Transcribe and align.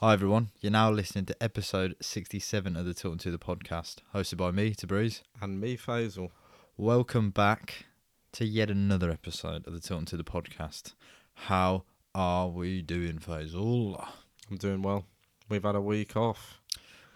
Hi 0.00 0.12
everyone, 0.12 0.50
you're 0.60 0.72
now 0.72 0.90
listening 0.90 1.24
to 1.24 1.42
episode 1.42 1.96
67 2.02 2.76
of 2.76 2.84
the 2.84 2.92
Tilton 2.92 3.18
Two 3.18 3.30
the 3.30 3.38
podcast, 3.38 3.96
hosted 4.14 4.36
by 4.36 4.50
me, 4.50 4.74
Tabriz. 4.74 5.22
And 5.40 5.58
me, 5.58 5.76
Faisal. 5.78 6.30
Welcome 6.76 7.30
back 7.30 7.86
to 8.32 8.44
yet 8.44 8.70
another 8.70 9.10
episode 9.10 9.66
of 9.66 9.72
the 9.72 9.80
Tilton 9.80 10.04
Two 10.04 10.18
the 10.18 10.22
podcast. 10.24 10.92
How 11.32 11.84
are 12.14 12.48
we 12.48 12.82
doing, 12.82 13.18
Faisal? 13.20 14.06
I'm 14.50 14.58
doing 14.58 14.82
well. 14.82 15.06
We've 15.48 15.62
had 15.62 15.76
a 15.76 15.80
week 15.80 16.14
off. 16.14 16.60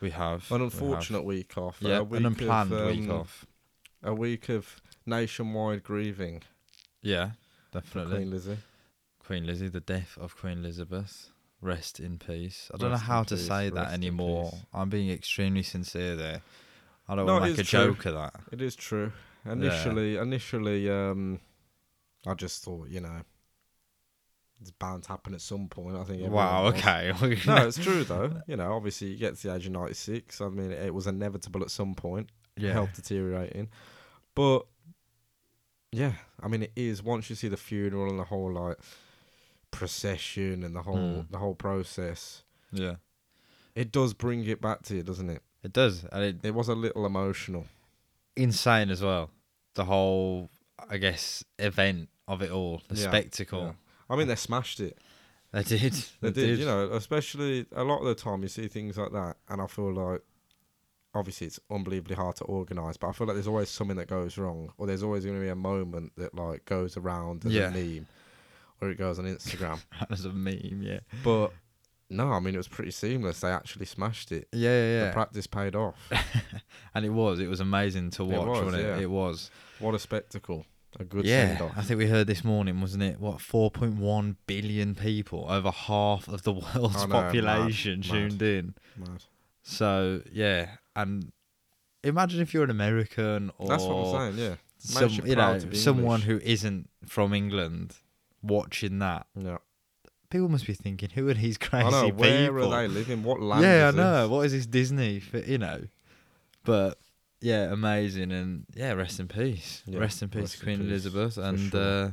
We 0.01 0.09
have 0.13 0.51
An 0.51 0.61
we 0.61 0.65
unfortunate 0.65 1.19
have. 1.19 1.27
week 1.27 1.59
off. 1.59 1.77
yeah, 1.81 1.99
a 1.99 2.03
week 2.05 2.21
an 2.21 2.27
unplanned 2.27 2.73
of, 2.73 2.87
week 2.97 3.11
um, 3.11 3.21
off. 3.21 3.47
A 4.03 4.15
week 4.15 4.49
of 4.49 4.81
nationwide 5.05 5.83
grieving. 5.83 6.43
Yeah, 7.03 7.33
definitely. 7.73 8.17
Queen 8.17 8.31
Lizzie. 8.31 8.59
Queen 9.19 9.47
Lizzie, 9.47 9.69
the 9.69 9.81
death 9.81 10.17
of 10.19 10.35
Queen 10.35 10.59
Elizabeth. 10.61 11.29
Rest 11.63 12.01
in 12.01 12.19
peace. 12.19 12.71
I 12.73 12.79
don't 12.79 12.91
Rest 12.91 13.03
know 13.03 13.07
how 13.07 13.23
to 13.25 13.35
peace, 13.37 13.47
say 13.47 13.69
that 13.71 13.75
rest 13.83 13.95
anymore. 13.95 14.53
I'm 14.73 14.89
being 14.89 15.11
extremely 15.11 15.63
sincere 15.63 16.17
there. 16.17 16.43
I 17.09 17.15
don't 17.17 17.27
No, 17.27 17.35
want 17.35 17.45
to 17.45 17.51
make 17.51 17.59
a 17.59 17.65
true. 17.65 17.87
joke 17.89 18.07
of 18.07 18.15
that. 18.15 18.35
It 18.53 18.63
is 18.63 18.75
true. 18.77 19.13
Initially, 19.45 20.17
initially, 20.17 20.89
um, 20.91 21.41
I 22.27 22.35
just 22.35 22.63
thought, 22.65 22.89
you 22.89 23.01
know, 23.01 23.23
it's 24.61 24.71
bound 24.71 25.03
to 25.05 25.09
happen 25.11 25.33
at 25.35 25.41
some 25.41 25.69
point. 25.69 25.97
I 25.97 26.05
think. 26.05 26.31
Wow, 26.31 26.67
okay. 26.67 27.13
no, 27.47 27.67
it's 27.67 27.79
true 27.79 28.05
though. 28.05 28.41
You 28.47 28.57
know, 28.57 28.73
obviously, 28.75 29.09
you 29.09 29.17
get 29.17 29.37
to 29.37 29.49
the 29.49 29.55
age 29.55 29.67
of 29.67 29.73
96. 29.73 30.41
I 30.41 30.49
mean, 30.49 30.71
it 30.71 30.93
was 30.95 31.07
inevitable 31.07 31.63
at 31.63 31.71
some 31.71 31.95
point. 31.95 32.29
yeah. 32.57 32.73
health 32.73 32.91
deteriorating. 32.95 33.69
But 34.35 34.67
yeah, 35.93 36.13
I 36.43 36.49
mean 36.49 36.63
it 36.65 36.73
is 36.77 37.03
once 37.03 37.29
you 37.31 37.37
see 37.37 37.49
the 37.49 37.57
funeral 37.57 38.09
and 38.11 38.19
the 38.19 38.25
whole 38.25 38.53
like 38.53 38.77
procession 39.71 40.63
and 40.65 40.75
the 40.75 40.83
whole 40.83 40.97
Mm. 41.25 41.31
the 41.31 41.39
whole 41.39 41.55
process, 41.55 42.43
Yeah. 42.73 42.97
it 43.75 43.91
does 43.93 44.15
bring 44.15 44.45
it 44.45 44.61
back 44.61 44.83
to 44.83 44.97
you, 44.97 45.03
doesn't 45.03 45.31
it? 45.31 45.43
It 45.63 45.73
does. 45.73 46.05
And 46.13 46.23
it, 46.25 46.37
It 46.45 46.55
was 46.55 46.69
a 46.69 46.75
little 46.75 47.05
emotional. 47.07 47.67
insane 48.37 48.91
as 48.91 49.03
well. 49.03 49.31
The 49.75 49.85
whole, 49.85 50.51
I 50.89 50.97
guess, 50.97 51.45
event 51.59 52.09
of 52.27 52.43
it 52.43 52.51
all, 52.51 52.83
the 52.89 52.95
Yeah, 52.97 53.09
spectacle. 53.09 53.61
yeah. 53.63 53.73
I 54.09 54.17
mean, 54.17 54.29
they 54.29 54.37
smashed 54.37 54.81
it. 54.81 54.99
They 55.53 55.63
did. 55.65 55.93
They, 56.21 56.31
did, 56.31 56.59
you 56.61 56.65
know. 56.65 56.93
Especially 56.93 57.67
a 57.73 57.83
lot 57.85 57.99
of 58.01 58.07
the 58.07 58.15
time, 58.15 58.43
you 58.43 58.49
see 58.49 58.69
things 58.69 58.97
like 58.97 59.13
that, 59.13 59.37
and 59.49 59.61
I 59.61 59.67
feel 59.67 59.93
like, 59.93 60.23
obviously, 61.13 61.49
it's 61.49 61.59
unbelievably 61.71 62.15
hard 62.17 62.37
to 62.37 62.45
organise. 62.45 62.97
But 62.97 63.09
I 63.09 63.13
feel 63.13 63.27
like 63.27 63.35
there's 63.35 63.49
always 63.49 63.69
something 63.69 63.97
that 63.97 64.07
goes 64.09 64.39
wrong, 64.39 64.73
or 64.79 64.87
there's 64.87 65.03
always 65.03 65.25
going 65.25 65.37
to 65.37 65.43
be 65.43 65.49
a 65.49 65.55
moment 65.57 66.13
that 66.17 66.35
like 66.35 66.65
goes 66.65 66.97
around 66.97 67.45
as 67.45 67.53
Yeah. 67.53 67.69
a 67.69 67.71
meme, 67.73 68.07
or 68.81 68.91
it 68.91 68.99
goes 68.99 69.19
on 69.19 69.25
Instagram. 69.27 69.81
As 70.11 70.25
a 70.25 70.33
meme, 70.33 70.81
yeah. 70.83 71.01
But 71.23 71.53
no, 72.09 72.33
I 72.33 72.41
mean 72.41 72.55
it 72.55 72.59
was 72.59 72.69
pretty 72.69 72.91
seamless. 72.91 73.41
They 73.41 73.51
actually 73.51 73.87
smashed 73.87 74.33
it. 74.33 74.49
Yeah, 74.53 74.71
yeah, 74.71 75.07
The 75.07 75.13
practice 75.13 75.47
paid 75.47 75.77
off. 75.77 75.97
and 76.95 77.05
it 77.05 77.11
was. 77.11 77.41
It 77.41 77.49
was 77.49 77.61
amazing 77.61 78.11
to 78.13 78.23
It 78.25 78.29
watch, 78.37 78.47
was, 78.49 78.65
wasn't 78.65 78.83
it? 78.83 78.87
yeah. 78.87 78.99
It 78.99 79.11
was. 79.11 79.51
what 79.79 79.95
a 79.95 79.99
spectacle! 79.99 80.67
A 80.99 81.05
good 81.05 81.25
yeah. 81.25 81.69
I 81.77 81.83
think 81.83 81.99
we 81.99 82.09
heard 82.09 82.27
this 82.27 82.43
morning, 82.43 82.81
wasn't 82.81 83.05
it? 83.05 83.21
What, 83.21 83.39
4.1 83.39 84.35
billion 84.49 84.97
people, 84.97 85.47
over 85.49 85.71
half 85.71 86.27
of 86.27 86.43
the 86.43 86.53
world's 86.75 87.07
know, 87.07 87.13
population 87.13 88.01
mad. 88.01 88.09
tuned 88.09 88.43
in. 88.43 88.75
Mad. 88.97 89.23
So, 89.63 90.23
yeah. 90.33 90.71
And 90.97 91.31
imagine 92.03 92.41
if 92.41 92.53
you're 92.53 92.65
an 92.65 92.71
American 92.71 93.53
or 93.57 93.69
That's 93.69 93.85
what 93.85 93.95
I'm 94.17 94.35
saying. 94.35 94.45
Yeah, 94.49 94.55
some, 94.79 95.11
you 95.25 95.37
know, 95.37 95.59
someone 95.75 96.23
English. 96.23 96.43
who 96.43 96.51
isn't 96.51 96.91
from 97.07 97.35
England 97.35 97.95
watching 98.43 98.99
that. 99.01 99.27
yeah. 99.35 99.59
People 100.31 100.49
must 100.49 100.67
be 100.67 100.75
thinking, 100.75 101.11
who 101.13 101.29
are 101.29 101.35
these 101.35 101.59
crazy 101.59 101.87
I 101.87 101.91
know. 101.91 102.05
people? 102.05 102.21
Where 102.21 102.59
are 102.59 102.69
they 102.83 102.89
living? 102.89 103.25
What 103.25 103.41
land? 103.41 103.63
yeah, 103.65 103.87
I 103.87 103.89
is 103.89 103.95
know. 103.97 104.29
What 104.29 104.47
is 104.47 104.53
this 104.53 104.67
Disney? 104.67 105.19
For, 105.21 105.39
you 105.39 105.59
know, 105.59 105.83
but 106.65 106.99
yeah, 107.41 107.73
amazing 107.73 108.31
and 108.31 108.65
yeah, 108.75 108.93
rest 108.93 109.19
in 109.19 109.27
peace. 109.27 109.83
Yeah, 109.87 109.99
rest 109.99 110.23
in 110.23 110.29
peace, 110.29 110.41
rest 110.43 110.55
to 110.55 110.61
in 110.61 110.65
Queen 110.67 110.79
peace, 110.79 110.89
Elizabeth, 111.05 111.37
and 111.37 111.71
sure. 111.73 111.81
uh, 112.05 112.11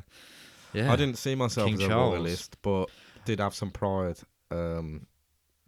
yeah, 0.74 0.91
I 0.91 0.96
didn't 0.96 1.18
see 1.19 1.35
myself 1.35 1.68
King 1.68 1.75
as 1.75 1.81
a 1.84 1.88
Charles. 1.88 2.13
royalist, 2.16 2.57
but 2.63 2.90
did 3.25 3.40
have 3.40 3.53
some 3.53 3.69
pride 3.69 4.18
um, 4.50 5.06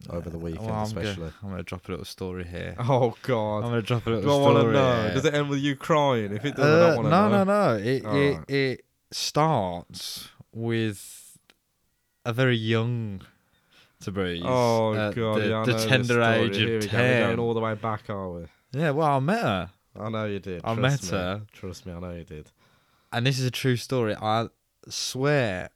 over 0.10 0.30
the 0.32 0.38
Uh, 0.38 0.40
weekend, 0.40 0.66
well, 0.66 0.76
I'm 0.76 0.84
especially. 0.86 1.16
Gonna, 1.18 1.34
I'm 1.44 1.50
gonna 1.52 1.64
drop 1.64 1.88
a 1.88 1.92
little 1.92 2.06
story 2.06 2.46
here. 2.46 2.76
Oh 2.80 3.16
God, 3.22 3.58
I'm 3.58 3.70
gonna 3.70 3.82
drop 3.84 4.08
a 4.08 4.10
little 4.10 4.24
Do 4.24 4.32
I 4.32 4.42
want 4.54 4.66
to 4.66 4.72
know? 4.74 5.02
here. 5.04 5.14
Does 5.14 5.26
it 5.26 5.34
end 5.36 5.50
with 5.50 5.60
you 5.60 5.76
crying? 5.76 6.34
If 6.34 6.46
it 6.46 6.56
does, 6.56 6.66
I 6.66 6.68
Uh, 6.86 6.88
don't 6.88 6.96
want 7.04 7.06
to 7.06 7.10
no, 7.12 7.30
know. 7.30 7.44
no, 7.44 7.44
no. 7.44 7.78
no. 7.78 7.84
It 7.84 7.86
it 7.88 8.06
Alright. 8.06 8.50
it 8.50 8.86
starts 9.12 10.30
with 10.54 11.38
a 12.26 12.34
very 12.34 12.56
young 12.58 13.22
to 14.02 14.12
breathe. 14.12 14.44
Oh 14.46 14.94
God! 15.14 15.42
the, 15.42 15.48
yeah, 15.50 15.64
the 15.66 15.88
tender 15.88 16.22
age 16.22 16.56
Here 16.58 16.78
of 16.78 16.82
go. 16.84 16.98
We're 16.98 17.04
ten. 17.04 17.28
going 17.28 17.40
all 17.40 17.54
the 17.54 17.60
way 17.60 17.76
back, 17.76 18.10
are 18.10 18.30
we? 18.32 18.46
yeah, 18.72 18.92
well, 18.92 19.08
I 19.18 19.20
met 19.20 19.42
her. 19.42 19.70
I 20.00 20.10
know 20.10 20.26
you 20.26 20.40
did. 20.40 20.62
I 20.64 20.76
Trust 20.76 21.04
met 21.04 21.12
me. 21.12 21.18
her. 21.18 21.42
Trust 21.52 21.86
me, 21.86 21.94
I 21.94 22.00
know 22.00 22.12
you 22.14 22.24
did. 22.24 22.52
and 23.12 23.26
this 23.26 23.40
is 23.40 23.46
a 23.46 23.52
true 23.52 23.76
story. 23.76 24.16
I 24.16 24.48
swear 24.88 25.70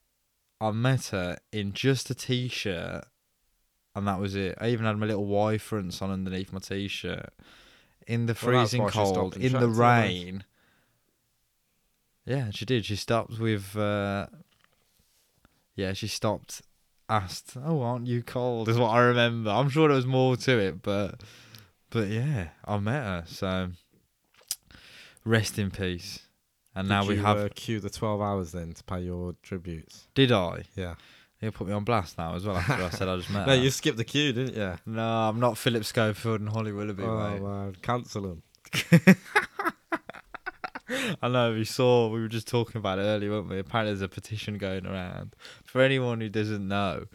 I 0.62 0.72
met 0.72 1.08
her 1.08 1.38
in 1.52 1.74
just 1.74 2.10
a 2.10 2.16
t 2.16 2.48
shirt 2.48 3.04
and 3.96 4.08
that 4.08 4.20
was 4.20 4.36
it. 4.36 4.58
I 4.62 4.70
even 4.70 4.86
had 4.86 4.98
my 4.98 5.06
little 5.06 5.26
Y 5.26 5.58
fronts 5.58 6.02
on 6.02 6.10
underneath 6.12 6.54
my 6.54 6.60
t 6.60 6.88
shirt. 6.88 7.30
In 8.08 8.26
the 8.26 8.34
Well, 8.34 8.36
freezing 8.66 8.88
cold, 8.88 9.36
in 9.38 9.42
the 9.54 9.60
chatted 9.60 9.62
to 9.62 9.68
you, 9.68 9.68
mate. 9.70 9.78
rain. 9.78 10.44
Yeah, 12.26 12.50
she 12.52 12.66
did. 12.66 12.86
She 12.86 12.96
stopped 12.96 13.38
with 13.40 13.76
uh 13.76 14.28
Yeah, 15.76 15.94
she 15.94 16.08
stopped 16.08 16.62
asked, 17.10 17.56
Oh, 17.64 17.82
aren't 17.82 18.08
you 18.08 18.24
cold? 18.24 18.70
Is 18.70 18.78
what 18.78 18.90
I 18.90 19.00
remember. 19.02 19.50
I'm 19.52 19.70
sure 19.70 19.88
there 19.88 19.96
was 19.96 20.06
more 20.06 20.36
to 20.38 20.58
it, 20.60 20.82
but 20.82 21.22
but 21.90 22.08
yeah, 22.08 22.50
I 22.66 22.78
met 22.80 23.04
her, 23.04 23.24
so 23.28 23.70
rest 25.26 25.60
in 25.60 25.72
peace. 25.72 26.20
And 26.76 26.90
now 26.90 27.02
Did 27.02 27.10
we 27.10 27.16
you, 27.16 27.22
have 27.22 27.38
uh, 27.38 27.50
queue 27.54 27.80
the 27.80 27.90
twelve 27.90 28.22
hours 28.22 28.52
then 28.52 28.74
to 28.74 28.84
pay 28.84 29.02
your 29.02 29.36
tributes. 29.44 30.08
Did 30.16 30.32
I? 30.32 30.64
Yeah. 30.76 30.96
He'll 31.40 31.52
put 31.52 31.68
me 31.68 31.74
on 31.74 31.84
blast 31.84 32.18
now 32.18 32.36
as 32.36 32.46
well 32.46 32.56
after 32.56 32.82
I 32.84 32.90
said 32.90 33.08
I 33.10 33.18
just 33.18 33.30
met 33.30 33.46
No, 33.48 33.54
her. 33.56 33.62
you 33.62 33.70
skipped 33.70 33.98
the 33.98 34.06
queue, 34.06 34.32
didn't 34.32 34.56
you? 34.56 34.76
No, 34.86 35.04
I'm 35.04 35.42
not 35.42 35.58
Phillip 35.58 35.84
Schofield 35.84 36.40
and 36.40 36.50
Holly 36.50 36.72
Willoughby, 36.72 37.04
oh 37.04 37.18
mate. 37.32 37.42
man, 37.42 37.76
cancel 37.82 38.22
them. 38.22 38.44
I 41.22 41.28
know, 41.30 41.54
we 41.54 41.64
saw, 41.66 42.10
we 42.10 42.20
were 42.20 42.28
just 42.28 42.48
talking 42.48 42.78
about 42.78 43.00
it 43.00 43.04
earlier, 43.04 43.32
weren't 43.32 43.50
we? 43.50 43.60
Apparently 43.60 43.92
there's 43.94 44.02
a 44.02 44.08
petition 44.10 44.58
going 44.58 44.86
around. 44.86 45.36
For 45.64 45.82
anyone 45.82 46.20
who 46.22 46.30
doesn't 46.30 46.68
know, 46.68 47.06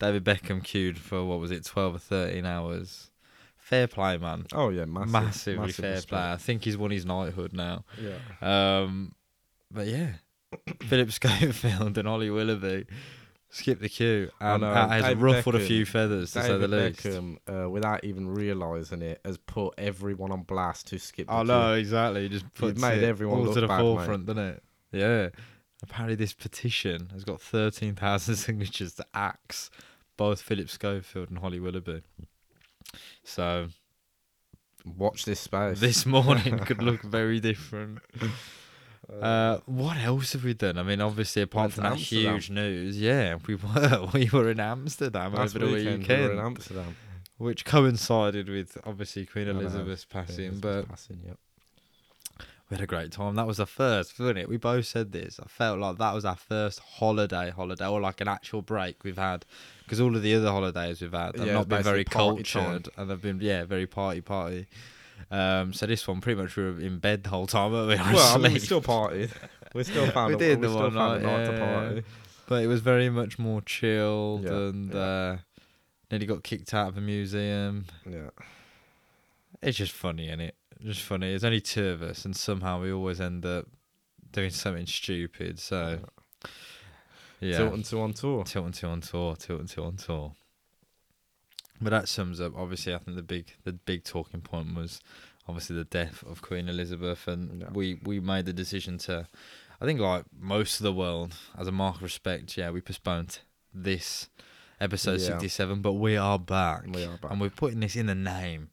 David 0.00 0.24
Beckham 0.24 0.62
queued 0.64 0.98
for, 0.98 1.24
what 1.24 1.38
was 1.40 1.50
it, 1.50 1.64
12 1.64 1.94
or 1.96 1.98
13 1.98 2.46
hours. 2.46 3.10
Fair 3.56 3.86
play, 3.86 4.16
man. 4.16 4.46
Oh 4.54 4.70
yeah, 4.70 4.86
massive, 4.86 5.12
Massively 5.12 5.58
massive 5.66 5.82
fair 5.84 5.90
respect. 5.92 6.08
play. 6.08 6.32
I 6.32 6.36
think 6.36 6.64
he's 6.64 6.78
won 6.78 6.90
his 6.90 7.04
knighthood 7.04 7.52
now. 7.52 7.84
Yeah. 8.00 8.80
Um, 8.80 9.12
but 9.70 9.86
yeah, 9.86 10.12
Phillip 10.82 11.12
Schofield 11.12 11.98
and 11.98 12.08
Holly 12.08 12.30
Willoughby 12.30 12.86
skipped 13.50 13.80
the 13.80 13.88
queue 13.88 14.30
I 14.40 14.52
and 14.54 14.62
know, 14.62 14.68
uh, 14.70 14.88
has 14.88 15.02
David 15.04 15.22
ruffled 15.22 15.54
a 15.54 15.60
few 15.60 15.86
feathers, 15.86 16.32
to 16.32 16.42
say 16.42 16.48
the 16.58 16.68
David 16.68 16.70
least. 16.70 17.00
Beckham, 17.02 17.38
uh, 17.64 17.68
without 17.70 18.04
even 18.04 18.28
realising 18.28 19.02
it, 19.02 19.20
has 19.24 19.38
put 19.38 19.74
everyone 19.78 20.30
on 20.32 20.42
blast 20.42 20.88
to 20.88 20.98
skip 20.98 21.26
the 21.26 21.32
I 21.32 21.38
queue. 21.38 21.46
know 21.48 21.72
exactly. 21.74 22.22
He 22.22 22.28
just 22.28 22.52
puts 22.54 22.80
made 22.80 23.02
everyone 23.02 23.38
all 23.38 23.44
look 23.46 23.54
to 23.54 23.60
the 23.62 23.66
bad, 23.68 23.78
mate. 23.78 23.82
forefront, 23.82 24.26
doesn't 24.26 24.42
it? 24.44 24.62
Yeah. 24.92 25.28
Apparently, 25.82 26.16
this 26.16 26.32
petition 26.32 27.10
has 27.12 27.24
got 27.24 27.40
thirteen 27.40 27.94
thousand 27.94 28.36
signatures 28.36 28.94
to 28.94 29.06
axe 29.14 29.70
both 30.16 30.40
Phillip 30.42 30.68
Schofield 30.68 31.30
and 31.30 31.38
Holly 31.38 31.60
Willoughby. 31.60 32.02
So 33.22 33.68
Watch 34.84 35.24
this 35.24 35.40
space. 35.40 35.80
this 35.80 36.06
morning 36.06 36.58
could 36.66 36.82
look 36.82 37.02
very 37.02 37.40
different. 37.40 37.98
Uh, 39.12 39.58
what 39.66 39.96
else 39.98 40.34
have 40.34 40.44
we 40.44 40.54
done? 40.54 40.78
I 40.78 40.82
mean, 40.82 41.00
obviously, 41.00 41.42
apart 41.42 41.72
from 41.72 41.84
that 41.84 41.92
Amsterdam. 41.92 42.34
huge 42.34 42.50
news, 42.50 43.00
yeah, 43.00 43.36
we 43.46 43.54
were 43.54 44.08
we 44.12 44.28
were 44.32 44.50
in 44.50 44.60
Amsterdam 44.60 45.32
Last 45.34 45.56
over 45.56 45.66
the 45.66 45.72
weekend, 45.72 46.06
we 46.06 46.14
were 46.14 46.32
in 46.32 46.38
Amsterdam. 46.38 46.96
which 47.38 47.64
coincided 47.64 48.48
with 48.48 48.76
obviously 48.84 49.24
Queen 49.26 49.48
Elizabeth's 49.48 50.04
passing. 50.04 50.46
Elizabeth's 50.46 50.60
but 50.86 50.88
passing, 50.88 51.20
yep. 51.26 51.38
We 52.70 52.74
had 52.76 52.84
a 52.84 52.86
great 52.86 53.12
time. 53.12 53.34
That 53.36 53.46
was 53.46 53.56
the 53.56 53.64
first, 53.64 54.18
wasn't 54.20 54.40
it? 54.40 54.48
We 54.48 54.58
both 54.58 54.84
said 54.84 55.12
this. 55.12 55.40
I 55.42 55.46
felt 55.48 55.78
like 55.78 55.96
that 55.96 56.12
was 56.12 56.26
our 56.26 56.36
first 56.36 56.80
holiday, 56.80 57.48
holiday, 57.48 57.86
or 57.86 57.98
like 57.98 58.20
an 58.20 58.28
actual 58.28 58.60
break 58.60 59.04
we've 59.04 59.16
had. 59.16 59.46
Because 59.84 60.02
all 60.02 60.14
of 60.14 60.20
the 60.20 60.34
other 60.34 60.50
holidays 60.50 61.00
we've 61.00 61.12
had 61.12 61.34
have 61.38 61.46
Yeah, 61.46 61.54
not 61.54 61.68
been 61.70 61.82
very 61.82 62.04
party 62.04 62.42
time. 62.42 62.62
cultured, 62.82 62.88
and 62.98 63.08
they've 63.10 63.22
been 63.22 63.40
yeah 63.40 63.64
very 63.64 63.86
party 63.86 64.20
party. 64.20 64.66
Um, 65.30 65.72
so 65.74 65.86
this 65.86 66.08
one 66.08 66.20
pretty 66.20 66.40
much 66.40 66.56
we 66.56 66.62
were 66.64 66.80
in 66.80 66.98
bed 66.98 67.24
the 67.24 67.30
whole 67.30 67.46
time, 67.46 67.72
weren't 67.72 67.88
we? 67.88 67.94
Or 67.94 67.98
Well, 68.14 68.34
I 68.34 68.38
mean, 68.38 68.54
we 68.54 68.58
still 68.60 68.80
partied. 68.80 69.30
We 69.74 69.84
still 69.84 70.06
found 70.10 70.28
We 70.28 70.34
a, 70.34 70.38
did 70.38 70.60
we 70.60 70.66
the 70.66 70.72
still 70.72 70.82
one 70.84 70.94
night, 70.94 71.22
night 71.22 71.44
to 71.44 71.58
party. 71.58 72.04
but 72.46 72.62
it 72.64 72.66
was 72.66 72.80
very 72.80 73.10
much 73.10 73.38
more 73.38 73.60
chilled, 73.60 74.44
Yeah, 74.44 74.50
and 74.52 74.92
yeah. 74.94 75.00
Uh, 75.00 75.38
nearly 76.10 76.26
got 76.26 76.42
kicked 76.42 76.72
out 76.72 76.88
of 76.88 76.96
a 76.96 77.00
museum. 77.02 77.84
Yeah. 78.08 78.30
It's 79.60 79.76
just 79.76 79.92
funny, 79.92 80.28
is 80.30 80.40
it? 80.40 80.54
Just 80.82 81.02
funny. 81.02 81.28
There's 81.30 81.44
only 81.44 81.60
two 81.60 81.88
of 81.88 82.00
us, 82.02 82.24
and 82.24 82.34
somehow 82.34 82.80
we 82.80 82.90
always 82.92 83.20
end 83.20 83.44
up 83.44 83.66
doing 84.32 84.50
something 84.50 84.86
stupid. 84.86 85.58
So, 85.58 85.98
yeah. 87.40 87.56
Tilton 87.58 87.82
two 87.82 88.00
on 88.00 88.12
tour. 88.14 88.44
Tilton 88.44 88.72
two 88.72 88.86
on 88.86 89.00
tour, 89.02 89.36
Tilton 89.36 89.66
two 89.66 89.84
on 89.84 89.96
tour. 89.96 90.32
But 91.80 91.90
that 91.90 92.08
sums 92.08 92.40
up. 92.40 92.54
Obviously, 92.56 92.94
I 92.94 92.98
think 92.98 93.16
the 93.16 93.22
big 93.22 93.52
the 93.64 93.72
big 93.72 94.04
talking 94.04 94.40
point 94.40 94.74
was 94.74 95.00
obviously 95.46 95.76
the 95.76 95.84
death 95.84 96.22
of 96.24 96.42
Queen 96.42 96.68
Elizabeth, 96.68 97.28
and 97.28 97.60
Yeah. 97.62 97.70
we 97.72 98.00
we 98.02 98.20
made 98.20 98.46
the 98.46 98.52
decision 98.52 98.98
to. 98.98 99.28
I 99.80 99.84
think 99.84 100.00
like 100.00 100.24
most 100.36 100.80
of 100.80 100.84
the 100.84 100.92
world, 100.92 101.34
as 101.56 101.68
a 101.68 101.72
mark 101.72 101.96
of 101.96 102.02
respect, 102.02 102.56
yeah, 102.56 102.70
we 102.70 102.80
postponed 102.80 103.38
this 103.72 104.28
episode 104.80 105.20
Yeah. 105.20 105.26
sixty 105.28 105.48
seven, 105.48 105.80
but 105.82 105.92
we 105.92 106.16
are 106.16 106.38
back, 106.38 106.84
We 106.88 107.04
are 107.04 107.16
back. 107.16 107.30
and 107.30 107.40
we're 107.40 107.50
putting 107.50 107.78
this 107.80 107.94
in 107.94 108.06
the 108.06 108.14
name 108.16 108.70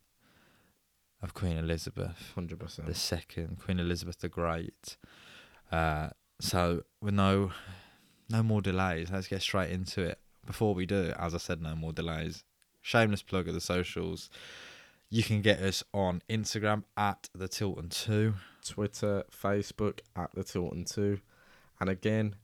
of 1.21 1.33
Queen 1.35 1.57
Elizabeth 1.57 2.31
Hundred 2.33 2.59
percent. 2.59 2.87
the 2.87 2.95
second, 2.95 3.59
Queen 3.59 3.79
Elizabeth 3.79 4.17
the 4.19 4.29
Great. 4.29 4.97
Uh, 5.71 6.09
so 6.39 6.83
with 7.01 7.13
no 7.13 7.51
no 8.29 8.41
more 8.41 8.61
delays, 8.63 9.11
let's 9.11 9.27
get 9.27 9.43
straight 9.43 9.69
into 9.69 10.01
it. 10.01 10.19
Before 10.45 10.73
we 10.73 10.87
do, 10.87 11.13
as 11.19 11.35
I 11.35 11.37
said, 11.37 11.61
no 11.61 11.75
more 11.75 11.93
delays. 11.93 12.43
Shameless 12.85 13.23
plug 13.23 13.47
of 13.47 13.55
the 13.55 13.61
socials. 13.61 14.29
You 15.09 15.23
can 15.23 15.41
get 15.41 15.59
us 15.59 15.83
on 15.91 16.21
Instagram 16.29 16.83
at 16.95 17.29
the 17.33 17.47
Tilton 17.47 17.89
Two. 17.89 18.35
Twitter, 18.63 19.23
Facebook 19.31 20.01
at 20.15 20.29
the 20.35 20.43
Tilton 20.43 20.85
Two, 20.85 21.19
and 21.79 21.89
again, 21.89 22.35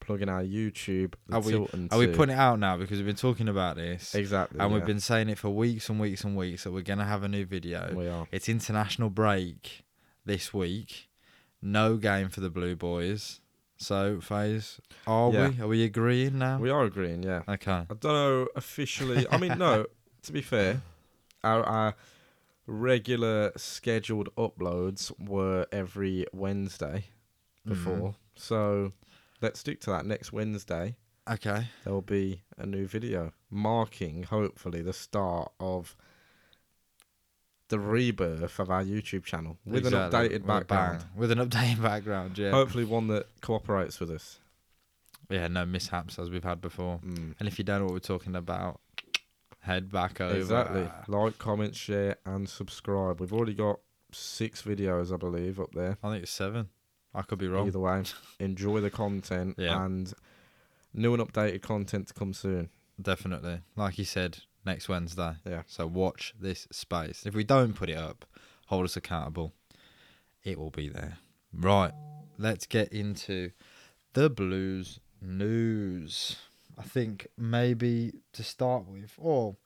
plugging 0.00 0.30
our 0.30 0.42
YouTube. 0.42 1.16
The 1.28 1.36
Are 1.36 1.40
we- 1.42 1.52
Tilton 1.52 1.88
Are 1.90 1.98
we 1.98 2.06
2. 2.06 2.12
putting 2.12 2.34
it 2.34 2.38
out 2.38 2.58
now 2.58 2.78
because 2.78 2.96
we've 2.96 3.06
been 3.06 3.14
talking 3.14 3.46
about 3.46 3.76
this 3.76 4.14
exactly? 4.14 4.58
and 4.58 4.70
yeah. 4.70 4.74
we've 4.78 4.86
been 4.86 5.00
saying 5.00 5.28
it 5.28 5.36
for 5.36 5.50
weeks 5.50 5.90
and 5.90 6.00
weeks 6.00 6.24
and 6.24 6.34
weeks 6.34 6.64
that 6.64 6.72
we're 6.72 6.80
gonna 6.80 7.04
have 7.04 7.22
a 7.22 7.28
new 7.28 7.44
video. 7.44 7.92
We 7.94 8.08
are. 8.08 8.26
It's 8.32 8.48
international 8.48 9.10
break 9.10 9.84
this 10.24 10.54
week. 10.54 11.10
No 11.60 11.98
game 11.98 12.30
for 12.30 12.40
the 12.40 12.48
Blue 12.48 12.74
Boys. 12.74 13.40
So, 13.80 14.20
Faze, 14.20 14.78
are 15.06 15.32
Yeah. 15.32 15.48
we? 15.48 15.60
Are 15.62 15.68
we 15.68 15.84
agreeing 15.84 16.38
now? 16.38 16.58
We 16.58 16.68
are 16.68 16.84
agreeing. 16.84 17.22
Yeah. 17.22 17.42
okay. 17.48 17.86
I 17.90 17.94
don't 17.98 18.02
know 18.02 18.48
officially. 18.54 19.26
I 19.30 19.38
mean, 19.38 19.58
no. 19.58 19.86
To 20.24 20.32
be 20.32 20.42
fair, 20.42 20.82
our, 21.42 21.62
our 21.64 21.94
regular 22.66 23.52
scheduled 23.56 24.28
uploads 24.36 25.10
were 25.18 25.66
every 25.72 26.26
Wednesday 26.34 27.06
mm-hmm. 27.66 27.70
before, 27.70 28.16
so 28.36 28.92
let's 29.40 29.60
stick 29.60 29.80
to 29.80 29.90
that. 29.92 30.04
Next 30.04 30.30
Wednesday, 30.30 30.96
Okay. 31.26 31.68
there 31.84 31.92
will 31.94 32.02
be 32.02 32.42
a 32.58 32.66
new 32.66 32.86
video 32.86 33.32
marking, 33.48 34.24
hopefully, 34.24 34.82
the 34.82 34.92
start 34.92 35.52
of 35.58 35.96
the 37.70 37.78
rebirth 37.80 38.58
of 38.58 38.70
our 38.70 38.84
YouTube 38.84 39.24
channel 39.24 39.56
with 39.64 39.86
Exactly. 39.86 40.18
an 40.18 40.30
updated 40.42 40.46
background. 40.46 41.04
With 41.16 41.30
an 41.32 41.38
updated 41.38 41.82
background, 41.90 42.36
yeah. 42.38 42.50
Hopefully, 42.50 42.84
one 42.84 43.08
that 43.08 43.26
cooperates 43.40 43.98
with 43.98 44.10
us. 44.10 44.38
Yeah, 45.30 45.48
no 45.48 45.64
mishaps 45.64 46.18
as 46.18 46.28
we've 46.30 46.44
had 46.44 46.60
before. 46.60 46.98
Mm. 47.06 47.34
And 47.38 47.48
if 47.48 47.58
you 47.58 47.64
don't 47.64 47.78
know 47.78 47.84
what 47.86 47.94
we're 47.94 48.00
talking 48.00 48.36
about, 48.36 48.80
head 49.60 49.90
back 49.90 50.20
over. 50.20 50.36
Exactly. 50.36 50.88
Like, 51.08 51.38
comment, 51.38 51.74
share, 51.76 52.16
and 52.26 52.48
subscribe. 52.48 53.20
We've 53.20 53.32
already 53.32 53.54
got 53.54 53.78
six 54.12 54.62
videos, 54.62 55.12
I 55.12 55.16
believe, 55.16 55.60
up 55.60 55.72
there. 55.72 55.96
I 56.02 56.10
think 56.10 56.22
it's 56.24 56.32
seven. 56.32 56.68
I 57.14 57.22
could 57.22 57.38
be 57.38 57.48
wrong. 57.48 57.66
Either 57.68 57.78
way, 57.78 58.02
enjoy 58.38 58.80
the 58.80 58.90
content 58.90 59.54
Yeah. 59.58 59.84
and 59.84 60.12
new 60.92 61.14
and 61.14 61.22
updated 61.22 61.62
content 61.62 62.08
to 62.08 62.14
come 62.14 62.32
soon. 62.32 62.70
Definitely. 63.00 63.60
Like 63.76 63.98
you 63.98 64.04
said, 64.04 64.38
next 64.64 64.88
Wednesday. 64.88 65.34
Yeah. 65.46 65.62
So 65.66 65.86
watch 65.86 66.34
this 66.38 66.66
space. 66.70 67.24
If 67.26 67.34
we 67.34 67.44
don't 67.44 67.74
put 67.74 67.90
it 67.90 67.98
up, 67.98 68.24
hold 68.66 68.84
us 68.84 68.96
accountable. 68.96 69.52
It 70.44 70.58
will 70.58 70.70
be 70.70 70.88
there. 70.88 71.18
Right. 71.52 71.92
Let's 72.38 72.66
get 72.66 72.92
into 72.92 73.50
the 74.14 74.30
blues 74.30 75.00
news. 75.20 76.36
I 76.78 76.82
think 76.82 77.26
maybe 77.36 78.12
to 78.32 78.42
start 78.42 78.86
with, 78.86 79.12
or 79.18 79.56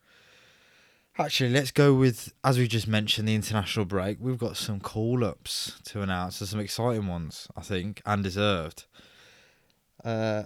actually, 1.16 1.50
let's 1.50 1.70
go 1.70 1.94
with 1.94 2.32
as 2.42 2.58
we 2.58 2.66
just 2.66 2.88
mentioned 2.88 3.28
the 3.28 3.34
international 3.34 3.84
break. 3.84 4.18
We've 4.20 4.38
got 4.38 4.56
some 4.56 4.80
call 4.80 5.24
ups 5.24 5.80
to 5.86 6.02
announce. 6.02 6.38
There's 6.38 6.50
some 6.50 6.60
exciting 6.60 7.06
ones, 7.06 7.46
I 7.56 7.60
think, 7.60 8.02
and 8.04 8.24
deserved. 8.24 8.86
Uh, 10.04 10.44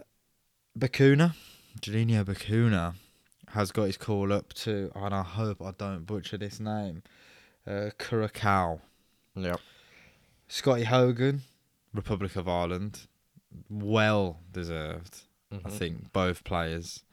Bacuna, 0.78 1.34
Juninho 1.80 2.24
Bacuna, 2.24 2.94
has 3.52 3.72
got 3.72 3.84
his 3.84 3.96
call 3.96 4.32
up 4.32 4.52
to, 4.54 4.90
and 4.94 5.14
I 5.14 5.22
hope 5.22 5.62
I 5.62 5.72
don't 5.76 6.04
butcher 6.06 6.36
this 6.38 6.60
name, 6.60 7.02
uh, 7.66 7.90
Curacao. 7.98 8.80
Yep. 9.34 9.60
Scotty 10.48 10.84
Hogan, 10.84 11.42
Republic 11.92 12.36
of 12.36 12.48
Ireland, 12.48 13.06
well 13.68 14.40
deserved. 14.52 15.22
I 15.52 15.56
Mhm. 15.56 15.72
think 15.72 16.12
both 16.12 16.44
players, 16.44 17.04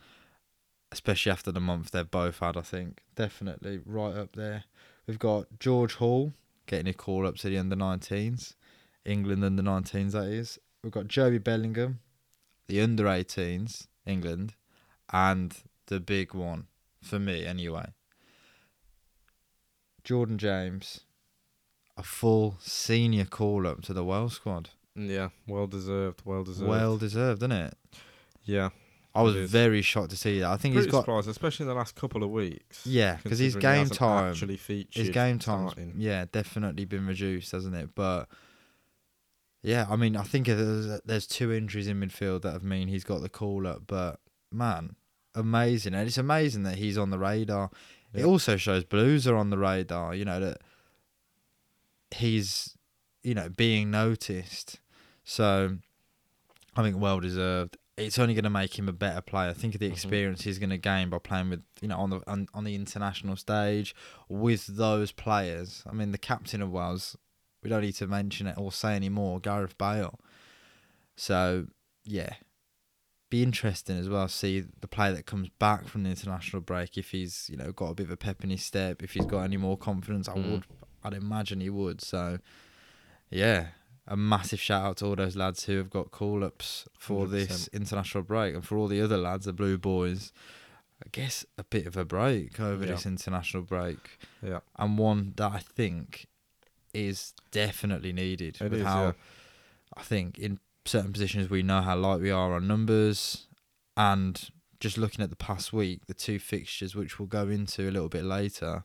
especially 0.92 1.32
after 1.32 1.52
the 1.52 1.60
month 1.62 1.92
they've 1.92 2.10
both 2.10 2.40
had, 2.40 2.58
I 2.58 2.62
think 2.62 3.04
definitely 3.16 3.80
right 3.86 4.16
up 4.16 4.34
there. 4.36 4.66
We've 5.08 5.20
got 5.20 5.60
George 5.60 5.96
Hall 5.96 6.34
getting 6.66 6.88
a 6.88 6.94
call 6.94 7.26
up 7.28 7.36
to 7.38 7.50
the 7.50 7.58
under 7.58 7.76
19s, 7.76 8.56
England 9.06 9.44
under 9.44 9.62
19s, 9.64 10.14
that 10.14 10.26
is. 10.28 10.60
We've 10.84 10.92
got 10.92 11.08
Jobe 11.08 11.44
Bellingham, 11.44 12.00
the 12.68 12.82
under 12.82 13.08
18s, 13.08 13.88
England, 14.06 14.56
and 15.14 15.56
the 15.88 16.00
big 16.00 16.34
one, 16.34 16.68
for 17.02 17.20
me 17.20 17.46
anyway. 17.46 17.88
Jordan 20.04 20.38
James, 20.38 21.02
a 21.98 22.04
full 22.04 22.58
senior 22.60 23.26
call 23.26 23.66
up 23.66 23.82
to 23.84 23.94
the 23.94 24.04
Wales 24.04 24.34
squad. 24.34 24.70
Yeah, 24.96 25.30
well 25.48 25.68
deserved. 25.68 26.22
Well 26.26 26.44
deserved. 26.44 26.70
Well 26.70 26.98
deserved, 26.98 27.42
isn't 27.42 27.52
it? 27.52 27.74
yeah. 28.44 28.70
I 29.14 29.22
was 29.22 29.50
very 29.50 29.82
shocked 29.82 30.10
to 30.10 30.18
see 30.18 30.40
that. 30.42 30.52
I 30.52 30.58
think 30.58 30.74
Pretty 30.74 30.88
he's 30.88 30.92
got 30.92 31.06
surprised, 31.06 31.30
especially 31.30 31.64
in 31.64 31.70
the 31.70 31.74
last 31.74 31.96
couple 31.96 32.22
of 32.22 32.32
weeks. 32.32 32.86
yeah, 32.86 33.18
because 33.24 33.40
his 33.40 33.56
game 33.56 33.88
time, 33.88 34.32
actually 34.32 34.58
featured 34.58 35.06
his 35.06 35.10
game 35.10 35.40
time, 35.40 35.94
yeah, 35.96 36.26
definitely 36.30 36.84
been 36.84 37.08
reduced, 37.08 37.54
hasn't 37.54 37.76
it? 37.76 37.92
But 37.96 38.28
yeah, 39.64 39.86
I 39.90 39.96
mean, 39.96 40.18
I 40.18 40.24
think 40.24 40.48
there's, 40.48 41.00
there's 41.06 41.28
two 41.28 41.54
injuries 41.54 41.88
in 41.88 42.02
midfield 42.02 42.42
that 42.42 42.52
have 42.52 42.64
mean 42.64 42.90
he's 42.90 43.06
got 43.06 43.22
the 43.22 43.30
call 43.30 43.66
up. 43.66 43.84
But 43.88 44.20
man, 44.52 44.98
amazing, 45.36 45.94
and 45.94 46.08
it's 46.08 46.18
amazing 46.18 46.64
that 46.64 46.78
he's 46.78 46.98
on 46.98 47.10
the 47.10 47.20
radar. 47.20 47.70
It 48.14 48.24
also 48.24 48.56
shows 48.56 48.84
Blues 48.86 49.28
are 49.28 49.36
on 49.36 49.50
the 49.50 49.58
radar. 49.58 50.16
You 50.16 50.24
know 50.26 50.40
that 50.40 50.62
he's, 52.12 52.78
you 53.24 53.34
know, 53.34 53.50
being 53.50 53.92
noticed. 53.92 54.80
So 55.24 55.78
I 56.76 56.82
think 56.84 56.98
well 57.00 57.20
deserved. 57.20 57.78
It's 57.98 58.20
only 58.20 58.34
going 58.34 58.44
to 58.44 58.50
make 58.50 58.78
him 58.78 58.90
a 58.90 58.94
better 58.94 59.22
player. 59.22 59.54
Think 59.54 59.74
of 59.76 59.80
the 59.80 59.90
Mhm. 59.90 59.94
experience 59.94 60.42
he's 60.44 60.60
going 60.60 60.70
to 60.70 60.78
gain 60.78 61.10
by 61.10 61.18
playing 61.20 61.50
with, 61.50 61.64
you 61.82 61.88
know, 61.88 61.98
on 61.98 62.10
the 62.10 62.22
on, 62.28 62.48
on 62.54 62.64
the 62.66 62.76
international 62.76 63.36
stage 63.38 63.96
with 64.28 64.66
those 64.68 65.12
players. 65.12 65.84
I 65.86 65.94
mean, 65.94 66.12
the 66.12 66.18
captain 66.18 66.62
of 66.62 66.72
Wales. 66.72 67.18
We 67.64 67.70
don't 67.70 67.82
need 67.82 67.96
to 67.96 68.08
mention 68.08 68.46
it 68.48 68.58
or 68.58 68.72
say 68.72 68.96
any 68.96 69.10
more. 69.10 69.40
Gareth 69.40 69.78
Bale. 69.78 70.20
So 71.16 71.68
yeah, 72.04 72.34
be 73.30 73.42
interesting 73.44 73.98
as 73.98 74.08
well. 74.08 74.28
See 74.28 74.64
the 74.82 74.88
player 74.88 75.14
that 75.14 75.26
comes 75.26 75.50
back 75.60 75.88
from 75.88 76.04
the 76.04 76.10
international 76.12 76.62
break 76.62 76.98
if 76.98 77.12
he's 77.12 77.48
you 77.50 77.58
know 77.58 77.72
got 77.72 77.90
a 77.92 77.96
bit 77.96 78.06
of 78.06 78.12
a 78.12 78.18
pep 78.18 78.44
in 78.44 78.50
his 78.50 78.64
step. 78.64 79.02
If 79.04 79.14
he's 79.14 79.26
got 79.26 79.42
any 79.42 79.58
more 79.58 79.78
confidence, 79.78 80.30
I 80.30 80.34
Mm. 80.36 80.52
would. 80.52 80.66
I'd 81.04 81.14
imagine 81.14 81.60
he 81.62 81.70
would. 81.70 82.02
So 82.02 82.40
yeah, 83.30 83.70
a 84.08 84.16
massive 84.16 84.60
shout 84.60 84.84
out 84.86 84.98
to 84.98 85.06
all 85.08 85.16
those 85.16 85.36
lads 85.36 85.66
who 85.66 85.78
have 85.78 85.90
got 85.90 86.12
call 86.12 86.44
ups 86.44 86.88
for 86.98 87.28
this 87.28 87.68
100%. 87.68 87.74
international 87.74 88.24
break, 88.24 88.54
and 88.56 88.64
for 88.66 88.78
all 88.78 88.88
the 88.88 89.02
other 89.02 89.18
lads, 89.18 89.46
the 89.46 89.54
Blue 89.54 89.78
Boys. 89.78 90.32
I 91.04 91.10
guess 91.12 91.46
a 91.58 91.64
bit 91.66 91.86
of 91.88 91.98
a 91.98 92.06
break 92.06 92.58
over 92.60 92.86
Yeah. 92.86 92.94
this 92.94 93.06
international 93.06 93.64
break, 93.64 94.18
Yeah. 94.42 94.60
and 94.78 94.98
one 94.98 95.34
that 95.36 95.52
I 95.52 95.60
think 95.60 96.28
is 96.94 97.34
definitely 97.52 98.14
needed. 98.14 98.62
It 98.62 98.72
with 98.72 98.80
is, 98.80 98.86
how 98.86 99.04
yeah. 99.08 99.12
I 99.98 100.04
think 100.04 100.40
in 100.40 100.60
certain 100.86 101.12
positions 101.12 101.50
we 101.50 101.64
know 101.64 101.82
how 101.82 101.96
light 101.96 102.22
we 102.22 102.32
are 102.32 102.54
on 102.54 102.68
numbers, 102.68 103.48
and 103.98 104.50
just 104.80 104.98
looking 104.98 105.24
at 105.24 105.30
the 105.30 105.36
past 105.36 105.74
week, 105.74 106.06
the 106.06 106.14
two 106.14 106.38
fixtures 106.40 106.96
which 106.96 107.18
we'll 107.20 107.28
go 107.28 107.48
into 107.50 107.84
a 107.90 107.92
little 107.92 108.10
bit 108.10 108.24
later, 108.24 108.84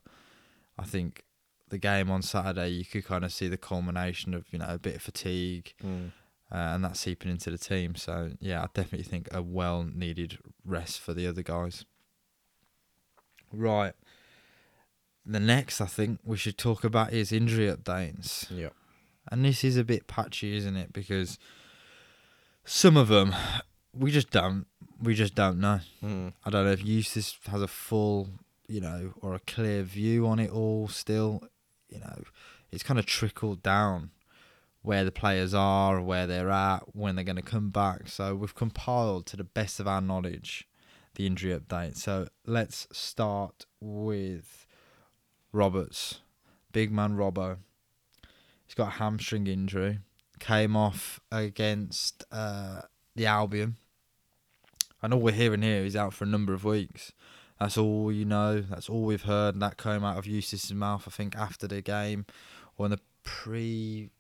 I 0.78 0.84
think 0.84 1.24
the 1.68 1.78
game 1.78 2.10
on 2.10 2.22
Saturday 2.22 2.68
you 2.70 2.84
could 2.84 3.04
kind 3.04 3.24
of 3.24 3.32
see 3.32 3.46
the 3.48 3.56
culmination 3.56 4.34
of 4.34 4.44
you 4.50 4.58
know 4.58 4.66
a 4.68 4.78
bit 4.78 4.96
of 4.96 5.02
fatigue 5.02 5.74
Mm. 5.84 6.08
uh, 6.50 6.54
and 6.56 6.84
that's 6.84 6.98
seeping 7.00 7.30
into 7.30 7.50
the 7.50 7.58
team. 7.58 7.94
So 7.96 8.32
yeah, 8.40 8.62
I 8.62 8.66
definitely 8.74 9.04
think 9.04 9.28
a 9.32 9.42
well 9.42 9.84
needed 9.84 10.38
rest 10.64 11.00
for 11.00 11.12
the 11.14 11.26
other 11.26 11.42
guys. 11.42 11.84
Right. 13.52 13.94
The 15.26 15.40
next 15.40 15.80
I 15.80 15.86
think 15.86 16.20
we 16.24 16.36
should 16.36 16.56
talk 16.58 16.82
about 16.84 17.12
is 17.12 17.30
injury 17.32 17.66
updates. 17.70 18.46
Yeah. 18.50 18.70
And 19.30 19.44
this 19.44 19.62
is 19.64 19.76
a 19.76 19.84
bit 19.84 20.06
patchy, 20.06 20.56
isn't 20.56 20.76
it? 20.76 20.92
Because 20.92 21.38
some 22.64 22.96
of 22.96 23.08
them 23.08 23.34
we 23.92 24.10
just 24.10 24.30
don't 24.30 24.66
we 25.02 25.14
just 25.14 25.34
don't 25.34 25.58
know. 25.60 25.80
Mm. 26.02 26.32
I 26.44 26.50
don't 26.50 26.64
know 26.64 26.72
if 26.72 26.84
Eustace 26.84 27.38
has 27.46 27.62
a 27.62 27.68
full, 27.68 28.28
you 28.68 28.80
know, 28.80 29.14
or 29.22 29.34
a 29.34 29.40
clear 29.40 29.82
view 29.82 30.26
on 30.26 30.38
it 30.38 30.50
all 30.50 30.88
still. 30.88 31.42
You 31.88 32.00
know, 32.00 32.22
it's 32.70 32.82
kind 32.82 32.98
of 32.98 33.06
trickled 33.06 33.62
down 33.62 34.10
where 34.82 35.04
the 35.04 35.10
players 35.10 35.54
are, 35.54 36.00
where 36.00 36.26
they're 36.26 36.50
at, 36.50 36.94
when 36.94 37.14
they're 37.14 37.24
going 37.24 37.36
to 37.36 37.42
come 37.42 37.70
back. 37.70 38.08
So 38.08 38.34
we've 38.34 38.54
compiled 38.54 39.26
to 39.26 39.36
the 39.36 39.44
best 39.44 39.80
of 39.80 39.88
our 39.88 40.00
knowledge 40.00 40.66
the 41.14 41.26
injury 41.26 41.58
update. 41.58 41.96
So 41.96 42.28
let's 42.46 42.86
start 42.92 43.66
with 43.80 44.66
Roberts, 45.52 46.20
big 46.72 46.92
man 46.92 47.16
Robbo. 47.16 47.58
He's 48.66 48.74
got 48.74 48.88
a 48.88 48.98
hamstring 48.98 49.46
injury. 49.46 49.98
Came 50.40 50.76
off 50.76 51.20
against 51.30 52.24
uh, 52.32 52.82
the 53.14 53.26
Albion. 53.26 53.76
And 55.02 55.14
all 55.14 55.20
we're 55.20 55.32
hearing 55.32 55.62
here 55.62 55.78
is 55.78 55.92
he's 55.92 55.96
out 55.96 56.12
for 56.12 56.24
a 56.24 56.28
number 56.28 56.52
of 56.52 56.64
weeks. 56.64 57.12
That's 57.58 57.78
all 57.78 58.10
you 58.10 58.24
know. 58.24 58.60
That's 58.60 58.88
all 58.88 59.02
we've 59.02 59.22
heard. 59.22 59.54
And 59.54 59.62
that 59.62 59.76
came 59.76 60.04
out 60.04 60.18
of 60.18 60.26
Eustace's 60.26 60.74
mouth, 60.74 61.04
I 61.06 61.10
think, 61.10 61.36
after 61.36 61.68
the 61.68 61.80
game 61.80 62.26
or 62.76 62.86
in 62.86 62.90
the 62.90 63.00
pre 63.22 64.10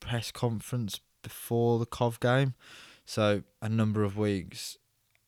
press 0.00 0.30
conference 0.30 1.00
before 1.22 1.78
the 1.78 1.86
Cov 1.86 2.20
game. 2.20 2.54
So 3.04 3.42
a 3.62 3.68
number 3.68 4.04
of 4.04 4.16
weeks. 4.16 4.76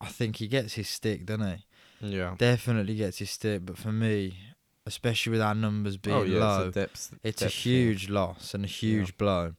I 0.01 0.07
think 0.07 0.37
he 0.37 0.47
gets 0.47 0.75
his 0.75 0.87
stick, 0.87 1.25
doesn't 1.25 1.57
he? 2.01 2.17
Yeah. 2.17 2.35
Definitely 2.37 2.95
gets 2.95 3.17
his 3.17 3.31
stick. 3.31 3.65
But 3.65 3.77
for 3.77 3.91
me, 3.91 4.37
especially 4.85 5.31
with 5.31 5.41
our 5.41 5.55
numbers 5.55 5.97
being 5.97 6.15
oh 6.15 6.23
yeah, 6.23 6.39
low, 6.39 6.67
it's 6.67 6.77
a 6.77 6.79
depth. 6.79 7.19
it's 7.23 7.41
depth 7.41 7.53
thing. 7.53 7.61
huge 7.73 8.09
loss 8.09 8.53
and 8.53 8.63
a 8.63 8.67
huge 8.67 9.17
blow. 9.17 9.53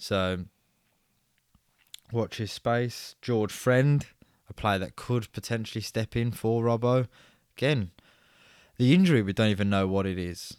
So 0.00 0.44
watch 2.12 2.38
his 2.38 2.50
space. 2.52 3.14
George 3.22 3.52
Friend, 3.52 4.04
a 4.48 4.54
player 4.54 4.78
that 4.78 4.96
could 4.96 5.30
potentially 5.32 5.82
step 5.82 6.16
in 6.16 6.32
for 6.32 6.64
Robbo. 6.64 7.06
Again, 7.56 7.90
the 8.78 8.94
injury 8.94 9.22
we 9.22 9.32
don't 9.32 9.50
even 9.50 9.70
know 9.70 9.86
what 9.86 10.06
it 10.06 10.18
is. 10.18 10.56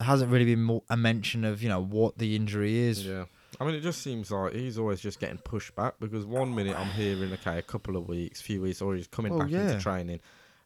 There 0.00 0.06
hasn't 0.08 0.30
really 0.32 0.44
been 0.46 0.62
more, 0.64 0.82
a 0.90 0.96
mention 0.96 1.44
of 1.44 1.62
you 1.62 1.68
know 1.68 1.80
what 1.82 2.18
the 2.18 2.34
injury 2.36 2.76
is. 2.76 3.06
Yeah. 3.06 3.26
I 3.60 3.64
mean, 3.64 3.76
it 3.76 3.82
just 3.82 4.02
seems 4.02 4.32
like 4.32 4.52
he's 4.52 4.78
always 4.78 5.00
just 5.00 5.20
getting 5.20 5.38
pushed 5.38 5.76
back 5.76 5.94
because 6.00 6.26
one 6.26 6.52
minute 6.52 6.76
I'm 6.76 6.88
hearing, 6.90 7.32
okay, 7.34 7.56
a 7.56 7.62
couple 7.62 7.96
of 7.96 8.08
weeks, 8.08 8.40
few 8.40 8.60
weeks, 8.60 8.82
or 8.82 8.96
he's 8.96 9.06
coming 9.06 9.32
Oh, 9.32 9.38
back 9.38 9.50
yeah. 9.50 9.68
into 9.70 9.80
training, 9.80 10.18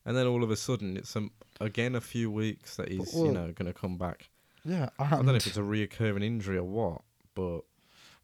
and 0.07 0.17
then 0.17 0.27
all 0.27 0.43
of 0.43 0.51
a 0.51 0.57
sudden 0.57 0.97
it's 0.97 1.11
some 1.11 1.31
again 1.61 1.95
a 1.95 2.01
few 2.01 2.31
weeks 2.31 2.77
that 2.77 2.89
he's 2.91 3.13
Well- 3.13 3.27
you 3.27 3.33
know 3.33 3.53
going 3.53 3.71
to 3.71 3.79
come 3.79 3.99
back. 3.99 4.31
Yeah, 4.65 4.89
I 4.99 5.09
don't 5.11 5.25
know 5.27 5.35
if 5.35 5.47
it's 5.47 5.57
a 5.57 5.61
reoccurring 5.61 6.25
injury 6.25 6.57
or 6.59 6.65
what, 6.65 7.03
but 7.39 7.61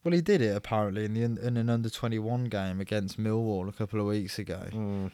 well, 0.03 0.13
he 0.13 0.21
did 0.21 0.43
it 0.43 0.55
apparently 0.57 1.05
in 1.05 1.15
the 1.15 1.23
in 1.23 1.57
an 1.57 1.71
under 1.71 1.89
twenty 1.89 2.19
one 2.19 2.45
game 2.45 2.81
against 2.81 3.19
Millwall 3.19 3.69
a 3.69 3.73
couple 3.73 4.01
of 4.01 4.07
weeks 4.07 4.39
ago, 4.39 4.63
mm, 4.71 5.11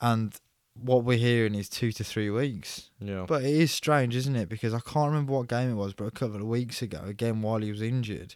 and 0.00 0.34
what 0.78 1.04
we're 1.04 1.18
hearing 1.18 1.54
is 1.54 1.68
two 1.68 1.90
to 1.92 2.04
three 2.04 2.28
weeks. 2.30 2.90
yeah, 3.00 3.24
But 3.26 3.42
it 3.42 3.54
is 3.54 3.72
strange, 3.72 4.14
isn't 4.14 4.36
it? 4.36 4.48
Because 4.50 4.74
I 4.74 4.80
can't 4.80 5.08
remember 5.10 5.32
what 5.32 5.48
game 5.48 5.70
it 5.70 5.74
was, 5.74 5.94
but 5.94 6.04
a 6.04 6.10
couple 6.10 6.36
of 6.36 6.46
weeks 6.46 6.82
ago, 6.82 7.00
again 7.06 7.40
while 7.40 7.60
he 7.60 7.70
was 7.70 7.80
injured, 7.80 8.34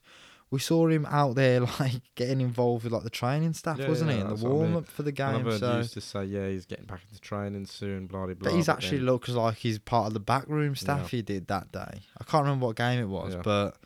we 0.50 0.58
saw 0.58 0.88
him 0.88 1.04
out 1.10 1.34
there 1.34 1.60
like 1.80 2.00
getting 2.14 2.40
involved 2.40 2.84
with 2.84 2.92
like 2.94 3.02
the 3.02 3.10
training 3.10 3.52
staff, 3.52 3.78
Yeah, 3.78 3.88
wasn't 3.88 4.10
yeah, 4.10 4.16
he? 4.16 4.20
In 4.22 4.26
the 4.28 4.34
that's 4.34 4.42
what 4.42 4.50
I 4.50 4.52
mean. 4.54 4.60
warm 4.62 4.76
up 4.76 4.86
for 4.88 5.02
the 5.02 5.10
And 5.10 5.20
I've 5.20 5.34
game. 5.36 5.44
heard 5.50 5.60
So 5.60 5.76
used 5.78 5.92
to 5.94 6.00
say, 6.00 6.24
yeah, 6.24 6.48
he's 6.48 6.64
getting 6.66 6.86
back 6.86 7.02
into 7.08 7.20
training 7.20 7.66
soon, 7.66 8.06
blah 8.06 8.24
blah 8.24 8.34
blah. 8.34 8.50
but 8.50 8.56
he's 8.56 8.66
but 8.66 8.72
actually 8.78 8.98
then- 8.98 9.06
looks 9.06 9.28
like 9.28 9.56
he's 9.56 9.78
part 9.78 10.06
of 10.06 10.14
the 10.14 10.20
backroom 10.20 10.74
staff 10.76 11.00
Yeah. 11.12 11.18
he 11.18 11.22
did 11.22 11.46
that 11.48 11.70
day. 11.72 12.02
I 12.18 12.24
can't 12.24 12.44
remember 12.44 12.66
what 12.66 12.76
game 12.76 13.00
it 13.00 13.08
was, 13.08 13.36
but 13.42 13.76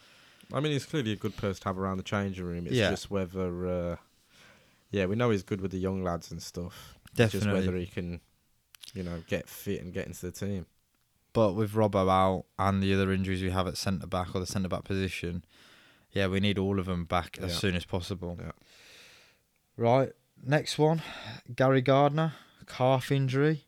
I 0.53 0.61
mean, 0.61 0.73
he's 0.73 0.85
clearly 0.87 1.13
a 1.13 1.17
good 1.17 1.37
person 1.37 1.63
to 1.63 1.69
have 1.69 1.79
around 1.79 1.97
the 1.97 2.03
changing 2.03 2.45
room. 2.45 2.67
It's 2.67 2.77
Yeah. 2.77 2.91
just 2.91 3.11
whether, 3.11 3.67
uh, 3.67 3.97
yeah, 4.91 5.07
we 5.07 5.17
know 5.17 5.31
he's 5.31 5.43
good 5.43 5.61
with 5.61 5.71
the 5.71 5.79
young 5.79 6.03
lads 6.03 6.31
and 6.31 6.43
stuff. 6.43 6.99
It's 7.17 7.33
just 7.33 7.47
whether 7.47 7.75
he 7.77 7.87
can, 7.87 8.21
you 8.93 9.03
know, 9.03 9.23
get 9.29 9.49
fit 9.49 9.81
and 9.83 9.93
get 9.93 10.07
into 10.07 10.21
the 10.27 10.33
team. 10.33 10.67
But 11.33 11.55
with 11.55 11.73
Robbo 11.73 12.09
out 12.11 12.45
and 12.59 12.83
the 12.83 12.93
other 12.95 13.13
injuries 13.13 13.43
we 13.43 13.51
have 13.51 13.67
at 13.67 13.77
centre 13.77 14.07
back 14.07 14.35
or 14.35 14.41
the 14.41 14.47
centre 14.47 14.69
back 14.69 14.85
position, 14.85 15.45
yeah, 16.13 16.27
we 16.29 16.39
need 16.41 16.59
all 16.59 16.79
of 16.79 16.87
them 16.87 17.05
back 17.05 17.39
as 17.41 17.53
Yeah. 17.53 17.59
soon 17.59 17.75
as 17.75 17.85
possible. 17.85 18.37
Yeah. 18.41 18.53
Right, 19.77 20.13
next 20.43 20.79
one, 20.79 21.03
Gary 21.57 21.81
Gardner, 21.81 22.35
calf 22.67 23.11
injury. 23.11 23.65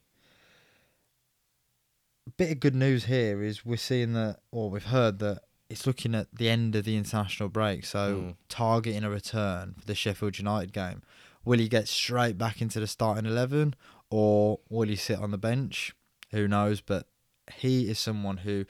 Bit 2.37 2.53
of 2.53 2.61
good 2.61 2.75
news 2.75 3.05
here 3.07 3.43
is 3.43 3.65
we're 3.65 3.77
seeing 3.77 4.13
that, 4.13 4.41
or 4.51 4.71
we've 4.71 4.85
heard 4.85 5.19
that 5.21 5.43
it's 5.69 5.87
looking 5.87 6.15
at 6.15 6.29
the 6.33 6.49
end 6.49 6.77
of 6.77 6.85
the 6.85 6.97
international 6.97 7.49
break, 7.49 7.85
so 7.85 8.17
Mm. 8.17 8.37
targeting 8.49 9.05
a 9.05 9.11
return 9.11 9.75
for 9.79 9.85
the 9.87 9.95
Sheffield 9.95 10.39
United 10.39 10.73
game. 10.73 11.03
Will 11.45 11.59
he 11.59 11.69
get 11.69 11.89
straight 11.89 12.37
back 12.39 12.61
into 12.63 12.81
the 12.81 12.87
starting 12.87 13.27
eleven, 13.27 13.75
or 14.11 14.61
will 14.69 14.89
he 14.89 14.97
sit 14.97 15.19
on 15.19 15.31
the 15.33 15.39
bench? 15.39 15.95
Who 16.31 16.47
knows? 16.49 16.81
But 16.81 17.09
he 17.55 17.89
is 17.89 17.99
someone 17.99 18.39
who, 18.39 18.65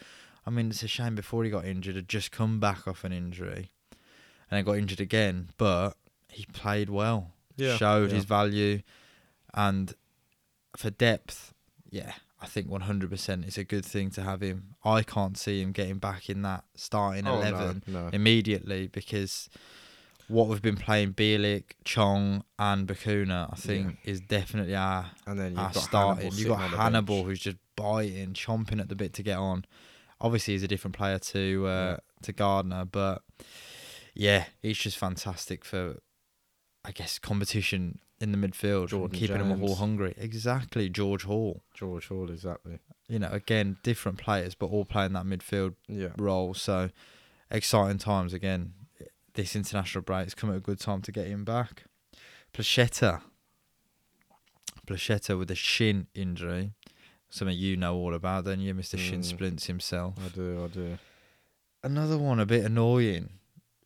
I 0.46 0.50
mean, 0.50 0.70
it's 0.70 0.82
a 0.82 0.88
shame 0.88 1.14
before 1.14 1.44
he 1.44 1.50
got 1.50 1.64
injured, 1.64 1.96
had 1.96 2.08
just 2.08 2.30
come 2.32 2.60
back 2.60 2.86
off 2.88 3.04
an 3.04 3.12
injury, 3.12 3.72
and 3.92 4.56
then 4.58 4.64
got 4.64 4.78
injured 4.78 5.00
again. 5.00 5.50
But 5.56 5.96
he 6.30 6.46
played 6.46 6.88
well, 6.90 7.32
Yeah, 7.56 7.76
showed 7.76 8.10
yeah. 8.10 8.16
his 8.16 8.24
value, 8.24 8.82
and 9.54 9.94
for 10.76 10.90
depth, 10.90 11.54
yeah, 11.90 12.12
I 12.46 12.48
think 12.48 12.68
one 12.70 12.82
hundred 12.82 13.10
percent 13.10 13.44
it's 13.44 13.58
a 13.58 13.64
good 13.64 13.84
thing 13.84 14.10
to 14.10 14.22
have 14.22 14.40
him. 14.40 14.76
I 14.84 15.02
can't 15.02 15.36
see 15.36 15.60
him 15.60 15.72
getting 15.72 15.98
back 15.98 16.30
in 16.30 16.42
that 16.42 16.62
starting 16.76 17.26
Oh, 17.26 17.34
eleven 17.40 17.82
no. 17.88 18.08
immediately 18.12 18.86
because 18.86 19.48
what 20.28 20.46
we've 20.48 20.62
been 20.62 20.76
playing 20.76 21.14
Bielik, 21.14 21.64
Chong, 21.84 22.44
and 22.58 22.86
Bacuna, 22.86 23.52
I 23.52 23.56
think, 23.56 23.98
is 24.04 24.20
definitely 24.20 24.74
our 24.76 25.10
And 25.26 25.38
then 25.38 25.50
you've 25.50 25.58
our 25.58 25.72
got 25.72 25.82
starting. 25.82 26.32
You've 26.34 26.48
got 26.48 26.58
sitting 26.58 26.62
on 26.62 26.70
the 26.70 26.76
Hannibal 26.76 27.24
who's 27.24 27.40
just 27.40 27.56
biting, 27.74 28.32
chomping 28.32 28.80
at 28.80 28.88
the 28.88 28.96
bit 28.96 29.12
to 29.14 29.22
get 29.22 29.38
on. 29.38 29.64
Obviously, 30.20 30.54
he's 30.54 30.62
a 30.62 30.68
different 30.68 30.96
player 30.96 31.18
to 31.18 31.66
uh, 31.66 31.96
to 32.22 32.32
Gardner, 32.32 32.84
but 32.84 33.22
yeah, 34.14 34.44
he's 34.62 34.78
just 34.78 34.96
fantastic 34.98 35.64
for, 35.64 35.96
I 36.86 36.92
guess, 36.92 37.18
competition 37.18 37.98
in 38.20 38.30
the 38.32 38.38
midfield, 38.38 38.88
Jordan 38.88 39.18
keeping 39.18 39.38
them 39.38 39.62
all 39.62 39.74
hungry. 39.74 40.14
Exactly, 40.16 40.88
George 40.88 41.24
Hall. 41.24 41.62
George 41.74 42.06
Hall, 42.08 42.30
exactly. 42.30 42.78
You 43.08 43.18
know, 43.18 43.28
again, 43.30 43.76
different 43.82 44.18
players, 44.18 44.54
but 44.54 44.66
all 44.66 44.84
playing 44.84 45.12
that 45.14 45.24
midfield 45.26 45.74
Yeah. 45.88 46.10
role. 46.16 46.54
So 46.54 46.90
exciting 47.50 47.98
times 47.98 48.32
again. 48.32 48.72
This 49.34 49.54
international 49.56 50.02
break's 50.02 50.32
come 50.34 50.50
at 50.50 50.56
a 50.56 50.60
good 50.60 50.80
time 50.80 51.02
to 51.02 51.12
get 51.12 51.26
him 51.26 51.44
back. 51.44 51.84
Placheta. 52.54 53.20
Placheta 54.86 55.38
with 55.38 55.50
a 55.50 55.54
shin 55.54 56.06
injury. 56.14 56.72
Something 57.28 57.56
you 57.58 57.76
know 57.76 57.96
all 57.96 58.14
about, 58.14 58.44
don't 58.44 58.60
you, 58.60 58.72
Mr. 58.74 58.96
Shin 58.98 59.20
Mm. 59.20 59.24
Splints 59.24 59.66
himself. 59.66 60.14
I 60.24 60.28
do, 60.28 60.64
I 60.64 60.68
do. 60.68 60.98
Another 61.82 62.16
one 62.16 62.38
a 62.40 62.46
bit 62.46 62.64
annoying. 62.64 63.30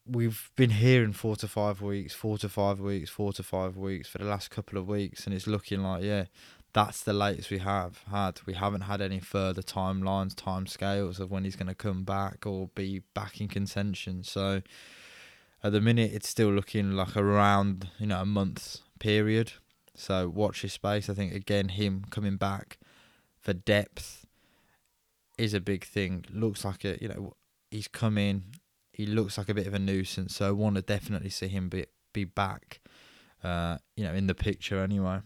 We've 0.06 0.50
been 0.56 0.70
hearing 0.70 1.12
four 1.12 1.36
to 1.36 1.46
five 1.46 1.82
weeks, 1.82 2.14
four 2.14 2.38
to 2.38 2.48
five 2.48 2.80
weeks, 2.80 3.10
four 3.10 3.32
to 3.34 3.42
five 3.42 3.76
weeks 3.76 4.08
for 4.08 4.18
the 4.18 4.24
last 4.24 4.50
couple 4.50 4.78
of 4.78 4.88
weeks, 4.88 5.24
and 5.24 5.34
it's 5.34 5.46
looking 5.46 5.82
like, 5.82 6.02
yeah, 6.02 6.24
that's 6.72 7.02
the 7.02 7.12
latest 7.12 7.50
we 7.50 7.58
have 7.58 8.04
had. 8.10 8.40
We 8.46 8.54
haven't 8.54 8.82
had 8.82 9.00
any 9.00 9.20
further 9.20 9.62
timelines, 9.62 10.34
time 10.34 10.66
scales 10.66 11.20
of 11.20 11.30
when 11.30 11.44
he's 11.44 11.56
going 11.56 11.68
to 11.68 11.74
come 11.74 12.04
back 12.04 12.46
or 12.46 12.68
be 12.74 13.02
back 13.14 13.40
in 13.40 13.48
contention. 13.48 14.24
So 14.24 14.62
at 15.62 15.72
the 15.72 15.80
minute, 15.80 16.12
it's 16.14 16.28
still 16.28 16.50
looking 16.50 16.92
like 16.92 17.16
around, 17.16 17.88
you 17.98 18.06
know, 18.06 18.22
a 18.22 18.26
month's 18.26 18.82
period. 18.98 19.52
So 19.94 20.28
watch 20.28 20.62
his 20.62 20.72
space. 20.72 21.10
I 21.10 21.14
think, 21.14 21.34
again, 21.34 21.68
him 21.68 22.04
coming 22.10 22.36
back 22.36 22.78
for 23.40 23.52
depth 23.52 24.26
is 25.36 25.54
a 25.54 25.60
big 25.60 25.84
thing. 25.84 26.24
Looks 26.32 26.64
like 26.64 26.84
it, 26.84 27.02
you 27.02 27.08
know, 27.08 27.34
he's 27.70 27.88
come 27.88 28.16
in. 28.16 28.44
He 29.00 29.06
looks 29.06 29.38
like 29.38 29.48
a 29.48 29.54
bit 29.54 29.66
of 29.66 29.72
a 29.72 29.78
nuisance, 29.78 30.36
so 30.36 30.48
I 30.48 30.50
want 30.50 30.76
to 30.76 30.82
definitely 30.82 31.30
see 31.30 31.48
him 31.48 31.70
be 31.70 31.86
be 32.12 32.24
back, 32.24 32.80
uh, 33.42 33.78
you 33.96 34.04
know, 34.04 34.12
in 34.12 34.26
the 34.26 34.34
picture 34.34 34.82
anyway. 34.82 35.20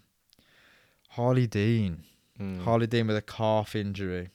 Harlee 1.16 1.50
Dean, 1.50 2.04
Mm. 2.40 2.62
Harlee 2.64 2.88
Dean 2.88 3.08
with 3.08 3.16
a 3.16 3.22
calf 3.22 3.74
injury. 3.74 4.30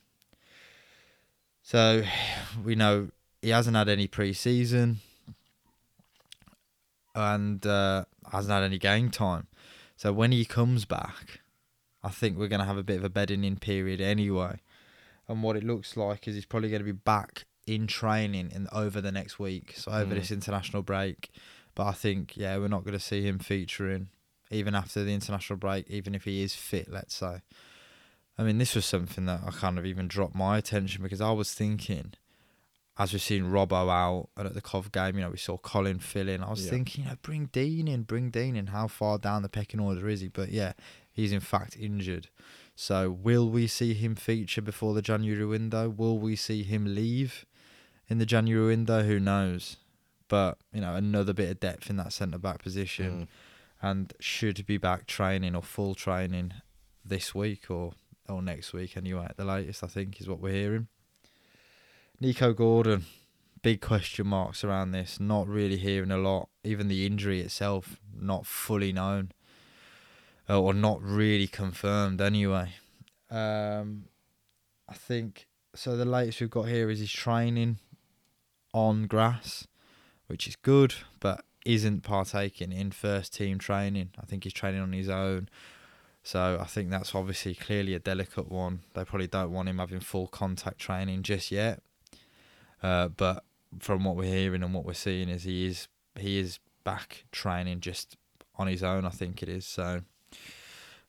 So 1.61 2.03
we 2.65 2.75
know 2.75 3.11
he 3.41 3.49
hasn't 3.51 3.77
had 3.77 3.87
any 3.87 4.07
pre-season 4.07 4.99
and 7.15 7.65
uh, 7.65 8.03
hasn't 8.31 8.51
had 8.53 8.63
any 8.63 8.77
game 8.77 9.09
time. 9.09 9.47
So 9.95 10.11
when 10.11 10.33
he 10.33 10.43
comes 10.43 10.83
back, 10.83 11.39
I 12.03 12.09
think 12.09 12.37
we're 12.37 12.47
going 12.49 12.59
to 12.61 12.65
have 12.65 12.77
a 12.77 12.83
bit 12.83 12.97
of 12.97 13.03
a 13.05 13.09
bedding 13.09 13.43
in 13.45 13.55
period 13.57 14.01
anyway. 14.01 14.59
And 15.29 15.43
what 15.43 15.55
it 15.55 15.63
looks 15.63 15.95
like 15.95 16.27
is 16.27 16.35
he's 16.35 16.45
probably 16.45 16.69
going 16.69 16.81
to 16.81 16.85
be 16.85 16.91
back 16.91 17.45
in 17.75 17.87
training 17.87 18.51
in 18.51 18.67
over 18.71 18.99
the 19.01 19.11
next 19.11 19.39
week, 19.39 19.73
so 19.77 19.91
over 19.91 20.13
Mm. 20.13 20.19
this 20.19 20.31
international 20.31 20.81
break. 20.83 21.29
But 21.75 21.87
I 21.87 21.91
think 21.93 22.35
yeah, 22.35 22.57
we're 22.57 22.67
not 22.67 22.83
going 22.83 22.93
to 22.97 22.99
see 22.99 23.21
him 23.21 23.39
featuring 23.39 24.09
even 24.51 24.73
after 24.75 25.03
the 25.03 25.13
international 25.13 25.57
break, 25.57 25.87
even 25.89 26.15
if 26.15 26.23
he 26.23 26.41
is 26.41 26.55
fit. 26.55 26.89
Let's 26.89 27.15
say. 27.15 27.41
I 28.37 28.43
mean, 28.43 28.57
this 28.57 28.73
was 28.75 28.85
something 28.85 29.25
that 29.25 29.41
I 29.45 29.51
kind 29.51 29.77
of 29.77 29.85
even 29.85 30.07
dropped 30.07 30.33
my 30.35 30.57
attention 30.57 31.03
because 31.03 31.19
I 31.21 31.31
was 31.31 31.53
thinking, 31.53 32.13
as 32.97 33.11
we've 33.13 33.21
seen 33.21 33.43
Robbo 33.43 33.89
out 33.91 34.29
and 34.37 34.47
at 34.47 34.53
the 34.53 34.61
Cov 34.61 34.91
game, 34.93 35.15
you 35.15 35.21
know, 35.21 35.29
we 35.29 35.37
saw 35.37 35.57
Colin 35.57 35.99
fill 35.99 36.29
in. 36.29 36.41
I 36.43 36.49
was 36.49 36.63
Yeah. 36.63 36.71
thinking, 36.71 37.03
you 37.03 37.09
know, 37.09 37.17
bring 37.21 37.47
Dean 37.47 37.87
in, 37.87 38.03
bring 38.03 38.29
Dean 38.31 38.55
in. 38.55 38.67
How 38.67 38.87
far 38.87 39.17
down 39.19 39.41
the 39.41 39.49
pecking 39.49 39.79
order 39.81 40.07
is 40.07 40.21
he? 40.21 40.29
But 40.29 40.51
yeah, 40.51 40.71
he's 41.11 41.31
in 41.33 41.41
fact 41.41 41.75
injured. 41.77 42.29
So 42.75 43.11
will 43.11 43.49
we 43.49 43.67
see 43.67 43.93
him 43.93 44.15
feature 44.15 44.61
before 44.61 44.93
the 44.93 45.01
January 45.01 45.45
window? 45.45 45.89
Will 45.89 46.17
we 46.17 46.37
see 46.37 46.63
him 46.63 46.95
leave 46.95 47.45
in 48.09 48.17
the 48.17 48.25
January 48.25 48.67
window? 48.67 49.03
Who 49.03 49.19
knows? 49.19 49.77
But 50.27 50.57
you 50.73 50.81
know, 50.81 50.95
another 50.95 51.33
bit 51.33 51.49
of 51.49 51.59
depth 51.59 51.89
in 51.89 51.97
that 51.97 52.13
centre 52.13 52.37
back 52.37 52.61
position. 52.61 53.21
Mm. 53.21 53.27
and 53.81 54.13
should 54.19 54.65
be 54.65 54.77
back 54.77 55.07
training 55.07 55.55
or 55.55 55.61
full 55.61 55.95
training 55.95 56.53
this 57.05 57.33
week 57.33 57.69
or 57.69 57.93
or 58.27 58.41
next 58.41 58.73
week 58.73 58.95
anyway. 58.95 59.25
At 59.29 59.37
the 59.37 59.45
latest, 59.45 59.83
I 59.83 59.87
think 59.87 60.21
is 60.21 60.27
what 60.27 60.39
we're 60.39 60.53
hearing. 60.53 60.87
Nico 62.19 62.53
Gordon, 62.53 63.05
big 63.61 63.81
question 63.81 64.27
marks 64.27 64.63
around 64.63 64.91
this. 64.91 65.19
Not 65.19 65.47
really 65.47 65.77
hearing 65.77 66.11
a 66.11 66.17
lot. 66.17 66.49
Even 66.63 66.87
the 66.87 67.05
injury 67.05 67.41
itself, 67.41 67.99
not 68.13 68.45
fully 68.45 68.91
known, 68.91 69.31
uh, 70.49 70.59
or 70.59 70.73
not 70.73 71.01
really 71.01 71.47
confirmed 71.47 72.21
anyway. 72.21 72.73
Um, 73.31 74.05
I 74.87 74.93
think 74.93 75.47
so. 75.75 75.95
The 75.95 76.05
latest 76.05 76.41
we've 76.41 76.49
got 76.49 76.67
here 76.67 76.89
is 76.89 76.99
his 76.99 77.11
training 77.11 77.77
on 78.73 79.07
grass, 79.07 79.67
which 80.27 80.47
is 80.47 80.55
good, 80.55 80.95
but 81.19 81.43
isn't 81.65 82.01
partaking 82.01 82.71
in 82.71 82.91
first 82.91 83.33
team 83.33 83.57
training. 83.57 84.11
I 84.19 84.25
think 84.25 84.43
he's 84.43 84.53
training 84.53 84.81
on 84.81 84.93
his 84.93 85.09
own. 85.09 85.49
So 86.23 86.57
I 86.59 86.65
think 86.65 86.89
that's 86.89 87.15
obviously 87.15 87.55
clearly 87.55 87.93
a 87.93 87.99
delicate 87.99 88.51
one. 88.51 88.81
They 88.93 89.03
probably 89.03 89.27
don't 89.27 89.51
want 89.51 89.69
him 89.69 89.79
having 89.79 89.99
full 89.99 90.27
contact 90.27 90.79
training 90.79 91.23
just 91.23 91.51
yet. 91.51 91.81
Uh, 92.81 93.09
but 93.09 93.43
from 93.79 94.03
what 94.03 94.15
we're 94.15 94.33
hearing 94.33 94.63
and 94.63 94.73
what 94.73 94.85
we're 94.85 94.93
seeing 94.93 95.29
is 95.29 95.43
he 95.43 95.65
is 95.65 95.87
he 96.17 96.39
is 96.39 96.59
back 96.83 97.25
training 97.31 97.81
just 97.81 98.17
on 98.57 98.67
his 98.67 98.83
own. 98.83 99.05
I 99.05 99.09
think 99.09 99.41
it 99.43 99.49
is 99.49 99.65
so. 99.65 100.01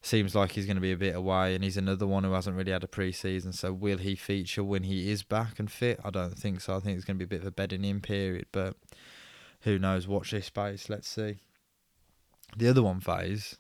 Seems 0.03 0.35
like 0.35 0.53
he's 0.53 0.65
going 0.65 0.77
to 0.79 0.81
be 0.81 0.93
a 0.93 0.97
bit 0.97 1.15
away, 1.15 1.55
and 1.55 1.63
he's 1.63 1.77
another 1.77 2.07
one 2.07 2.25
who 2.25 2.33
hasn't 2.33 2.57
really 2.57 2.73
had 2.73 2.83
a 2.85 2.89
pre-season. 2.89 3.53
So 3.53 3.71
will 3.73 3.99
he 3.99 4.17
feature 4.17 4.65
when 4.65 4.85
he 4.85 5.11
is 5.11 5.23
back 5.23 5.59
and 5.59 5.71
fit? 5.71 6.01
I 6.03 6.09
don't 6.11 6.39
think 6.39 6.63
so. 6.63 6.77
I 6.77 6.81
think 6.81 6.97
it's 6.97 7.05
going 7.05 7.19
to 7.19 7.27
be 7.27 7.37
a 7.37 7.39
bit 7.39 7.43
of 7.43 7.49
a 7.49 7.53
bedding 7.53 7.85
in 7.85 8.01
period, 8.01 8.47
but 8.51 8.77
who 9.61 9.79
knows? 9.79 10.09
Watch 10.09 10.31
this 10.31 10.47
space. 10.47 10.89
Let's 10.89 11.07
see. 11.09 11.41
The 12.57 12.69
other 12.69 12.83
one 12.83 13.01
Faze 13.01 13.57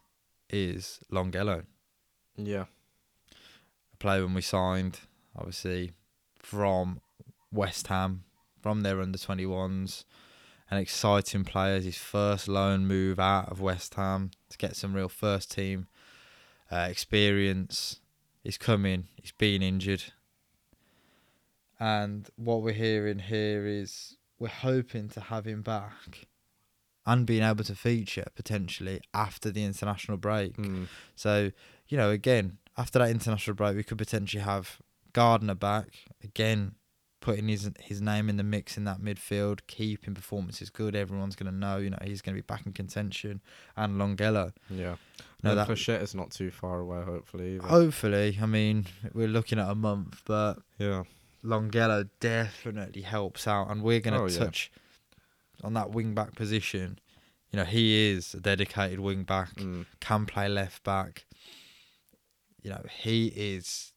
is 0.48 1.00
Longelo, 1.12 1.64
Yeah. 2.36 2.64
a 3.92 3.96
player 3.98 4.24
when 4.24 4.34
we 4.34 4.40
signed, 4.40 5.00
obviously 5.36 5.92
from 6.38 7.00
West 7.52 7.86
Ham, 7.88 8.24
from 8.62 8.80
their 8.80 9.00
under 9.02 9.18
21s. 9.18 10.04
An 10.70 10.78
exciting 10.78 11.44
player. 11.44 11.80
His 11.80 11.98
first 11.98 12.48
loan 12.48 12.86
move 12.86 13.18
out 13.20 13.50
of 13.50 13.60
West 13.60 13.94
Ham 13.94 14.30
to 14.48 14.56
get 14.56 14.74
some 14.74 14.94
real 14.94 15.08
first 15.08 15.50
team 15.52 15.86
uh, 16.70 16.86
experience. 16.90 18.00
He's 18.42 18.58
coming. 18.58 19.08
He's 19.16 19.32
been 19.32 19.62
injured. 19.62 20.04
And 21.78 22.28
what 22.36 22.62
we're 22.62 22.72
hearing 22.72 23.18
here 23.18 23.66
is 23.66 24.16
we're 24.38 24.48
hoping 24.48 25.08
to 25.10 25.20
have 25.20 25.46
him 25.46 25.62
back 25.62 26.26
and 27.06 27.26
being 27.26 27.42
able 27.42 27.64
to 27.64 27.74
feature 27.74 28.26
potentially 28.34 29.00
after 29.14 29.50
the 29.50 29.64
international 29.64 30.18
break. 30.18 30.56
Mm. 30.56 30.88
So, 31.16 31.50
you 31.88 31.96
know, 31.96 32.10
again, 32.10 32.58
after 32.76 32.98
that 32.98 33.10
international 33.10 33.56
break, 33.56 33.76
we 33.76 33.82
could 33.82 33.98
potentially 33.98 34.42
have 34.42 34.78
Gardner 35.12 35.54
back 35.54 35.88
again, 36.22 36.74
putting 37.20 37.48
his 37.48 37.70
his 37.80 38.00
name 38.00 38.28
in 38.30 38.36
the 38.36 38.42
mix 38.42 38.76
in 38.78 38.84
that 38.84 39.00
midfield, 39.00 39.60
keeping 39.66 40.14
performances 40.14 40.70
good. 40.70 40.96
Everyone's 40.96 41.36
going 41.36 41.52
to 41.52 41.56
know, 41.58 41.76
you 41.78 41.90
know, 41.90 41.98
he's 42.02 42.22
going 42.22 42.34
to 42.34 42.42
be 42.42 42.46
back 42.46 42.64
in 42.66 42.72
contention. 42.72 43.40
And 43.76 43.96
Longelo, 44.00 44.52
Yeah. 44.70 44.96
no, 45.42 45.54
that 45.54 45.68
Placheta's 45.68 46.14
not 46.14 46.30
too 46.30 46.50
far 46.50 46.80
away, 46.80 47.02
hopefully. 47.04 47.56
Either. 47.56 47.68
hopefully, 47.68 48.38
I 48.40 48.46
mean, 48.46 48.86
we're 49.12 49.28
looking 49.28 49.58
at 49.58 49.68
a 49.68 49.74
month, 49.74 50.22
but 50.24 50.54
Yeah. 50.78 51.04
Longelo 51.44 52.08
definitely 52.20 53.02
helps 53.02 53.46
out, 53.46 53.70
and 53.70 53.82
we're 53.82 54.00
going 54.00 54.14
to 54.14 54.20
Oh, 54.20 54.26
yeah. 54.26 54.38
touch 54.46 54.70
on 55.62 55.74
that 55.74 55.90
wing 55.90 56.14
back 56.14 56.34
position. 56.34 56.98
You 57.50 57.58
know, 57.58 57.64
he 57.64 58.10
is 58.12 58.32
a 58.34 58.40
dedicated 58.40 59.00
wing 59.00 59.24
back. 59.24 59.54
Mm. 59.56 59.84
can 60.00 60.24
play 60.26 60.48
left 60.48 60.84
back. 60.84 61.24
You 62.62 62.70
know, 62.70 62.84
he 62.90 63.26
is 63.28 63.92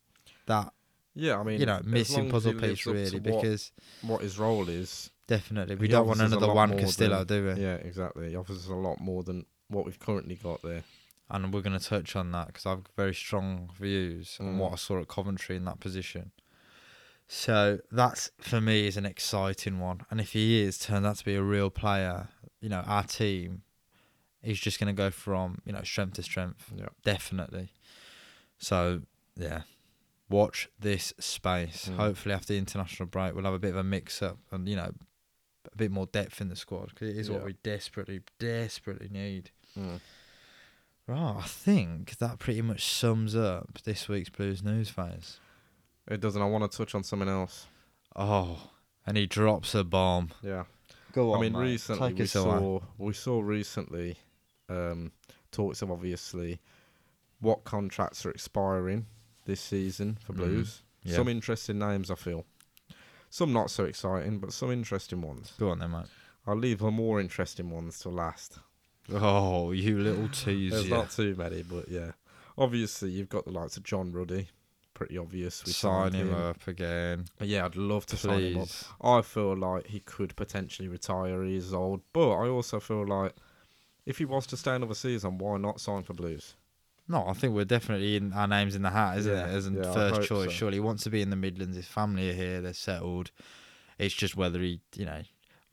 that 0.45 0.73
Yeah, 1.15 1.39
I 1.39 1.43
mean, 1.43 1.59
you 1.59 1.65
know 1.65 1.79
missing 1.83 2.29
puzzle 2.29 2.53
piece 2.55 2.85
really 2.85 3.19
because 3.19 3.71
what 4.01 4.21
his 4.21 4.39
role 4.39 4.67
is. 4.69 5.09
definitely 5.27 5.75
we 5.75 5.87
don't 5.87 6.07
want 6.07 6.21
another 6.21 6.51
Juan 6.53 6.77
Castillo, 6.77 7.23
than- 7.23 7.43
do 7.45 7.55
we? 7.55 7.61
Yeah, 7.61 7.75
exactly. 7.75 8.29
He 8.29 8.35
offers 8.35 8.57
us 8.65 8.67
a 8.67 8.73
lot 8.75 8.99
more 8.99 9.23
than 9.23 9.45
what 9.67 9.85
we've 9.85 9.99
currently 9.99 10.35
got 10.35 10.61
there. 10.63 10.83
And 11.29 11.53
we're 11.53 11.61
going 11.61 11.77
to 11.79 11.83
touch 11.83 12.15
on 12.15 12.31
that 12.31 12.47
because 12.47 12.65
I've 12.65 12.83
very 12.97 13.13
strong 13.15 13.69
views 13.79 14.37
on 14.39 14.55
Mm. 14.55 14.57
what 14.57 14.73
I 14.73 14.75
saw 14.75 14.99
at 15.01 15.07
Coventry 15.07 15.55
in 15.55 15.65
that 15.65 15.79
position. 15.79 16.31
So 17.27 17.79
that's 17.91 18.29
for 18.39 18.59
me 18.61 18.85
is 18.87 18.97
an 18.97 19.05
exciting 19.05 19.79
one, 19.79 20.01
and 20.11 20.19
if 20.19 20.33
he 20.33 20.61
is 20.61 20.77
turned 20.77 21.05
out 21.05 21.15
to 21.17 21.25
be 21.25 21.35
a 21.35 21.41
real 21.41 21.69
player, 21.69 22.27
you 22.59 22.69
know, 22.69 22.81
our 22.81 23.03
team 23.03 23.63
is 24.43 24.59
just 24.59 24.79
going 24.79 24.93
to 24.93 24.97
go 24.97 25.09
from 25.09 25.59
you 25.65 25.71
know 25.71 25.81
strength 25.83 26.15
to 26.15 26.23
strength. 26.23 26.71
Yeah. 26.75 26.87
definitely. 27.03 27.69
So 28.59 29.01
yeah, 29.37 29.61
watch 30.33 30.67
this 30.79 31.13
space. 31.19 31.87
Mm. 31.89 31.95
Hopefully 31.97 32.33
after 32.33 32.53
the 32.53 32.59
international 32.59 33.07
break, 33.07 33.35
we'll 33.35 33.45
have 33.45 33.53
a 33.53 33.59
bit 33.59 33.71
of 33.71 33.77
a 33.77 33.83
mix 33.83 34.21
up 34.21 34.39
and 34.51 34.67
you 34.67 34.75
know 34.75 34.91
a 35.71 35.77
bit 35.77 35.91
more 35.91 36.07
depth 36.07 36.41
in 36.41 36.49
the 36.49 36.55
squad 36.55 36.89
because 36.89 37.09
it 37.09 37.17
is 37.17 37.29
what 37.29 37.45
we 37.45 37.53
desperately, 37.63 38.21
desperately 38.39 39.07
need. 39.09 39.51
Mm. 39.79 39.99
Right, 41.07 41.35
I 41.37 41.43
think 41.43 42.17
that 42.17 42.39
pretty 42.39 42.61
much 42.61 42.83
sums 42.83 43.35
up 43.35 43.79
this 43.83 44.07
week's 44.07 44.29
Blues 44.29 44.63
news 44.63 44.89
Faze. 44.89 45.39
It 46.07 46.19
doesn't. 46.19 46.41
I 46.41 46.45
want 46.45 46.69
to 46.69 46.77
touch 46.77 46.95
on 46.95 47.03
something 47.03 47.29
else. 47.29 47.67
Oh, 48.15 48.69
and 49.05 49.17
he 49.17 49.25
drops 49.25 49.75
a 49.75 49.83
bomb. 49.83 50.31
Yeah. 50.41 50.63
Go 51.11 51.33
on. 51.33 51.39
I 51.39 51.41
mean, 51.41 51.55
recently 51.55 52.09
Take 52.09 52.17
we 52.17 52.23
us 52.23 52.35
away. 52.35 52.57
saw 52.57 52.79
we 52.97 53.13
saw 53.13 53.39
recently 53.39 54.17
um, 54.69 55.11
talks 55.51 55.81
of 55.81 55.91
obviously 55.91 56.59
what 57.39 57.63
contracts 57.65 58.25
are 58.25 58.31
expiring 58.31 59.05
this 59.45 59.61
season 59.61 60.17
for 60.21 60.33
Mhm. 60.33 60.37
Blues. 60.37 60.81
Yeah. 61.03 61.15
Some 61.15 61.27
interesting 61.27 61.79
names, 61.79 62.09
I 62.09 62.15
feel. 62.15 62.45
Some 63.29 63.51
not 63.51 63.71
so 63.71 63.85
exciting, 63.85 64.39
but 64.39 64.53
some 64.53 64.71
interesting 64.71 65.21
ones. 65.21 65.53
Go 65.57 65.69
on 65.69 65.79
then, 65.79 65.91
mate. 65.91 66.05
I'll 66.45 66.57
leave 66.57 66.79
the 66.79 66.91
more 66.91 67.19
interesting 67.19 67.69
ones 67.69 67.99
to 67.99 68.09
last. 68.09 68.59
Oh, 69.11 69.71
you 69.71 69.99
little 69.99 70.29
tease. 70.31 70.71
There's 70.71 70.87
yeah. 70.87 70.97
not 70.97 71.11
too 71.11 71.35
many, 71.35 71.63
but 71.63 71.89
yeah. 71.89 72.11
Obviously, 72.57 73.09
you've 73.09 73.29
got 73.29 73.45
the 73.45 73.51
likes 73.51 73.77
of 73.77 73.83
John 73.83 74.11
Ruddy. 74.11 74.49
Pretty 74.93 75.17
obvious. 75.17 75.65
We 75.65 75.71
Sign 75.71 76.11
signed 76.11 76.15
him 76.15 76.33
up 76.35 76.67
again, 76.67 77.25
Yeah, 77.41 77.65
I'd 77.65 77.75
love 77.75 78.05
to 78.07 78.17
sign 78.17 78.41
him 78.41 78.59
up. 78.59 78.67
I 79.01 79.21
feel 79.23 79.57
like 79.57 79.87
he 79.87 79.99
could 80.01 80.35
potentially 80.35 80.87
retire. 80.87 81.43
He's 81.43 81.73
old, 81.73 82.01
but 82.13 82.31
I 82.35 82.47
also 82.47 82.79
feel 82.79 83.05
like 83.07 83.33
if 84.05 84.19
he 84.19 84.25
was 84.25 84.45
to 84.47 84.57
stay 84.57 84.75
another 84.75 84.93
season, 84.93 85.39
why 85.39 85.57
not 85.57 85.81
sign 85.81 86.03
for 86.03 86.13
Blues? 86.13 86.53
No, 87.07 87.25
I 87.27 87.33
think 87.33 87.53
we're 87.53 87.65
definitely 87.65 88.15
in 88.15 88.31
our 88.33 88.47
names 88.47 88.75
in 88.75 88.81
the 88.81 88.89
hat, 88.89 89.17
isn't 89.19 89.31
Yeah, 89.33 89.45
it? 89.47 89.49
As 89.55 89.67
in 89.67 89.75
yeah, 89.75 89.93
first 89.93 90.21
choice. 90.27 90.45
so. 90.45 90.49
Surely 90.49 90.75
he 90.77 90.79
wants 90.79 91.03
to 91.03 91.09
be 91.09 91.21
in 91.21 91.29
the 91.29 91.35
Midlands. 91.35 91.75
His 91.75 91.85
family 91.87 92.29
are 92.29 92.33
here. 92.33 92.61
They're 92.61 92.73
settled. 92.73 93.31
It's 93.99 94.13
just 94.15 94.35
whether 94.37 94.59
he, 94.61 94.79
you 94.95 95.05
know, 95.05 95.21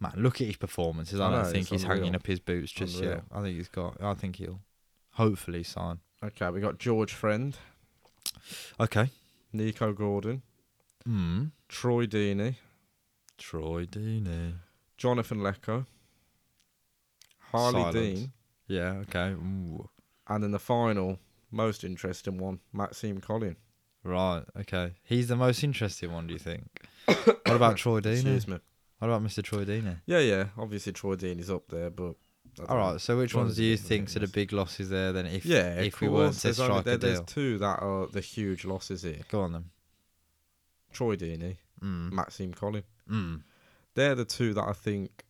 man, 0.01 0.13
look 0.17 0.41
at 0.41 0.47
his 0.49 0.57
performances. 0.57 1.21
I, 1.21 1.29
I 1.29 1.31
don't 1.31 1.43
know, 1.43 1.49
think 1.51 1.63
it's 1.63 1.71
he's 1.71 1.85
hanging 1.85 2.15
up 2.17 2.27
his 2.27 2.41
boots 2.41 2.73
just 2.73 3.01
yet. 3.01 3.23
I 3.33 3.43
think 3.43 3.57
he's 3.57 3.69
got. 3.69 4.03
I 4.03 4.15
think 4.15 4.37
he'll 4.37 4.61
hopefully 5.13 5.63
sign. 5.63 6.01
Okay, 6.23 6.51
we 6.51 6.61
got 6.61 6.79
George 6.79 7.13
Friend, 7.13 7.57
Okay. 8.79 9.09
Nico 9.53 9.93
Gordon, 9.93 10.43
Hmm. 11.05 11.45
Troy 11.69 12.07
Deeney, 12.07 12.57
Troy 13.39 13.87
Deeney. 13.87 14.55
Jonathan 14.99 15.39
Leko, 15.39 15.87
Harlee 17.53 17.73
Silence. 17.73 17.95
Dean, 17.95 18.33
Yeah. 18.69 19.03
Okay. 19.09 19.31
Ooh. 19.31 19.89
And 20.31 20.43
then 20.43 20.53
the 20.53 20.59
final, 20.59 21.19
most 21.51 21.85
interesting 21.85 22.39
one, 22.39 22.61
Maxime 22.73 23.21
Colin. 23.21 23.57
Right. 24.05 24.45
Okay. 24.61 24.93
He's 25.03 25.29
the 25.29 25.37
most 25.37 25.63
interesting 25.63 26.11
one. 26.13 26.27
Do 26.29 26.33
you 26.33 26.39
think? 26.39 26.87
what 27.05 27.47
about 27.49 27.77
Troy 27.77 28.01
Deeney? 28.01 28.13
Excuse 28.13 28.49
me. 28.49 28.59
What 29.01 29.09
about 29.09 29.23
Mr. 29.23 29.43
Troy 29.43 29.65
Deeney? 29.65 29.97
Yeah, 30.07 30.21
yeah. 30.21 30.45
Obviously, 30.57 30.93
Troy 30.93 31.17
Deeney's 31.17 31.51
up 31.51 31.69
there, 31.69 31.91
but 31.91 32.15
All 32.69 32.77
right. 32.77 33.01
So 33.01 33.19
which 33.19 33.35
ones 33.35 33.57
do 33.57 33.65
you 33.65 33.75
bit 33.75 33.81
of 33.81 33.85
a 33.85 33.89
think 33.89 34.17
are 34.17 34.19
the 34.21 34.29
big 34.29 34.53
losses 34.53 34.89
there? 34.89 35.13
Then 35.13 35.27
if 35.27 35.45
Yeah, 35.45 35.75
if 35.81 36.01
we 36.01 36.09
weren't 36.09 36.35
to 36.37 36.43
there's 36.45 36.61
only- 36.61 36.73
strike 36.75 36.85
there- 36.85 36.95
a 36.95 36.99
There's 36.99 37.21
two 37.23 37.59
that 37.59 37.81
are 37.83 38.07
the 38.07 38.21
huge 38.21 38.65
losses 38.65 39.03
here. 39.03 39.21
go 39.29 39.41
on 39.43 39.53
then. 39.53 39.65
Troy 40.93 41.17
Deeney, 41.17 41.57
Mm. 41.83 42.13
Maxime 42.13 42.53
Colin. 42.55 42.85
Mm. 43.11 43.43
They're 43.95 44.15
the 44.15 44.25
two 44.25 44.55
that 44.55 44.65
I 44.69 44.73
think 44.73 45.25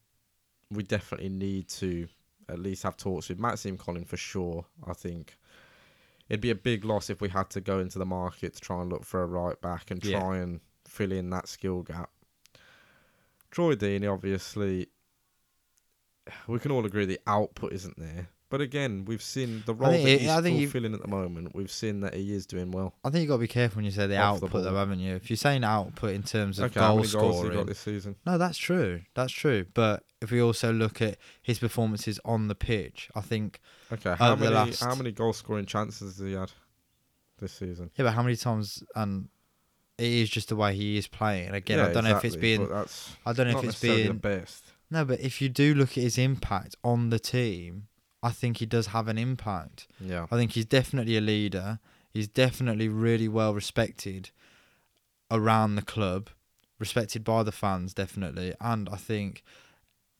we 0.71 0.83
definitely 0.83 1.29
need 1.31 1.69
to 1.69 2.09
at 2.51 2.59
least 2.59 2.83
have 2.83 2.97
talks 2.97 3.29
with. 3.29 3.39
Maxime 3.39 3.77
Colin 3.79 4.05
for 4.05 4.17
sure. 4.17 4.65
I 4.87 4.93
think 4.93 5.37
it'd 6.29 6.41
be 6.41 6.51
a 6.51 6.55
big 6.55 6.85
loss 6.85 7.11
if 7.11 7.21
we 7.21 7.29
had 7.29 7.51
to 7.51 7.61
go 7.61 7.79
into 7.79 7.99
the 7.99 8.07
market 8.07 8.55
to 8.55 8.61
try 8.61 8.81
and 8.81 8.91
look 8.91 9.05
for 9.05 9.23
a 9.23 9.27
right 9.27 9.61
back 9.61 9.91
and 9.91 10.05
Yeah. 10.05 10.21
try 10.21 10.39
and 10.39 10.61
fill 10.87 11.13
in 11.13 11.31
that 11.31 11.49
skill 11.49 11.83
gap. 11.83 12.11
Troy 13.51 13.75
Deeney, 13.75 14.13
obviously, 14.13 14.89
we 16.47 16.59
can 16.59 16.71
all 16.71 16.87
agree 16.87 17.05
the 17.05 17.19
output 17.27 17.73
isn't 17.73 17.99
there, 17.99 18.29
But 18.49 18.61
again, 18.61 19.05
we've 19.05 19.23
seen 19.23 19.63
the 19.67 19.75
role 19.75 19.91
think 19.93 20.05
that 20.05 20.21
he's 20.21 20.29
I 20.31 20.43
think 20.43 20.61
fulfilling 20.63 20.95
at 20.95 21.01
the 21.03 21.09
moment. 21.09 21.55
We've 21.55 21.71
seen 21.71 22.01
that 22.01 22.15
he 22.15 22.33
is 22.33 22.47
doing 22.47 22.71
well. 22.73 22.95
I 23.05 23.11
think 23.11 23.23
you've 23.23 23.29
got 23.29 23.37
to 23.37 23.41
be 23.41 23.47
careful 23.49 23.77
when 23.77 23.85
you 23.85 23.91
say 23.93 24.07
the 24.09 24.17
Off 24.19 24.41
the 24.41 24.47
output, 24.47 24.65
though, 24.65 24.75
haven't 24.75 24.99
you? 25.01 25.15
If 25.15 25.31
you're 25.31 25.37
saying 25.37 25.63
output 25.65 26.15
in 26.15 26.23
terms 26.25 26.59
of 26.59 26.65
Okay, 26.67 26.81
goal 26.81 27.05
scoring, 27.05 27.53
got 27.59 27.67
this 27.67 27.79
season? 27.79 28.17
no, 28.27 28.39
that's 28.39 28.59
true. 28.59 29.03
That's 29.15 29.33
true. 29.33 29.67
But 29.75 30.05
if 30.21 30.31
we 30.31 30.41
also 30.43 30.73
look 30.73 31.01
at 31.01 31.19
his 31.43 31.59
performances 31.59 32.21
on 32.25 32.49
the 32.49 32.55
pitch, 32.55 33.09
I 33.15 33.21
think 33.21 33.61
Okay, 33.93 34.11
uh, 34.11 34.17
how 34.17 34.37
many 34.37 34.55
last- 34.55 34.81
how 34.83 34.95
many 34.95 35.13
goal 35.13 35.33
scoring 35.33 35.67
chances 35.67 36.17
has 36.19 36.27
he 36.27 36.33
had 36.35 36.53
this 37.39 37.53
season? 37.53 37.91
yeah. 37.97 38.05
But 38.05 38.13
how 38.15 38.23
many 38.23 38.37
times? 38.37 38.83
And 38.95 39.29
it 39.99 40.07
is 40.11 40.31
just 40.31 40.49
the 40.49 40.57
way 40.57 40.75
he 40.75 40.97
is 40.97 41.07
playing. 41.07 41.51
Again, 41.51 41.79
yeah, 41.79 41.87
I 41.89 41.93
don't 41.93 42.05
know 42.05 42.11
if 42.17 42.25
it's 42.25 42.35
exactly, 42.35 42.57
being. 42.59 42.69
that's 42.69 43.17
I 43.27 43.33
don't 43.33 43.47
know 43.49 43.55
not 43.55 43.65
if 43.65 43.71
it's 43.71 43.81
being. 43.81 44.09
the 44.09 44.15
best. 44.15 44.65
No, 44.91 45.05
but 45.05 45.21
if 45.21 45.41
you 45.41 45.49
do 45.49 45.75
look 45.75 45.91
at 45.97 46.03
his 46.03 46.19
impact 46.19 46.75
on 46.83 47.11
the 47.11 47.19
team, 47.19 47.87
I 48.23 48.31
think 48.31 48.59
he 48.59 48.67
does 48.67 48.89
have 48.89 49.09
an 49.09 49.19
impact. 49.19 49.87
Yeah, 50.01 50.27
I 50.31 50.37
think 50.37 50.53
he's 50.53 50.65
definitely 50.67 51.17
a 51.17 51.21
leader. 51.21 51.79
He's 52.13 52.29
definitely 52.29 52.89
really 52.89 53.29
well 53.29 53.55
respected 53.55 54.31
around 55.31 55.77
the 55.77 55.83
club, 55.83 56.31
respected 56.79 57.23
by 57.25 57.43
the 57.43 57.53
fans, 57.53 57.95
definitely. 57.95 58.55
And 58.61 58.89
I 58.89 58.97
think 58.97 59.43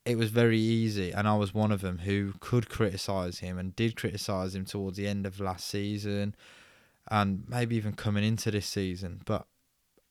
it 0.05 0.17
was 0.17 0.31
very 0.31 0.59
easy, 0.59 1.11
and 1.13 1.29
I 1.29 1.37
was 1.37 1.53
one 1.55 1.71
of 1.73 1.81
them 1.83 1.99
who 1.99 2.35
could 2.41 2.69
criticise 2.69 3.39
him 3.41 3.59
and 3.59 3.77
did 3.77 3.97
criticise 3.97 4.55
him 4.55 4.65
towards 4.65 4.97
the 4.97 5.07
end 5.07 5.27
of 5.27 5.41
last 5.41 5.69
season 5.69 6.35
and 7.11 7.45
maybe 7.49 7.77
even 7.77 7.93
coming 7.93 8.25
into 8.25 8.51
this 8.51 8.67
season. 8.67 9.21
But 9.25 9.47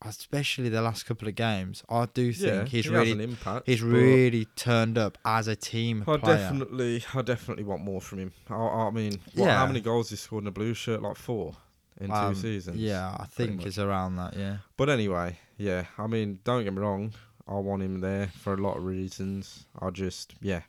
especially 0.01 0.69
the 0.69 0.81
last 0.81 1.05
couple 1.05 1.27
of 1.27 1.35
games, 1.35 1.83
I 1.89 2.05
do 2.13 2.31
think 2.33 2.53
yeah, 2.53 2.65
he's 2.65 2.85
he 2.85 2.91
really 2.91 3.23
impact. 3.23 3.65
he's 3.65 3.81
really 3.81 4.45
turned 4.55 4.97
up 4.97 5.17
as 5.25 5.47
a 5.47 5.55
team 5.55 6.03
I 6.07 6.17
player. 6.17 6.37
definitely, 6.37 7.03
I 7.13 7.21
definitely 7.21 7.63
want 7.63 7.83
more 7.83 7.99
from 8.01 8.19
him. 8.19 8.31
I, 8.49 8.55
I 8.55 8.89
mean, 8.91 9.19
what, 9.35 9.47
Yeah. 9.47 9.57
how 9.57 9.65
many 9.67 9.81
goals 9.81 10.09
he 10.09 10.15
scored 10.15 10.43
in 10.43 10.47
a 10.47 10.51
blue 10.51 10.73
shirt? 10.73 11.01
Like 11.01 11.17
four 11.17 11.55
in 11.99 12.11
Um, 12.11 12.33
two 12.33 12.39
seasons. 12.41 12.77
Yeah, 12.77 13.15
I 13.19 13.25
think 13.25 13.65
it's 13.65 13.77
around 13.77 14.15
that. 14.17 14.35
Yeah. 14.37 14.57
But 14.77 14.89
anyway, 14.89 15.37
yeah. 15.57 15.85
I 15.97 16.07
mean, 16.07 16.39
don't 16.43 16.63
get 16.63 16.73
me 16.73 16.79
wrong. 16.79 17.13
I 17.49 17.55
want 17.55 17.81
him 17.81 17.99
there 18.01 18.27
for 18.27 18.53
a 18.53 18.57
lot 18.57 18.77
of 18.77 18.85
reasons. 18.85 19.65
I 19.81 19.89
just, 19.89 20.35
yeah, 20.39 20.61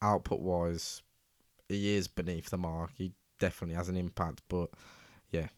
output 0.00 0.40
wise, 0.40 1.02
he 1.68 1.96
is 1.96 2.06
beneath 2.06 2.50
the 2.50 2.58
mark. 2.58 2.92
He 2.94 3.12
definitely 3.40 3.74
has 3.74 3.88
an 3.88 3.96
impact, 3.96 4.42
but 4.48 4.70
yeah, 5.30 5.48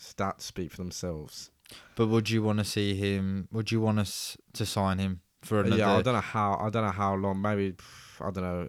stats 0.00 0.42
speak 0.42 0.70
for 0.70 0.78
themselves. 0.78 1.50
But 1.94 2.08
would 2.08 2.30
you 2.30 2.42
want 2.42 2.58
to 2.58 2.64
see 2.64 2.94
him? 2.94 3.48
Would 3.52 3.70
you 3.70 3.80
want 3.80 3.98
us 3.98 4.36
to 4.54 4.64
sign 4.64 4.98
him 4.98 5.20
for 5.42 5.60
another? 5.60 5.76
Yeah, 5.76 5.96
I 5.96 6.02
don't 6.02 6.14
know 6.14 6.20
how. 6.20 6.54
I 6.54 6.70
don't 6.70 6.84
know 6.84 6.90
how 6.90 7.14
long. 7.14 7.42
Maybe 7.42 7.74
I 8.20 8.30
don't 8.30 8.44
know. 8.44 8.68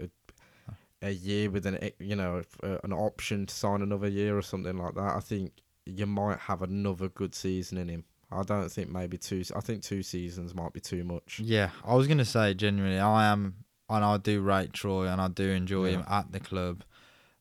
A, 1.02 1.12
year 1.12 1.52
with 1.52 1.68
an, 1.68 1.92
you 2.00 2.16
know, 2.16 2.42
uh, 2.64 2.78
an 2.84 2.92
option 2.92 3.46
to 3.46 3.54
sign 3.54 3.84
another 3.84 4.08
year 4.08 4.36
or 4.36 4.42
something 4.42 4.76
like 4.76 4.96
that. 4.96 5.16
I 5.16 5.20
think 5.20 5.52
you 5.86 6.08
might 6.08 6.40
have 6.40 6.64
another 6.64 7.10
good 7.10 7.36
season 7.36 7.78
in 7.78 7.90
him. 7.90 8.06
I 8.32 8.44
don't 8.44 8.70
think 8.70 8.90
maybe 8.90 9.18
two. 9.18 9.44
I 9.56 9.62
think 9.62 9.84
two 9.84 10.04
seasons 10.04 10.54
might 10.54 10.74
be 10.74 10.80
too 10.80 11.04
much. 11.04 11.40
Yeah, 11.44 11.70
I 11.84 11.96
was 11.96 12.08
gonna 12.08 12.26
say 12.26 12.54
genuinely, 12.54 13.00
I 13.00 13.32
am, 13.32 13.56
and 13.90 14.04
I 14.04 14.18
do 14.18 14.42
rate 14.42 14.74
Troy, 14.74 15.08
and 15.08 15.22
I 15.22 15.28
do 15.28 15.50
enjoy 15.50 15.92
him 15.92 16.04
at 16.10 16.32
the 16.32 16.40
club. 16.40 16.84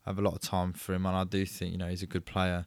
I 0.06 0.10
have 0.10 0.18
a 0.18 0.22
lot 0.22 0.34
of 0.34 0.40
time 0.40 0.72
for 0.74 0.94
him, 0.94 1.06
and 1.06 1.16
I 1.16 1.24
do 1.24 1.46
think 1.46 1.72
you 1.72 1.78
know 1.78 1.88
he's 1.88 2.02
a 2.02 2.06
good 2.06 2.26
player. 2.26 2.66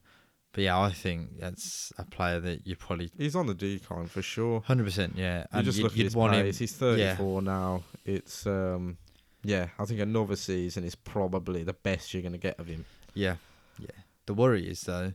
But 0.54 0.64
yeah, 0.64 0.80
I 0.80 0.92
think 0.92 1.40
that's 1.40 1.94
a 2.00 2.06
player 2.06 2.40
that 2.40 2.66
you 2.66 2.76
probably 2.76 3.12
He's 3.16 3.36
on 3.36 3.46
the 3.46 3.54
decline 3.54 4.08
for 4.08 4.24
sure. 4.24 4.62
hundred 4.62 4.86
percent. 4.86 5.14
Yeah, 5.16 5.42
You 5.42 5.46
and 5.52 5.66
just 5.66 5.78
you'd, 5.78 5.84
look 5.84 5.94
at 5.94 6.00
his 6.00 6.16
want 6.16 6.34
pace. 6.34 6.58
He's 6.58 6.74
34 6.74 7.44
now. 7.44 7.84
It's 8.06 8.48
um, 8.48 8.98
yeah. 9.44 9.68
I 9.78 9.86
think 9.86 10.00
another 10.00 10.36
season 10.36 10.84
is 10.84 10.96
probably 10.96 11.64
the 11.64 11.74
best 11.74 12.12
you're 12.12 12.24
gonna 12.24 12.40
get 12.40 12.60
of 12.60 12.66
him. 12.66 12.86
Yeah, 13.14 13.36
yeah. 13.78 13.92
The 14.26 14.34
worry 14.34 14.68
is 14.68 14.82
though, 14.82 15.14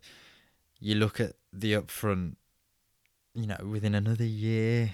you 0.78 0.94
look 0.94 1.18
at 1.18 1.32
the 1.52 1.72
upfront. 1.72 2.36
You 3.34 3.46
know, 3.46 3.56
within 3.70 3.94
another 3.94 4.24
year, 4.24 4.90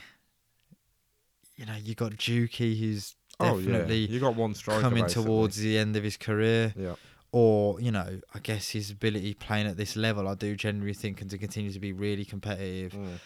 you 1.57 1.67
know, 1.67 1.75
you 1.83 1.95
got 1.95 2.13
Juki, 2.13 2.79
who's 2.79 3.15
oh 3.41 3.59
yeah, 3.59 3.73
definitely 3.73 4.07
you 4.07 4.21
got 4.21 4.37
one 4.37 4.55
striker 4.55 4.81
coming 4.81 5.05
basically. 5.05 5.25
towards 5.25 5.57
the 5.57 5.77
end 5.77 5.97
of 5.97 6.05
his 6.05 6.17
career. 6.17 6.73
Yeah, 6.77 6.95
or 7.33 7.81
you 7.81 7.91
know, 7.91 8.21
I 8.35 8.39
guess 8.39 8.71
his 8.71 8.91
ability 8.91 9.35
playing 9.35 9.67
at 9.67 9.77
this 9.77 9.97
level, 9.97 10.29
I 10.29 10.35
do 10.35 10.55
generally 10.55 10.95
think, 10.95 11.21
and 11.21 11.29
to 11.31 11.39
continue 11.39 11.73
to 11.73 11.81
be 11.81 11.93
really 11.93 12.25
competitive. 12.25 12.93
Mm. 12.93 13.19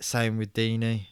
Same 0.00 0.36
with 0.38 0.52
Deeney. 0.52 1.06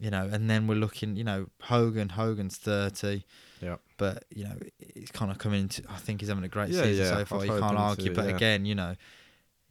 You 0.00 0.10
know, 0.10 0.28
and 0.30 0.50
then 0.50 0.66
we're 0.66 0.74
looking, 0.74 1.16
you 1.16 1.24
know, 1.24 1.46
Hogan. 1.62 2.10
Hogan's 2.10 2.58
thirty. 2.58 3.24
Yeah. 3.62 3.76
But 3.96 4.24
you 4.34 4.44
know, 4.44 4.56
he's 4.94 5.10
kind 5.10 5.30
of 5.30 5.38
coming 5.38 5.62
into. 5.62 5.82
I 5.88 5.96
think 5.96 6.20
he's 6.20 6.28
having 6.28 6.44
a 6.44 6.48
great 6.48 6.68
Yeah, 6.70 6.82
season 6.82 7.06
yeah, 7.06 7.18
so 7.18 7.24
far. 7.24 7.38
was 7.38 7.48
You 7.48 7.58
can't 7.58 7.78
argue. 7.78 8.08
to, 8.08 8.14
but 8.14 8.28
again, 8.28 8.66
you 8.66 8.74
know, 8.74 8.96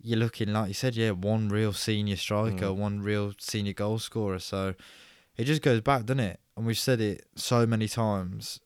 you're 0.03 0.19
looking 0.19 0.51
like 0.53 0.67
you 0.67 0.73
said, 0.73 0.95
yeah, 0.95 1.11
one 1.11 1.47
real 1.49 1.73
senior 1.73 2.17
striker, 2.17 2.65
Mm. 2.67 2.75
one 2.75 3.01
real 3.01 3.33
senior 3.39 3.73
goal 3.73 3.97
scorer. 3.99 4.37
So 4.39 4.75
it 5.37 5.45
just 5.45 5.61
goes 5.61 5.81
back, 5.81 6.05
doesn't 6.05 6.19
it? 6.19 6.39
And 6.57 6.65
we've 6.65 6.77
said 6.77 6.99
it 7.01 7.25
so 7.35 7.65
many 7.65 7.87
times. 7.87 8.59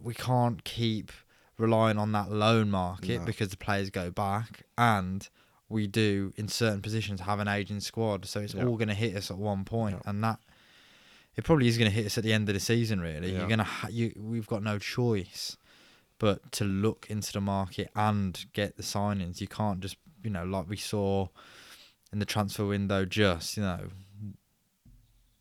We 0.00 0.14
can't 0.14 0.64
keep 0.64 1.12
relying 1.58 1.98
on 1.98 2.12
that 2.12 2.30
loan 2.30 2.70
market 2.70 3.20
No. 3.20 3.24
because 3.24 3.48
the 3.50 3.56
players 3.56 3.90
go 3.90 4.10
back 4.10 4.62
and 4.76 5.28
we 5.68 5.86
do 5.86 6.32
in 6.36 6.48
certain 6.48 6.82
positions 6.82 7.20
have 7.20 7.38
an 7.40 7.48
aging 7.48 7.80
squad 7.80 8.24
so 8.26 8.40
it's 8.40 8.54
Yeah. 8.54 8.64
all 8.64 8.76
going 8.76 8.88
to 8.88 8.94
hit 8.94 9.16
us 9.16 9.30
at 9.30 9.38
one 9.38 9.64
point 9.64 9.96
Yeah. 10.04 10.10
and 10.10 10.24
that 10.24 10.40
it 11.36 11.44
probably 11.44 11.68
is 11.68 11.78
going 11.78 11.90
to 11.90 11.94
hit 11.94 12.06
us 12.06 12.18
at 12.18 12.24
the 12.24 12.32
end 12.32 12.48
of 12.48 12.54
the 12.54 12.60
season 12.60 13.00
really 13.00 13.32
Yeah. 13.32 13.38
you're 13.38 13.48
going 13.48 13.58
to 13.58 13.64
ha- 13.64 13.88
you 13.88 14.12
we've 14.16 14.46
got 14.46 14.62
no 14.62 14.78
choice 14.78 15.56
but 16.22 16.52
to 16.52 16.64
look 16.64 17.06
into 17.10 17.32
the 17.32 17.40
market 17.40 17.90
and 17.96 18.46
get 18.52 18.76
the 18.76 18.82
signings 18.82 19.40
you 19.40 19.48
can't 19.48 19.80
just 19.80 19.96
you 20.22 20.30
know 20.30 20.44
like 20.44 20.68
we 20.68 20.76
saw 20.76 21.26
in 22.12 22.20
the 22.20 22.24
transfer 22.24 22.64
window 22.64 23.04
just 23.04 23.56
you 23.56 23.62
know 23.62 23.88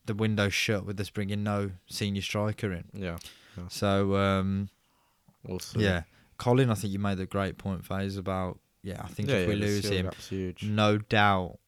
the 0.08 0.16
window 0.16 0.50
shut 0.50 0.84
with 0.84 1.00
us 1.00 1.12
bringing 1.12 1.44
no 1.44 1.70
senior 1.86 2.24
striker 2.24 2.74
in 2.74 2.86
yeah. 2.94 3.18
so 3.70 4.16
um 4.16 4.70
We'll 5.44 5.60
see. 5.60 5.82
yeah, 5.82 6.04
Colin, 6.38 6.70
I 6.70 6.76
think 6.76 6.94
you 6.94 7.00
made 7.00 7.20
a 7.20 7.26
great 7.26 7.58
point, 7.58 7.86
Faze, 7.86 8.18
about 8.18 8.60
yeah. 8.84 9.02
I 9.04 9.08
think 9.08 9.30
yeah, 9.30 9.38
if 9.38 9.48
we 9.48 9.56
yeah, 9.56 9.60
the 9.60 9.66
lose 9.66 9.86
him, 9.90 10.52
no 10.64 10.98
doubt 10.98 11.60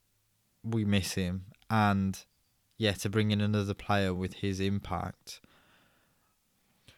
we 0.64 0.86
miss 0.86 1.14
him, 1.14 1.46
and 1.70 2.24
yeah, 2.78 2.94
to 2.94 3.10
bring 3.10 3.32
in 3.32 3.42
another 3.42 3.74
player 3.74 4.14
with 4.14 4.36
his 4.36 4.60
impact 4.60 5.42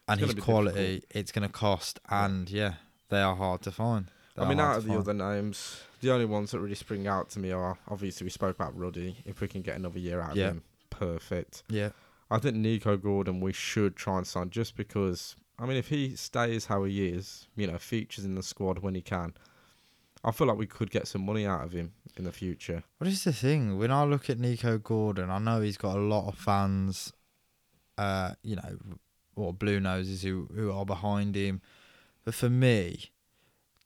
and 0.07 0.19
his 0.19 0.33
quality, 0.35 1.03
it's 1.09 1.31
going 1.31 1.47
to 1.47 1.51
cost, 1.53 1.99
and 2.09 2.49
yeah, 2.49 2.73
they 3.09 3.21
are 3.21 3.35
hard 3.35 3.61
to 3.63 3.71
find. 3.71 4.07
They 4.35 4.43
I 4.43 4.49
mean, 4.49 4.59
out 4.59 4.77
of 4.77 4.83
the 4.83 4.89
find. 4.89 4.99
other 5.01 5.13
names, 5.13 5.81
the 6.01 6.11
only 6.11 6.25
ones 6.25 6.51
that 6.51 6.59
really 6.59 6.75
spring 6.75 7.07
out 7.07 7.29
to 7.31 7.39
me 7.39 7.51
are 7.51 7.77
obviously 7.87 8.25
we 8.25 8.29
spoke 8.31 8.55
about 8.55 8.77
Ruddy. 8.77 9.17
If 9.25 9.41
we 9.41 9.47
can 9.47 9.61
get 9.61 9.75
another 9.77 9.99
year 9.99 10.19
out 10.21 10.31
of 10.31 10.37
Yeah. 10.37 10.47
him, 10.51 10.63
perfect. 10.89 11.63
yeah, 11.69 11.89
I 12.29 12.39
think 12.39 12.55
Nico 12.55 12.97
Gordon 12.97 13.39
we 13.39 13.53
should 13.53 13.95
try 13.95 14.17
and 14.17 14.27
sign 14.27 14.49
just 14.49 14.75
because 14.75 15.35
I 15.57 15.65
mean 15.65 15.77
if 15.77 15.87
he 15.87 16.15
stays 16.15 16.65
how 16.65 16.83
he 16.83 17.07
is, 17.07 17.47
you 17.55 17.65
know, 17.67 17.77
features 17.77 18.25
in 18.25 18.35
the 18.35 18.43
squad 18.43 18.79
when 18.79 18.95
he 18.95 19.01
can. 19.01 19.33
I 20.23 20.31
feel 20.31 20.47
like 20.47 20.57
we 20.57 20.65
could 20.65 20.89
get 20.89 21.07
some 21.07 21.23
money 21.23 21.45
out 21.45 21.63
of 21.63 21.71
him 21.71 21.93
in 22.17 22.23
the 22.23 22.31
future. 22.31 22.83
What 22.97 23.07
is 23.07 23.23
the 23.25 23.31
thing? 23.31 23.77
When 23.77 23.91
I 23.91 24.05
look 24.05 24.27
at 24.27 24.39
Nico 24.39 24.79
Gordon, 24.79 25.29
I 25.29 25.37
know 25.37 25.61
he's 25.61 25.77
got 25.77 25.95
a 25.95 25.99
lot 26.01 26.27
of 26.27 26.35
fans, 26.35 27.13
uh, 27.99 28.31
you 28.41 28.55
know, 28.55 28.77
or 29.35 29.53
blue 29.53 29.79
noses 29.79 30.21
who 30.23 30.47
who 30.55 30.71
are 30.71 30.85
behind 30.85 31.35
him. 31.35 31.61
But 32.23 32.33
for 32.33 32.49
me, 32.49 33.11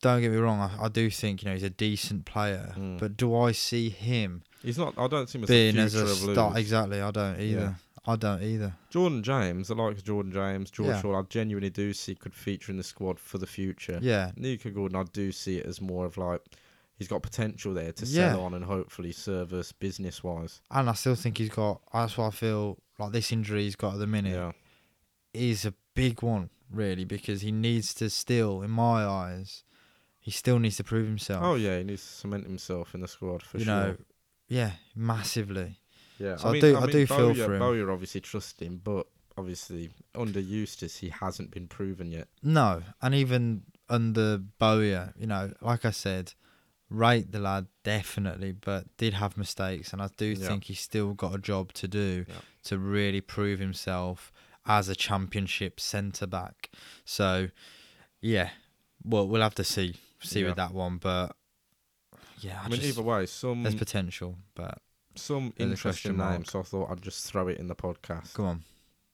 don't 0.02 0.22
get 0.22 0.32
me 0.32 0.38
wrong, 0.38 0.60
I, 0.60 0.86
I 0.86 0.88
do 0.88 1.10
think 1.10 1.42
you 1.44 1.48
know 1.50 1.54
he's 1.54 1.64
a 1.64 1.70
decent 1.70 2.26
player. 2.26 2.74
Mm. 2.78 3.00
But 3.00 3.18
do 3.18 3.36
I 3.36 3.52
see 3.52 3.90
him 3.90 4.44
He's 4.64 4.78
not. 4.78 4.94
I 4.98 5.08
don't 5.08 5.30
see 5.30 5.38
him 5.40 5.44
as 5.44 5.50
being 5.50 5.78
as 5.78 5.94
a 5.94 6.08
star? 6.16 6.58
Exactly, 6.58 7.02
I 7.02 7.12
don't 7.12 7.40
either. 7.40 7.76
I 8.06 8.16
don't 8.16 8.42
either. 8.42 8.74
Jordan 8.90 9.22
James, 9.24 9.70
I 9.70 9.76
like 9.76 10.02
Jordan 10.04 10.32
James, 10.32 10.72
George 10.72 10.90
Yeah. 10.90 11.02
Shaw. 11.02 11.20
I 11.20 11.24
genuinely 11.30 11.70
do 11.70 11.94
see 11.94 12.16
could 12.16 12.34
feature 12.34 12.72
in 12.72 12.78
the 12.78 12.84
squad 12.84 13.20
for 13.20 13.38
the 13.38 13.46
future. 13.48 14.00
Yeah, 14.02 14.32
Nico 14.36 14.70
Gordon, 14.70 14.98
I 14.98 15.04
do 15.14 15.32
see 15.32 15.58
it 15.58 15.66
as 15.66 15.80
more 15.82 16.06
of 16.06 16.18
like 16.18 16.42
he's 16.98 17.08
got 17.08 17.22
potential 17.22 17.74
there 17.74 17.92
to 17.94 18.06
Yeah. 18.06 18.32
sell 18.34 18.42
on 18.46 18.54
and 18.54 18.66
hopefully 18.66 19.12
serve 19.12 19.54
us 19.54 19.72
business 19.72 20.24
wise. 20.24 20.62
and 20.72 20.90
I 20.90 20.94
still 20.94 21.16
think 21.16 21.38
he's 21.38 21.50
got. 21.50 21.82
That's 21.94 22.18
why 22.18 22.28
I 22.28 22.32
feel 22.32 22.80
like 22.98 23.12
this 23.12 23.32
injury 23.32 23.64
he's 23.64 23.76
got 23.76 23.94
at 23.94 24.00
the 24.00 24.08
minute. 24.08 24.34
Yeah, 24.34 24.52
is 25.34 25.66
a 25.66 25.74
big 25.96 26.22
one, 26.22 26.50
really, 26.72 27.06
because 27.06 27.42
he 27.42 27.52
needs 27.52 27.94
to 27.96 28.10
still, 28.10 28.62
in 28.62 28.72
my 28.72 29.06
eyes, 29.06 29.64
he 30.20 30.32
still 30.32 30.60
needs 30.60 30.78
to 30.78 30.84
prove 30.84 31.08
himself. 31.08 31.44
Oh 31.44 31.56
yeah, 31.56 31.78
he 31.78 31.84
needs 31.84 32.02
to 32.02 32.08
cement 32.14 32.46
himself 32.46 32.94
in 32.94 33.02
the 33.02 33.08
squad 33.08 33.42
for 33.44 33.58
you 33.58 33.66
sure. 33.66 33.74
know, 33.76 33.98
yeah, 34.48 34.72
massively. 34.96 35.80
yeah, 36.20 36.36
so 36.36 36.50
I 36.50 36.60
do- 36.60 36.78
I 36.78 36.86
do 36.88 37.06
feel 37.08 37.34
Bowyer, 37.34 37.46
for 37.46 37.54
him. 37.54 37.60
Bowyer 37.60 37.92
obviously 37.92 38.22
trust 38.22 38.62
him, 38.62 38.82
but 38.84 39.08
obviously 39.38 39.90
under 40.16 40.40
Eustace 40.40 40.98
he 40.98 41.10
hasn't 41.10 41.52
been 41.52 41.68
proven 41.68 42.12
yet. 42.12 42.28
No, 42.44 42.84
and 43.02 43.16
even 43.16 43.64
under 43.90 44.38
Bowyer, 44.38 45.14
you 45.18 45.28
know, 45.28 45.54
like 45.62 45.86
I 45.86 45.92
said, 45.92 46.34
rate 46.90 47.32
the 47.32 47.40
lad 47.40 47.68
definitely, 47.84 48.52
but 48.52 48.86
did 48.98 49.14
have 49.14 49.38
mistakes, 49.38 49.94
and 49.94 50.02
I 50.02 50.10
do 50.18 50.26
Yeah. 50.26 50.48
think 50.48 50.66
he's 50.66 50.80
still 50.82 51.14
got 51.14 51.34
a 51.34 51.38
job 51.38 51.72
to 51.74 51.88
do 51.88 52.26
Yeah. 52.28 52.36
to 52.64 52.78
really 52.78 53.22
prove 53.22 53.60
himself 53.60 54.32
as 54.66 54.90
a 54.90 54.96
championship 54.96 55.80
centre 55.80 56.28
back. 56.28 56.70
So, 57.06 57.50
yeah. 58.22 58.50
Well, 59.04 59.28
we'll 59.28 59.42
have 59.42 59.56
to 59.56 59.64
see 59.64 59.96
see 60.22 60.42
Yeah. 60.42 60.48
with 60.48 60.56
that 60.58 60.74
one, 60.74 60.98
but 60.98 61.36
yeah, 62.42 62.60
I, 62.62 62.66
I 62.66 62.70
mean, 62.70 62.80
just, 62.82 62.98
either 62.98 63.02
way, 63.02 63.26
some 63.26 63.64
there's 63.64 63.76
potential. 63.76 64.36
But 64.56 64.80
some 65.16 65.54
interesting 65.58 66.18
names. 66.18 66.52
So 66.52 66.60
I 66.60 66.64
thought 66.64 66.92
I'd 66.92 67.02
just 67.02 67.26
throw 67.26 67.48
it 67.48 67.58
in 67.58 67.68
the 67.68 67.76
podcast. 67.76 68.34
come 68.34 68.46
on. 68.46 68.64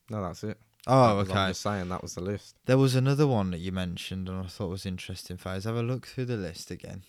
No, 0.10 0.22
that's 0.22 0.44
it. 0.44 0.60
Oh, 0.88 1.08
That 1.08 1.14
was- 1.16 1.30
I'm 1.32 1.38
okay. 1.38 1.48
just 1.50 1.62
saying 1.62 1.90
that 1.90 2.02
was 2.04 2.14
the 2.16 2.22
list. 2.22 2.56
There 2.66 2.78
was 2.78 2.94
another 2.96 3.26
one 3.28 3.52
that 3.52 3.58
you 3.60 3.72
mentioned, 3.72 4.30
and 4.30 4.44
I 4.44 4.48
thought 4.48 4.70
was 4.70 4.86
interesting. 4.86 5.38
Faze, 5.38 5.64
have 5.64 5.76
a 5.76 5.82
look 5.84 6.06
through 6.06 6.26
the 6.26 6.38
list 6.38 6.70
again. 6.70 7.04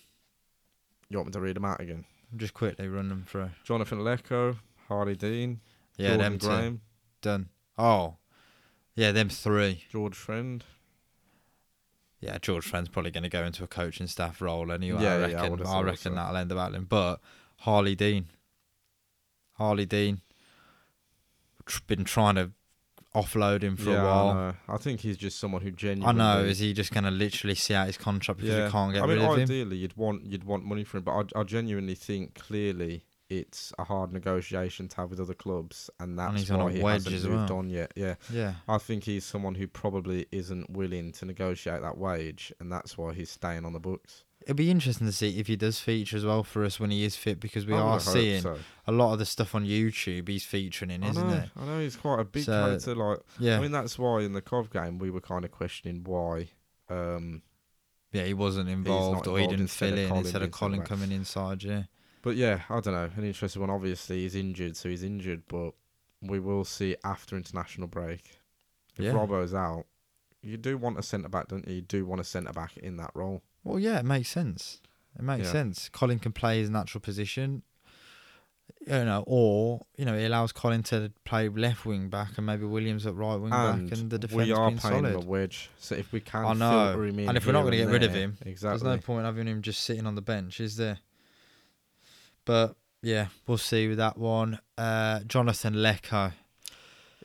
You 1.09 1.17
want 1.17 1.27
me 1.27 1.33
to 1.33 1.39
read 1.41 1.55
them 1.55 1.65
out 1.65 1.79
again? 1.79 2.05
Just 2.35 2.53
quickly 2.53 2.87
run 2.87 3.09
them 3.09 3.23
through. 3.27 3.51
Jonathan 3.63 3.99
Leko, 3.99 4.57
Harlee 4.89 5.17
Dean, 5.17 5.61
Yeah, 5.97 6.09
Jordan 6.09 6.19
them 6.23 6.39
two 6.39 6.47
Graham, 6.47 6.81
done. 7.21 7.49
Oh, 7.77 8.15
yeah, 8.97 9.11
them 9.11 9.29
three. 9.29 9.83
George 9.91 10.15
Friend. 10.15 10.63
Yeah, 12.19 12.39
George 12.41 12.65
Friend's 12.65 12.89
probably 12.89 13.11
going 13.11 13.23
to 13.23 13.29
go 13.29 13.43
into 13.43 13.63
a 13.63 13.67
coaching 13.67 14.07
staff 14.07 14.41
role 14.41 14.71
anyway. 14.71 15.03
Yeah, 15.03 15.13
I 15.13 15.17
yeah, 15.17 15.25
I 15.43 15.47
reckon. 15.47 15.61
I, 15.61 15.63
thought 15.63 15.85
reckon 15.85 16.11
so. 16.11 16.15
that'll 16.15 16.35
end 16.35 16.51
up 16.51 16.57
happening. 16.57 16.87
But 16.89 17.21
Harlee 17.63 17.95
Dean, 17.95 18.25
Harlee 19.59 19.87
Dean, 19.87 20.21
tr- 21.67 21.81
been 21.85 22.05
trying 22.05 22.35
to 22.35 22.51
offload 23.13 23.61
him 23.61 23.77
for 23.77 23.91
yeah, 23.91 24.01
a 24.01 24.03
while. 24.03 24.55
I. 24.67 24.73
I 24.73 24.77
think 24.77 25.01
he's 25.01 25.15
just 25.15 25.39
someone 25.39 25.61
who 25.61 25.69
genuinely. 25.69 26.19
I 26.19 26.39
know. 26.39 26.43
Is 26.43 26.57
he 26.57 26.73
just 26.73 26.91
going 26.91 27.03
to 27.03 27.11
literally 27.11 27.55
see 27.55 27.75
out 27.75 27.85
his 27.85 27.97
contract 27.97 28.39
because 28.39 28.57
yeah. 28.57 28.65
he 28.65 28.71
can't 28.71 28.93
get 28.93 29.03
I 29.03 29.05
mean, 29.05 29.17
rid 29.17 29.25
of 29.25 29.37
him? 29.37 29.43
ideally, 29.43 29.77
you'd 29.77 29.95
want 29.95 30.25
you'd 30.25 30.43
want 30.43 30.65
money 30.65 30.83
for 30.83 30.97
him, 30.97 31.03
but 31.03 31.11
I, 31.35 31.41
I 31.41 31.43
genuinely 31.43 31.93
think 31.93 32.33
clearly 32.33 33.03
it's 33.29 33.73
a 33.77 33.83
hard 33.83 34.13
negotiation 34.13 34.87
to 34.89 34.95
have 34.97 35.09
with 35.09 35.19
other 35.19 35.33
clubs, 35.33 35.89
and 35.99 36.17
that's 36.17 36.39
he's 36.41 36.51
on 36.51 36.59
why 36.59 36.69
a 36.71 36.73
he 36.73 36.81
wedge 36.81 36.93
hasn't 37.03 37.15
as 37.15 37.25
moved 37.25 37.49
well. 37.49 37.59
on 37.59 37.69
yet. 37.69 37.91
Yeah, 37.95 38.15
Yeah. 38.31 38.53
I 38.67 38.77
think 38.77 39.03
he's 39.03 39.25
someone 39.25 39.55
who 39.55 39.67
probably 39.67 40.27
isn't 40.31 40.69
willing 40.69 41.11
to 41.13 41.25
negotiate 41.25 41.81
that 41.81 41.97
wage, 41.97 42.53
and 42.59 42.71
that's 42.71 42.97
why 42.97 43.13
he's 43.13 43.29
staying 43.29 43.65
on 43.65 43.73
the 43.73 43.79
books. 43.79 44.23
It'll 44.43 44.55
be 44.55 44.71
interesting 44.71 45.07
to 45.07 45.11
see 45.13 45.39
if 45.39 45.47
he 45.47 45.57
does 45.57 45.79
feature 45.81 46.15
as 46.15 46.23
well 46.23 46.41
for 46.41 46.63
us 46.63 46.79
when 46.79 46.89
he 46.89 47.03
is 47.03 47.17
fit 47.17 47.37
because 47.41 47.65
we 47.65 47.73
I 47.73 47.79
are 47.79 47.99
seeing 47.99 48.41
so. 48.41 48.57
a 48.85 48.93
lot 48.93 49.11
of 49.11 49.19
the 49.19 49.25
stuff 49.25 49.53
on 49.55 49.65
YouTube 49.65 50.29
he's 50.29 50.45
featuring 50.45 50.89
in, 50.89 51.03
I 51.03 51.09
isn't 51.09 51.27
know, 51.27 51.33
it? 51.35 51.49
I 51.57 51.65
know 51.65 51.79
he's 51.81 51.97
quite 51.97 52.21
a 52.21 52.23
big 52.23 52.43
So, 52.45 52.51
character. 52.53 52.95
Like, 52.95 53.19
Yeah. 53.39 53.57
I 53.57 53.61
mean, 53.61 53.71
that's 53.73 53.99
why 53.99 54.21
in 54.21 54.31
the 54.31 54.41
Cov 54.41 54.69
game 54.71 54.99
we 54.99 55.09
were 55.09 55.19
kind 55.19 55.43
of 55.43 55.51
questioning 55.51 56.03
why. 56.05 56.47
Um, 56.87 57.41
yeah, 58.13 58.23
he 58.23 58.33
wasn't 58.33 58.69
involved 58.69 59.27
or 59.27 59.37
he 59.37 59.47
didn't 59.47 59.67
fill 59.67 59.97
in 59.97 60.15
instead 60.15 60.41
of 60.43 60.51
Colin 60.51 60.81
coming 60.83 61.11
inside, 61.11 61.61
yeah. 61.63 61.83
But 62.27 62.35
yeah, 62.35 62.63
I 62.69 62.81
don't 62.81 62.93
know. 62.93 63.09
An 63.15 63.23
interesting 63.23 63.61
one. 63.61 63.69
Obviously, 63.69 64.23
he's 64.23 64.35
injured, 64.35 64.75
so 64.75 64.89
he's 64.89 65.01
injured. 65.01 65.43
But 65.47 65.71
we 66.21 66.41
will 66.41 66.65
see 66.65 66.97
after 67.05 67.37
international 67.37 67.87
break. 67.87 68.41
If 68.97 69.05
Yeah. 69.05 69.11
Robbo's 69.13 69.53
out, 69.53 69.85
you 70.41 70.57
do 70.57 70.77
want 70.77 70.99
a 70.99 71.03
centre 71.03 71.29
back, 71.29 71.47
don't 71.47 71.65
you? 71.65 71.75
You 71.75 71.81
do 71.83 72.05
want 72.05 72.19
a 72.19 72.25
centre 72.25 72.51
back 72.51 72.75
in 72.75 72.97
that 72.97 73.11
role. 73.13 73.43
Well, 73.63 73.79
yeah, 73.79 73.99
it 73.99 74.03
makes 74.05 74.27
sense. 74.27 74.81
It 75.17 75.21
makes 75.21 75.45
Yeah. 75.45 75.51
sense. 75.53 75.87
Colin 75.87 76.19
can 76.19 76.33
play 76.33 76.59
his 76.59 76.69
natural 76.69 76.99
position, 76.99 77.63
you 78.81 78.87
know, 79.05 79.23
or 79.25 79.85
you 79.97 80.03
know, 80.03 80.13
it 80.13 80.25
allows 80.25 80.51
Colin 80.51 80.83
to 80.83 81.13
play 81.23 81.47
left 81.47 81.85
wing 81.85 82.09
back 82.09 82.37
and 82.37 82.45
maybe 82.45 82.65
Williams 82.65 83.05
at 83.05 83.15
right 83.15 83.37
wing 83.37 83.53
and 83.53 83.89
back, 83.89 83.97
and 83.97 84.09
the 84.09 84.19
defence 84.19 84.35
we 84.47 84.51
are 84.51 84.67
being 84.67 84.79
playing 84.79 85.05
him 85.05 85.15
a 85.15 85.19
wedge. 85.19 85.69
So 85.79 85.95
if 85.95 86.11
we 86.11 86.19
can 86.19 86.43
I 86.43 86.53
know. 86.53 86.91
filter 86.91 87.05
him 87.05 87.19
in, 87.19 87.29
And 87.29 87.37
if 87.37 87.45
we're 87.45 87.53
not 87.53 87.63
gonna 87.63 87.77
and 87.77 87.85
get 87.87 87.93
rid 87.93 88.03
of 88.03 88.13
him, 88.13 88.37
exactly. 88.41 88.79
There's 88.79 88.97
no 88.97 89.01
point 89.01 89.23
having 89.25 89.47
him 89.47 89.61
just 89.61 89.83
sitting 89.83 90.05
on 90.05 90.15
the 90.15 90.21
bench, 90.21 90.59
is 90.59 90.75
there? 90.75 90.99
But 92.47 92.75
yeah, 93.03 93.27
we'll 93.45 93.57
see 93.57 93.87
with 93.87 93.97
that 93.97 94.17
one. 94.17 94.59
Uh, 94.77 95.19
Jonathan 95.27 95.75
Leko, 95.75 96.31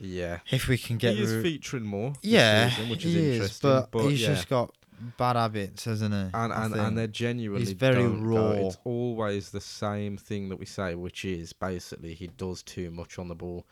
yeah, 0.00 0.40
if 0.50 0.68
we 0.68 0.76
can 0.76 0.98
get 0.98 1.14
he 1.14 1.22
is 1.22 1.32
rid- 1.32 1.42
featuring 1.44 1.84
more. 1.84 2.12
yeah, 2.22 2.68
season, 2.68 2.90
which 2.90 3.04
he 3.04 3.10
is 3.10 3.16
is, 3.16 3.34
interesting. 3.34 3.86
but, 3.90 4.08
he's 4.08 4.20
yeah. 4.20 4.28
just 4.28 4.48
got 4.48 4.74
bad 5.16 5.36
habits, 5.36 5.84
hasn't 5.84 6.12
he? 6.12 6.30
and 6.34 6.52
and, 6.52 6.74
and 6.74 6.98
they're 6.98 7.06
genuinely 7.06 7.64
he's 7.66 7.72
very 7.72 8.02
don't 8.02 8.22
go. 8.28 8.36
raw. 8.36 8.66
It's 8.66 8.78
always 8.84 9.50
the 9.50 9.60
same 9.60 10.16
thing 10.16 10.48
that 10.48 10.56
we 10.58 10.66
say, 10.66 10.94
which 10.96 11.24
is 11.24 11.52
basically 11.52 12.14
he 12.14 12.26
does 12.26 12.62
too 12.62 12.90
much 12.90 13.18
on 13.18 13.28
the 13.28 13.36
ball, 13.36 13.64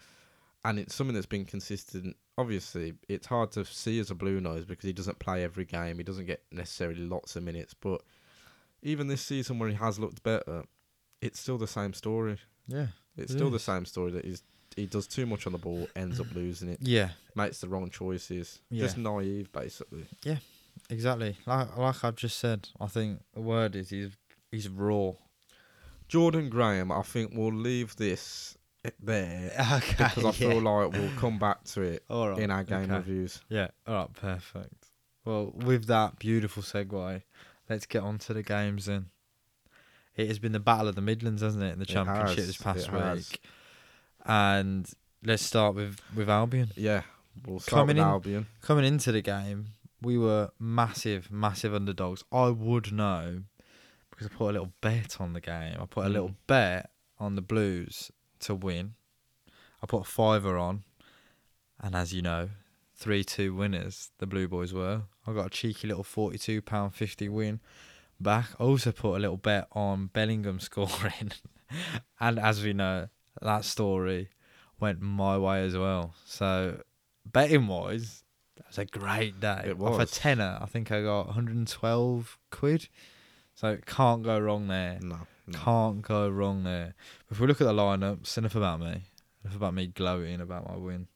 and 0.65 0.79
it's 0.79 0.95
something 0.95 1.15
that's 1.15 1.27
been 1.27 1.45
consistent. 1.45 2.17
Obviously, 2.39 2.95
it's 3.09 3.27
hard 3.27 3.51
to 3.53 3.65
see 3.65 3.99
as 3.99 4.11
a 4.11 4.15
blue 4.15 4.41
nose 4.41 4.65
because 4.65 4.85
he 4.85 4.93
doesn't 4.93 5.19
play 5.19 5.43
every 5.43 5.65
game. 5.65 5.99
He 5.99 6.05
doesn't 6.05 6.27
get 6.27 6.43
necessarily 6.53 7.01
lots 7.01 7.37
of 7.37 7.43
minutes, 7.43 7.75
but 7.75 8.03
even 8.83 9.09
this 9.09 9.21
season 9.21 9.59
where 9.59 9.69
he 9.69 9.75
has 9.75 9.99
looked 9.99 10.23
better, 10.23 10.65
it's 11.21 11.39
still 11.41 11.59
the 11.59 11.67
same 11.67 11.93
story. 11.93 12.39
yeah, 12.67 12.89
It's 13.17 13.33
It 13.33 13.37
still 13.37 13.51
the 13.51 13.59
same 13.59 13.85
story 13.85 14.11
that 14.13 14.25
he's 14.25 14.43
he 14.77 14.87
does 14.87 15.07
too 15.09 15.27
much 15.27 15.47
on 15.47 15.53
the 15.53 15.59
ball, 15.59 15.89
ends 15.97 16.21
up 16.21 16.33
losing 16.35 16.69
it, 16.69 16.79
yeah, 16.81 17.11
makes 17.35 17.61
the 17.61 17.69
wrong 17.69 17.91
choices, 17.91 18.61
Yeah. 18.71 18.83
just 18.85 18.97
naive 18.99 19.51
basically. 19.53 20.07
Yeah, 20.25 20.37
exactly. 20.89 21.37
Like 21.47 21.77
like 21.77 22.05
I've 22.05 22.15
just 22.17 22.39
said, 22.39 22.69
I 22.81 22.87
think 22.87 23.21
the 23.35 23.41
word 23.41 23.75
is 23.77 23.91
he's 23.91 24.11
he's 24.53 24.69
raw. 24.69 25.13
Jordan 26.09 26.49
Graham, 26.49 26.91
I 26.91 27.03
think 27.03 27.33
we'll 27.35 27.53
leave 27.53 27.95
this 27.97 28.57
eh, 28.85 28.91
there 29.01 29.53
Okay, 29.75 30.05
because 30.05 30.25
I 30.25 30.33
feel 30.33 30.61
like 30.61 30.93
we'll 30.93 31.11
come 31.19 31.39
back 31.39 31.65
to 31.65 31.83
it 31.83 32.05
right 32.11 32.39
in 32.39 32.51
our 32.51 32.65
game 32.65 32.85
okay. 32.85 32.95
reviews. 32.95 33.41
Yeah, 33.49 33.69
all 33.87 33.95
right, 33.95 34.13
perfect. 34.15 34.87
Well, 35.25 35.53
with 35.55 35.87
that 35.87 36.19
beautiful 36.19 36.63
segue, 36.63 37.23
let's 37.69 37.87
get 37.87 38.03
on 38.03 38.19
to 38.19 38.35
the 38.35 38.43
games 38.43 38.87
then. 38.87 39.07
It 40.17 40.29
has 40.29 40.39
been 40.39 40.53
the 40.53 40.61
battle 40.61 40.89
of 40.89 40.95
the 40.97 41.01
Midlands, 41.01 41.43
hasn't 41.43 41.63
it, 41.65 41.73
in 41.73 41.79
the 41.79 41.87
championship 41.87 42.37
has, 42.39 42.47
this 42.49 42.57
past 42.57 42.91
week? 42.93 43.01
has. 43.01 43.31
And 44.25 44.91
let's 45.25 45.43
start 45.43 45.75
with 45.75 46.01
with 46.15 46.29
Albion. 46.29 46.71
Yeah, 46.77 47.03
we'll 47.47 47.61
start 47.61 47.81
Coming 47.81 47.97
with 47.97 48.03
in- 48.05 48.09
Albion. 48.11 48.47
Coming 48.61 48.85
into 48.85 49.13
the 49.13 49.23
game, 49.23 49.67
we 50.03 50.19
were 50.19 50.51
massive, 50.59 51.31
massive 51.31 51.75
underdogs. 51.75 52.25
I 52.33 52.49
would 52.49 52.93
know 52.93 53.43
because 54.11 54.27
I 54.27 54.31
put 54.31 54.51
a 54.51 54.53
little 54.53 54.73
bet 54.81 55.21
on 55.21 55.33
the 55.33 55.41
game. 55.41 55.77
I 55.81 55.87
put 55.87 56.07
a 56.07 56.09
little 56.09 56.31
Mm. 56.31 56.37
bet 56.47 56.91
on 57.19 57.35
the 57.37 57.43
Blues 57.43 58.11
to 58.41 58.55
win. 58.55 58.95
I 59.83 59.87
put 59.87 60.03
a 60.03 60.05
fiver 60.05 60.59
on, 60.59 60.85
and 61.81 61.95
as 61.95 62.13
you 62.13 62.21
know, 62.21 62.51
three 62.95 63.25
two 63.25 63.55
winners 63.55 64.11
the 64.19 64.27
Blue 64.27 64.49
Boys 64.49 64.75
were. 64.75 65.05
I 65.27 65.33
got 65.33 65.47
a 65.47 65.51
cheeky 65.51 65.87
little 65.89 66.05
forty 66.05 66.37
two 66.37 66.61
pound 66.61 66.95
fifty 66.95 67.29
win 67.29 67.61
back. 68.21 68.49
I 68.59 68.65
also 68.65 68.93
put 68.93 69.17
a 69.17 69.19
little 69.19 69.37
bet 69.37 69.69
on 69.73 70.07
Bellingham 70.07 70.61
scoring, 70.61 71.33
and 72.21 72.39
as 72.39 72.63
we 72.63 72.73
know, 72.73 73.09
that 73.41 73.65
story 73.65 74.31
went 74.79 75.01
my 75.01 75.39
way 75.39 75.65
as 75.65 75.77
well. 75.77 76.15
So 76.25 76.83
betting 77.25 77.67
wise, 77.67 78.25
that 78.57 78.67
was 78.69 78.79
a 78.79 78.85
great 78.87 79.41
day. 79.41 79.63
It 79.67 79.81
Off 79.81 80.01
a 80.01 80.07
tenner, 80.07 80.59
I 80.61 80.67
think 80.67 80.91
I 80.91 81.03
got 81.03 81.27
112 81.27 82.39
quid. 82.51 82.89
So 83.55 83.77
can't 83.85 84.23
go 84.23 84.39
wrong 84.39 84.69
there. 84.69 84.99
No, 85.03 85.19
no. 85.47 85.59
Can't 85.59 86.03
go 86.03 86.29
wrong 86.29 86.65
there. 86.65 86.95
If 87.31 87.41
we 87.41 87.47
look 87.47 87.61
at 87.61 87.67
the 87.67 87.75
lineups, 87.75 88.39
enough 88.39 88.55
about 88.55 88.81
me. 88.81 89.03
Enough 89.45 89.57
about 89.57 89.75
me 89.75 89.87
gloating 89.89 90.41
about 90.41 90.69
my 90.69 90.77
win. 90.77 91.09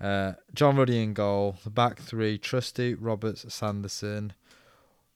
Uh, 0.00 0.34
John 0.52 0.76
Ruddy 0.76 1.02
in 1.02 1.14
goal. 1.14 1.56
The 1.64 1.70
back 1.70 1.98
three: 1.98 2.38
Trusty, 2.38 2.94
Roberts, 2.94 3.52
Sanderson. 3.52 4.34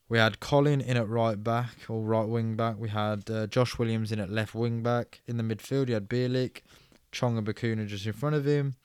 We 0.08 0.18
had 0.18 0.40
Colin 0.40 0.80
in 0.80 0.96
at 0.96 1.08
right 1.08 1.42
back 1.42 1.74
or 1.88 2.02
right 2.02 2.26
wing 2.26 2.56
back. 2.56 2.76
We 2.78 2.88
had 2.88 3.30
uh, 3.30 3.46
Josh 3.46 3.78
Williams 3.78 4.10
in 4.10 4.20
at 4.20 4.30
left 4.30 4.54
wing 4.54 4.82
back. 4.82 5.20
In 5.26 5.36
the 5.36 5.42
midfield, 5.42 5.88
you 5.88 5.94
had 5.94 6.08
Bielik, 6.08 6.62
Chong 7.12 7.36
and 7.36 7.46
Bacuna 7.46 7.86
just 7.86 8.06
in 8.06 8.14
front 8.14 8.34
of 8.34 8.46
him, 8.46 8.76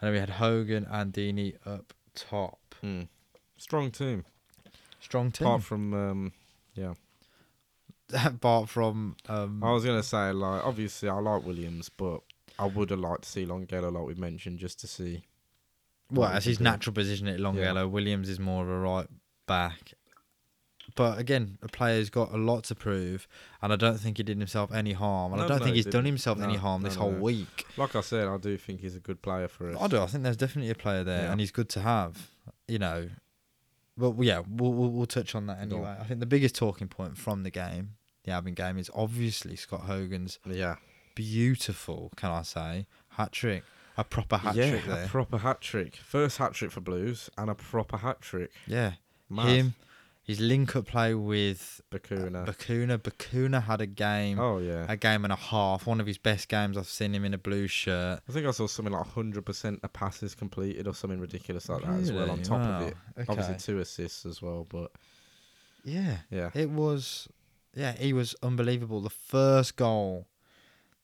and 0.00 0.08
then 0.08 0.12
we 0.12 0.18
had 0.18 0.30
Hogan 0.30 0.86
and 0.90 1.12
Deeney 1.12 1.54
up 1.64 1.94
top. 2.14 2.74
Mm. 2.84 3.08
Strong 3.56 3.92
team. 3.92 4.24
Strong 5.00 5.30
team. 5.32 5.46
Apart 5.46 5.62
from, 5.62 5.94
um, 5.94 6.32
yeah, 6.74 6.94
Apart 8.24 8.68
from 8.68 9.16
um, 9.28 9.62
I 9.62 9.70
was 9.70 9.84
gonna 9.84 10.02
say 10.02 10.32
like 10.32 10.64
obviously 10.64 11.08
I 11.08 11.18
like 11.18 11.44
Williams, 11.44 11.90
but 11.90 12.20
I 12.58 12.64
would 12.64 12.90
have 12.90 13.00
liked 13.00 13.22
to 13.22 13.28
see 13.28 13.44
Longelo 13.44 13.92
like 13.92 14.06
we 14.06 14.14
mentioned 14.14 14.58
just 14.58 14.80
to 14.80 14.86
see. 14.86 15.24
Well, 16.10 16.30
as 16.30 16.46
his 16.46 16.58
natural 16.58 16.94
position 16.94 17.28
at 17.28 17.38
long 17.38 17.56
Yeah. 17.56 17.82
Williams 17.82 18.30
is 18.30 18.40
more 18.40 18.64
of 18.64 18.70
a 18.70 18.78
right 18.78 19.06
back. 19.46 19.92
But 20.96 21.18
again, 21.18 21.58
a 21.62 21.68
player's 21.68 22.10
got 22.10 22.32
a 22.32 22.36
lot 22.36 22.64
to 22.64 22.74
prove, 22.74 23.28
and 23.62 23.72
I 23.72 23.76
don't 23.76 23.98
think 23.98 24.16
he 24.16 24.22
did 24.22 24.38
himself 24.38 24.72
any 24.72 24.92
harm. 24.94 25.32
And 25.32 25.42
I 25.42 25.46
don't 25.46 25.58
no, 25.58 25.64
think 25.64 25.74
he 25.76 25.78
he's 25.80 25.84
done 25.84 25.92
didn't. 26.04 26.06
himself 26.06 26.40
any 26.40 26.56
harm 26.56 26.82
no, 26.82 26.88
this 26.88 26.96
no, 26.96 27.02
whole 27.02 27.12
no. 27.12 27.20
week. 27.22 27.66
Like 27.76 27.94
I 27.94 28.00
said, 28.00 28.26
I 28.26 28.36
do 28.38 28.56
think 28.56 28.80
he's 28.80 28.96
a 28.96 29.00
good 29.00 29.22
player 29.22 29.46
for 29.48 29.70
us. 29.70 29.76
I 29.80 29.86
do. 29.86 30.00
I 30.00 30.06
think 30.06 30.24
there's 30.24 30.36
definitely 30.36 30.70
a 30.70 30.74
player 30.74 31.04
there, 31.04 31.22
Yeah. 31.24 31.30
and 31.32 31.40
he's 31.40 31.50
good 31.52 31.68
to 31.70 31.80
have. 31.80 32.30
You 32.66 32.78
know, 32.78 33.08
but 33.96 34.14
yeah, 34.20 34.42
we'll, 34.48 34.72
we'll 34.72 34.90
we'll 34.90 35.06
touch 35.06 35.34
on 35.34 35.46
that 35.46 35.60
anyway. 35.60 35.94
I 36.00 36.04
think 36.04 36.20
the 36.20 36.26
biggest 36.26 36.54
talking 36.56 36.88
point 36.88 37.16
from 37.16 37.42
the 37.44 37.50
game, 37.50 37.90
the 38.24 38.32
Albion 38.32 38.54
game, 38.54 38.76
is 38.78 38.90
obviously 38.94 39.54
Scott 39.56 39.82
Hogan's 39.82 40.38
Yeah, 40.46 40.76
beautiful, 41.14 42.10
can 42.16 42.30
I 42.30 42.42
say, 42.42 42.86
hat 43.10 43.32
trick, 43.32 43.62
a 43.96 44.04
proper 44.04 44.36
hat 44.38 44.54
yeah, 44.56 44.70
trick 44.70 44.84
there. 44.86 45.04
a 45.04 45.08
proper 45.08 45.38
hat 45.38 45.60
trick. 45.60 45.96
First 45.96 46.38
hat 46.38 46.54
trick 46.54 46.70
for 46.70 46.80
Blues 46.80 47.28
and 47.36 47.50
a 47.50 47.54
proper 47.54 47.98
hat 47.98 48.20
trick. 48.20 48.50
yeah, 48.66 48.92
Mad. 49.28 49.48
him, 49.48 49.74
his 50.28 50.38
link 50.40 50.76
up 50.76 50.86
play 50.86 51.14
with 51.14 51.80
Bacuna. 51.90 52.46
Bacuna. 52.46 52.98
Bacuna 52.98 53.62
had 53.64 53.80
a 53.80 53.86
game, 53.86 54.38
oh 54.38 54.58
yeah. 54.58 54.84
a 54.88 54.96
game 54.96 55.24
and 55.24 55.32
a 55.32 55.36
half. 55.36 55.86
One 55.86 56.00
of 56.00 56.06
his 56.06 56.18
best 56.18 56.48
games. 56.48 56.76
I've 56.76 56.86
seen 56.86 57.14
him 57.14 57.24
in 57.24 57.34
a 57.34 57.38
blue 57.38 57.66
shirt. 57.66 58.20
I 58.28 58.32
think 58.32 58.46
I 58.46 58.50
saw 58.52 58.66
something 58.66 58.92
like 58.92 59.06
100% 59.06 59.82
of 59.82 59.92
passes 59.92 60.34
completed 60.36 60.86
or 60.86 60.94
something 60.94 61.18
ridiculous 61.18 61.68
like 61.68 61.82
that 61.82 61.98
as 62.00 62.12
well. 62.12 62.30
On 62.30 62.40
top 62.42 62.60
Wow. 62.60 62.76
of 62.82 62.88
it, 62.88 62.96
Okay. 63.18 63.24
obviously 63.28 63.56
two 63.56 63.80
assists 63.80 64.24
as 64.26 64.40
well. 64.42 64.66
But 64.68 64.92
yeah, 65.84 66.18
yeah, 66.30 66.50
it 66.54 66.70
was. 66.70 67.26
Yeah, 67.74 67.92
he 67.92 68.12
was 68.12 68.34
unbelievable. 68.42 69.00
The 69.00 69.10
first 69.10 69.76
goal, 69.76 70.26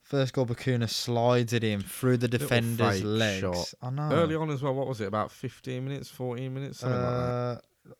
first 0.03 0.33
goal, 0.35 0.45
Bacuna 0.47 0.89
slides 0.91 1.53
it 1.53 1.65
in 1.65 1.81
through 1.81 2.17
the 2.19 2.29
defender's 2.29 3.03
legs. 3.05 3.41
shot. 3.41 3.73
I 3.81 3.91
know. 3.91 4.11
early 4.13 4.35
on 4.35 4.51
as 4.51 4.61
well. 4.63 4.75
What 4.75 4.87
was 4.89 5.01
it? 5.01 5.07
About 5.07 5.31
15 5.31 5.83
minutes, 5.85 6.11
14 6.11 6.53
minutes, 6.53 6.81
something 6.81 7.01
like 7.01 7.11
that. 7.11 7.17
Uh, 7.17 7.59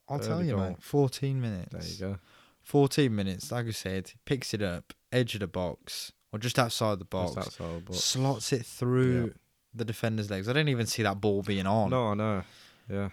I'll 0.09 0.19
tell 0.19 0.43
you, 0.43 0.53
goal. 0.57 0.69
mate. 0.69 0.77
Fourteen 0.83 1.41
minutes. 1.41 1.99
There 1.99 2.09
you 2.11 2.15
go. 2.15 2.21
14 2.63 3.15
minutes, 3.15 3.53
like 3.53 3.67
I 3.67 3.73
said, 3.73 4.11
picks 4.25 4.55
it 4.55 4.63
up, 4.63 4.95
edge 5.13 5.35
of 5.35 5.41
the 5.41 5.47
box, 5.47 6.13
or 6.33 6.39
just 6.39 6.59
outside 6.59 6.99
the 6.99 7.05
box, 7.05 7.35
Just 7.35 7.61
outside, 7.61 7.85
but 7.85 7.95
slots 7.95 8.55
it 8.55 8.65
through 8.65 9.25
Yeah. 9.27 9.33
the 9.75 9.85
defender's 9.85 10.31
legs. 10.31 10.49
I 10.49 10.55
didn't 10.55 10.71
even 10.71 10.87
see 10.87 11.03
that 11.03 11.21
ball 11.21 11.43
being 11.43 11.67
on. 11.67 11.91
no, 11.91 12.07
I 12.09 12.15
know. 12.15 12.43
Yeah, 12.89 13.11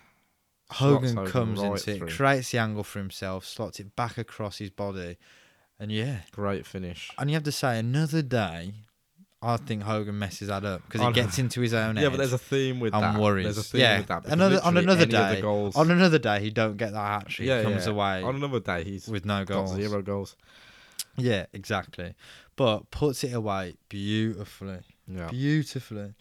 Hogan 0.69 1.25
comes 1.27 1.59
right 1.59 1.85
into 1.87 2.05
it, 2.05 2.11
creates 2.13 2.51
the 2.51 2.59
angle 2.59 2.85
for 2.85 2.99
himself, 2.99 3.45
slots 3.45 3.79
it 3.81 3.93
back 3.95 4.17
across 4.17 4.57
his 4.59 4.69
body, 4.69 5.17
and 5.77 5.91
yeah. 5.91 6.19
great 6.31 6.65
finish. 6.65 7.11
And 7.17 7.29
you 7.29 7.33
have 7.35 7.43
to 7.43 7.51
say, 7.51 7.77
another 7.77 8.21
day, 8.21 8.73
I 9.43 9.57
think 9.57 9.81
Hogan 9.81 10.19
messes 10.19 10.49
that 10.49 10.63
up 10.63 10.83
because 10.87 11.01
he 11.01 11.13
gets 11.13 11.39
into 11.39 11.61
his 11.61 11.73
own 11.73 11.97
Yeah, 11.97 12.09
but 12.09 12.17
there's 12.17 12.33
a 12.33 12.37
theme 12.37 12.79
with 12.79 12.93
and 12.93 13.03
that. 13.03 13.19
worries. 13.19 13.45
There's 13.45 13.57
a 13.57 13.63
theme 13.63 13.81
yeah, 13.81 13.97
with 13.97 14.07
that. 14.07 14.25
another 14.27 14.59
on 14.63 14.77
another 14.77 15.01
any 15.01 15.15
of 15.15 15.29
the 15.29 15.35
day, 15.35 15.41
goals, 15.41 15.75
on 15.75 15.89
another 15.89 16.19
day, 16.19 16.39
he 16.41 16.51
don't 16.51 16.77
get 16.77 16.91
that 16.93 16.99
hat 17.21 17.27
trick. 17.27 17.47
Yeah, 17.47 17.63
comes 17.63 17.87
yeah. 17.87 17.91
away 17.91 18.21
on 18.21 18.35
another 18.35 18.59
day 18.59 18.83
he's 18.83 19.07
with 19.07 19.25
no 19.25 19.43
goals. 19.43 19.73
zero 19.73 20.01
goals. 20.01 20.35
Yeah, 21.17 21.45
exactly. 21.53 22.13
But 22.55 22.91
puts 22.91 23.23
it 23.23 23.33
away 23.33 23.75
beautifully. 23.89 24.79
Yeah, 25.07 25.29
Beautifully. 25.29 26.13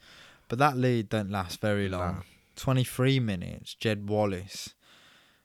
But 0.48 0.58
that 0.58 0.76
lead 0.76 1.10
don't 1.10 1.30
last 1.30 1.60
very 1.60 1.88
long. 1.88 2.14
Nah. 2.16 2.22
23 2.56 3.20
minutes, 3.20 3.74
Jed 3.74 4.08
Wallace 4.08 4.74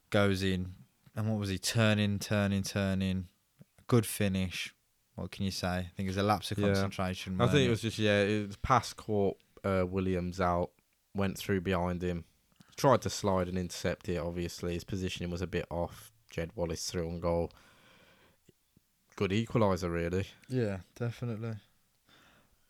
goes 0.09 0.41
in. 0.41 0.73
And 1.15 1.29
what 1.29 1.39
was 1.39 1.49
he? 1.49 1.57
Turning, 1.57 2.19
turning, 2.19 2.63
turning. 2.63 3.27
Good 3.87 4.05
finish. 4.05 4.73
What 5.15 5.31
can 5.31 5.45
you 5.45 5.51
say? 5.51 5.67
I 5.67 5.91
think 5.95 6.07
it 6.07 6.11
was 6.11 6.17
a 6.17 6.23
lapse 6.23 6.51
of 6.51 6.57
Yeah. 6.59 6.67
concentration. 6.67 7.39
I 7.39 7.47
think 7.47 7.67
it 7.67 7.69
was 7.69 7.81
just 7.81 7.97
yeah, 7.97 8.21
it 8.21 8.47
was 8.47 8.57
pass 8.57 8.93
caught 8.93 9.37
uh, 9.63 9.85
Williams 9.87 10.39
out, 10.41 10.71
went 11.13 11.37
through 11.37 11.61
behind 11.61 12.03
him, 12.03 12.25
tried 12.75 13.01
to 13.03 13.09
slide 13.09 13.47
and 13.47 13.57
intercept 13.57 14.09
it. 14.09 14.17
Obviously, 14.17 14.73
his 14.73 14.83
positioning 14.83 15.31
was 15.31 15.41
a 15.41 15.47
bit 15.47 15.65
off. 15.71 16.11
Jed 16.29 16.51
Wallace 16.55 16.89
threw 16.89 17.07
on 17.07 17.19
goal. 17.19 17.51
Good 19.15 19.31
equaliser, 19.31 19.91
really. 19.91 20.25
Yeah, 20.49 20.79
definitely. 20.95 21.53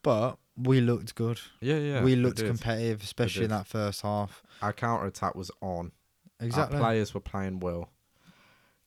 But 0.03 0.37
we 0.55 0.81
looked 0.81 1.15
good. 1.15 1.39
Yeah, 1.59 1.77
yeah. 1.77 2.03
we 2.03 2.15
looked 2.15 2.37
competitive, 2.45 3.01
especially 3.01 3.45
in 3.45 3.49
that 3.49 3.65
first 3.65 4.03
half. 4.03 4.43
Our 4.61 4.71
counter 4.71 5.07
attack 5.07 5.33
was 5.33 5.49
on. 5.61 5.91
Exactly. 6.39 6.77
Our 6.77 6.83
players 6.83 7.13
were 7.15 7.21
playing 7.21 7.59
well. 7.59 7.89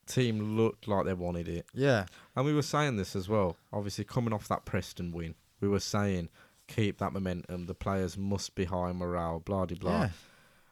Team 0.09 0.57
looked 0.57 0.87
like 0.87 1.05
they 1.05 1.13
wanted 1.13 1.47
it. 1.47 1.65
Yeah. 1.73 2.05
And 2.35 2.45
we 2.45 2.53
were 2.53 2.61
saying 2.63 2.97
this 2.97 3.15
as 3.15 3.29
well. 3.29 3.55
Obviously, 3.71 4.03
coming 4.03 4.33
off 4.33 4.47
that 4.49 4.65
Preston 4.65 5.11
win, 5.11 5.35
we 5.61 5.67
were 5.69 5.79
saying 5.79 6.29
keep 6.67 6.97
that 6.97 7.13
momentum. 7.13 7.67
The 7.67 7.73
players 7.75 8.17
must 8.17 8.55
be 8.55 8.65
high 8.65 8.91
morale. 8.91 9.39
Blah 9.39 9.65
de 9.67 9.75
blah. 9.75 9.99
Yeah. 10.01 10.09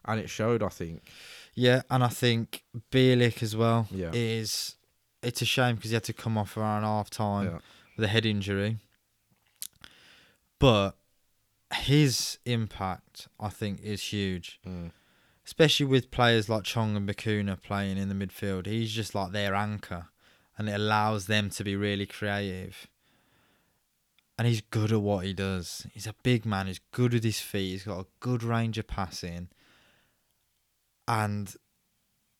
And 0.04 0.20
it 0.20 0.28
showed. 0.28 0.62
I 0.62 0.68
think. 0.68 1.08
Yeah, 1.54 1.82
and 1.90 2.02
I 2.04 2.08
think 2.08 2.64
Bielik 2.90 3.42
as 3.42 3.56
well 3.56 3.86
Yeah. 3.90 4.10
is. 4.12 4.74
It's 5.22 5.42
a 5.42 5.44
shame 5.44 5.76
because 5.76 5.90
he 5.90 5.94
had 5.94 6.04
to 6.04 6.12
come 6.12 6.36
off 6.38 6.56
around 6.56 6.82
half 6.82 7.10
time 7.10 7.46
Yeah. 7.46 7.58
with 7.96 8.04
a 8.04 8.08
head 8.08 8.24
injury. 8.26 8.78
But 10.58 10.96
his 11.74 12.38
impact, 12.44 13.28
I 13.38 13.48
think, 13.48 13.80
is 13.80 14.02
huge, 14.12 14.60
Mm. 14.66 14.90
Especially 15.48 15.86
with 15.86 16.10
players 16.10 16.50
like 16.50 16.62
Chong 16.64 16.94
and 16.94 17.08
Bacuna 17.08 17.58
playing 17.58 17.96
in 17.96 18.10
the 18.10 18.14
midfield. 18.14 18.66
He's 18.66 18.92
just 18.92 19.14
like 19.14 19.32
their 19.32 19.54
anchor, 19.54 20.08
and 20.58 20.68
it 20.68 20.74
allows 20.74 21.24
them 21.26 21.48
to 21.48 21.64
be 21.64 21.74
really 21.74 22.04
creative. 22.04 22.86
And 24.36 24.46
he's 24.46 24.60
good 24.60 24.92
at 24.92 25.00
what 25.00 25.24
he 25.24 25.32
does. 25.32 25.86
He's 25.94 26.06
a 26.06 26.14
big 26.22 26.44
man. 26.44 26.66
He's 26.66 26.82
good 26.92 27.14
with 27.14 27.24
his 27.24 27.40
feet. 27.40 27.70
He's 27.70 27.84
got 27.84 27.98
a 28.00 28.06
good 28.20 28.42
range 28.42 28.76
of 28.76 28.88
passing, 28.88 29.48
and 31.08 31.54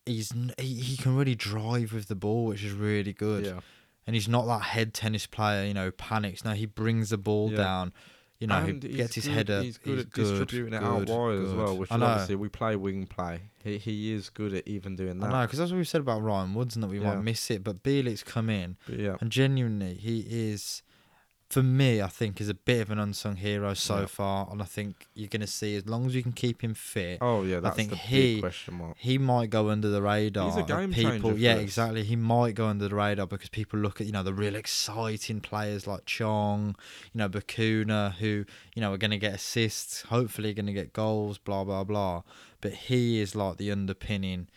he's 0.04 0.32
he, 0.58 0.74
he 0.74 0.96
can 0.98 1.16
really 1.16 1.34
drive 1.34 1.94
with 1.94 2.08
the 2.08 2.14
ball, 2.14 2.44
which 2.44 2.62
is 2.62 2.72
really 2.72 3.14
good 3.14 3.46
Yeah. 3.46 3.60
and 4.06 4.14
he's 4.16 4.28
not 4.28 4.44
that 4.46 4.62
head 4.62 4.92
tennis 4.92 5.26
player, 5.26 5.66
you 5.66 5.72
know, 5.72 5.90
panics. 5.90 6.44
No, 6.44 6.52
he 6.52 6.66
brings 6.66 7.08
the 7.08 7.16
ball 7.18 7.50
Yeah. 7.50 7.56
down, 7.56 7.92
you 8.38 8.46
know, 8.46 8.56
And 8.56 8.82
he 8.82 8.90
gets 8.90 9.14
his 9.16 9.24
good- 9.26 9.34
head 9.34 9.50
up. 9.50 9.64
He's 9.64 9.78
good 9.78 9.98
at 9.98 10.12
distributing 10.12 10.74
it 10.74 10.82
out 10.82 11.06
good, 11.06 11.08
wide 11.08 11.38
as 11.44 11.52
well, 11.52 11.76
which 11.76 11.90
I 11.90 11.96
obviously 11.96 12.36
we 12.36 12.48
play 12.48 12.76
wing 12.76 13.06
play. 13.06 13.40
He 13.64 13.78
he 13.78 14.12
is 14.12 14.30
good 14.30 14.54
at 14.54 14.66
even 14.68 14.94
doing 14.96 15.22
I 15.22 15.26
that. 15.26 15.32
know, 15.32 15.42
because 15.42 15.58
that's 15.58 15.70
what 15.72 15.78
we 15.78 15.84
said 15.84 16.00
about 16.00 16.22
Ryan 16.22 16.54
Woods 16.54 16.76
and 16.76 16.82
that 16.84 16.88
we 16.88 17.00
Yeah. 17.00 17.14
might 17.14 17.22
miss 17.22 17.50
it. 17.50 17.64
But 17.64 17.82
Bielik's 17.82 18.22
come 18.22 18.48
in, 18.48 18.76
yeah, 18.88 19.16
and 19.20 19.30
genuinely, 19.30 19.94
he 19.94 20.20
is, 20.28 20.82
for 21.50 21.62
me, 21.62 22.02
I 22.02 22.08
think, 22.08 22.42
is 22.42 22.50
a 22.50 22.54
bit 22.54 22.82
of 22.82 22.90
an 22.90 22.98
unsung 22.98 23.36
hero 23.36 23.72
so 23.72 24.06
far. 24.06 24.48
And 24.50 24.60
I 24.60 24.66
think 24.66 25.06
you're 25.14 25.28
going 25.28 25.40
to 25.40 25.46
see, 25.46 25.76
as 25.76 25.86
long 25.86 26.04
as 26.04 26.14
you 26.14 26.22
can 26.22 26.32
keep 26.32 26.62
him 26.62 26.74
fit, 26.74 27.18
oh 27.22 27.42
yeah, 27.42 27.60
that's 27.60 27.74
think 27.74 27.90
the 27.90 27.96
he- 27.96 28.34
big 28.34 28.42
question 28.42 28.74
mark. 28.74 28.96
he 28.98 29.16
might 29.16 29.48
go 29.48 29.70
under 29.70 29.88
the 29.88 30.02
radar. 30.02 30.50
He's 30.50 30.56
a 30.56 30.62
game 30.62 30.92
people. 30.92 31.10
changer 31.20 31.38
Yeah, 31.38 31.54
exactly. 31.54 32.04
He 32.04 32.16
might 32.16 32.54
go 32.54 32.66
under 32.66 32.86
the 32.86 32.94
radar 32.94 33.26
because 33.26 33.48
people 33.48 33.78
look 33.78 33.98
at 33.98 34.06
you 34.06 34.12
know 34.12 34.22
the 34.22 34.34
real 34.34 34.54
exciting 34.56 35.40
players 35.40 35.86
like 35.86 36.04
Chong, 36.04 36.76
you 37.14 37.18
know 37.18 37.30
Bacuna, 37.30 38.12
who 38.14 38.44
you 38.74 38.82
know 38.82 38.92
are 38.92 38.98
going 38.98 39.12
to 39.12 39.18
get 39.18 39.34
assists, 39.34 40.02
hopefully 40.02 40.52
going 40.52 40.66
to 40.66 40.74
get 40.74 40.92
goals, 40.92 41.38
blah 41.38 41.64
blah 41.64 41.82
blah. 41.82 42.22
But 42.60 42.72
he 42.74 43.20
is 43.20 43.34
like 43.34 43.56
the 43.56 43.72
underpinning, 43.72 44.48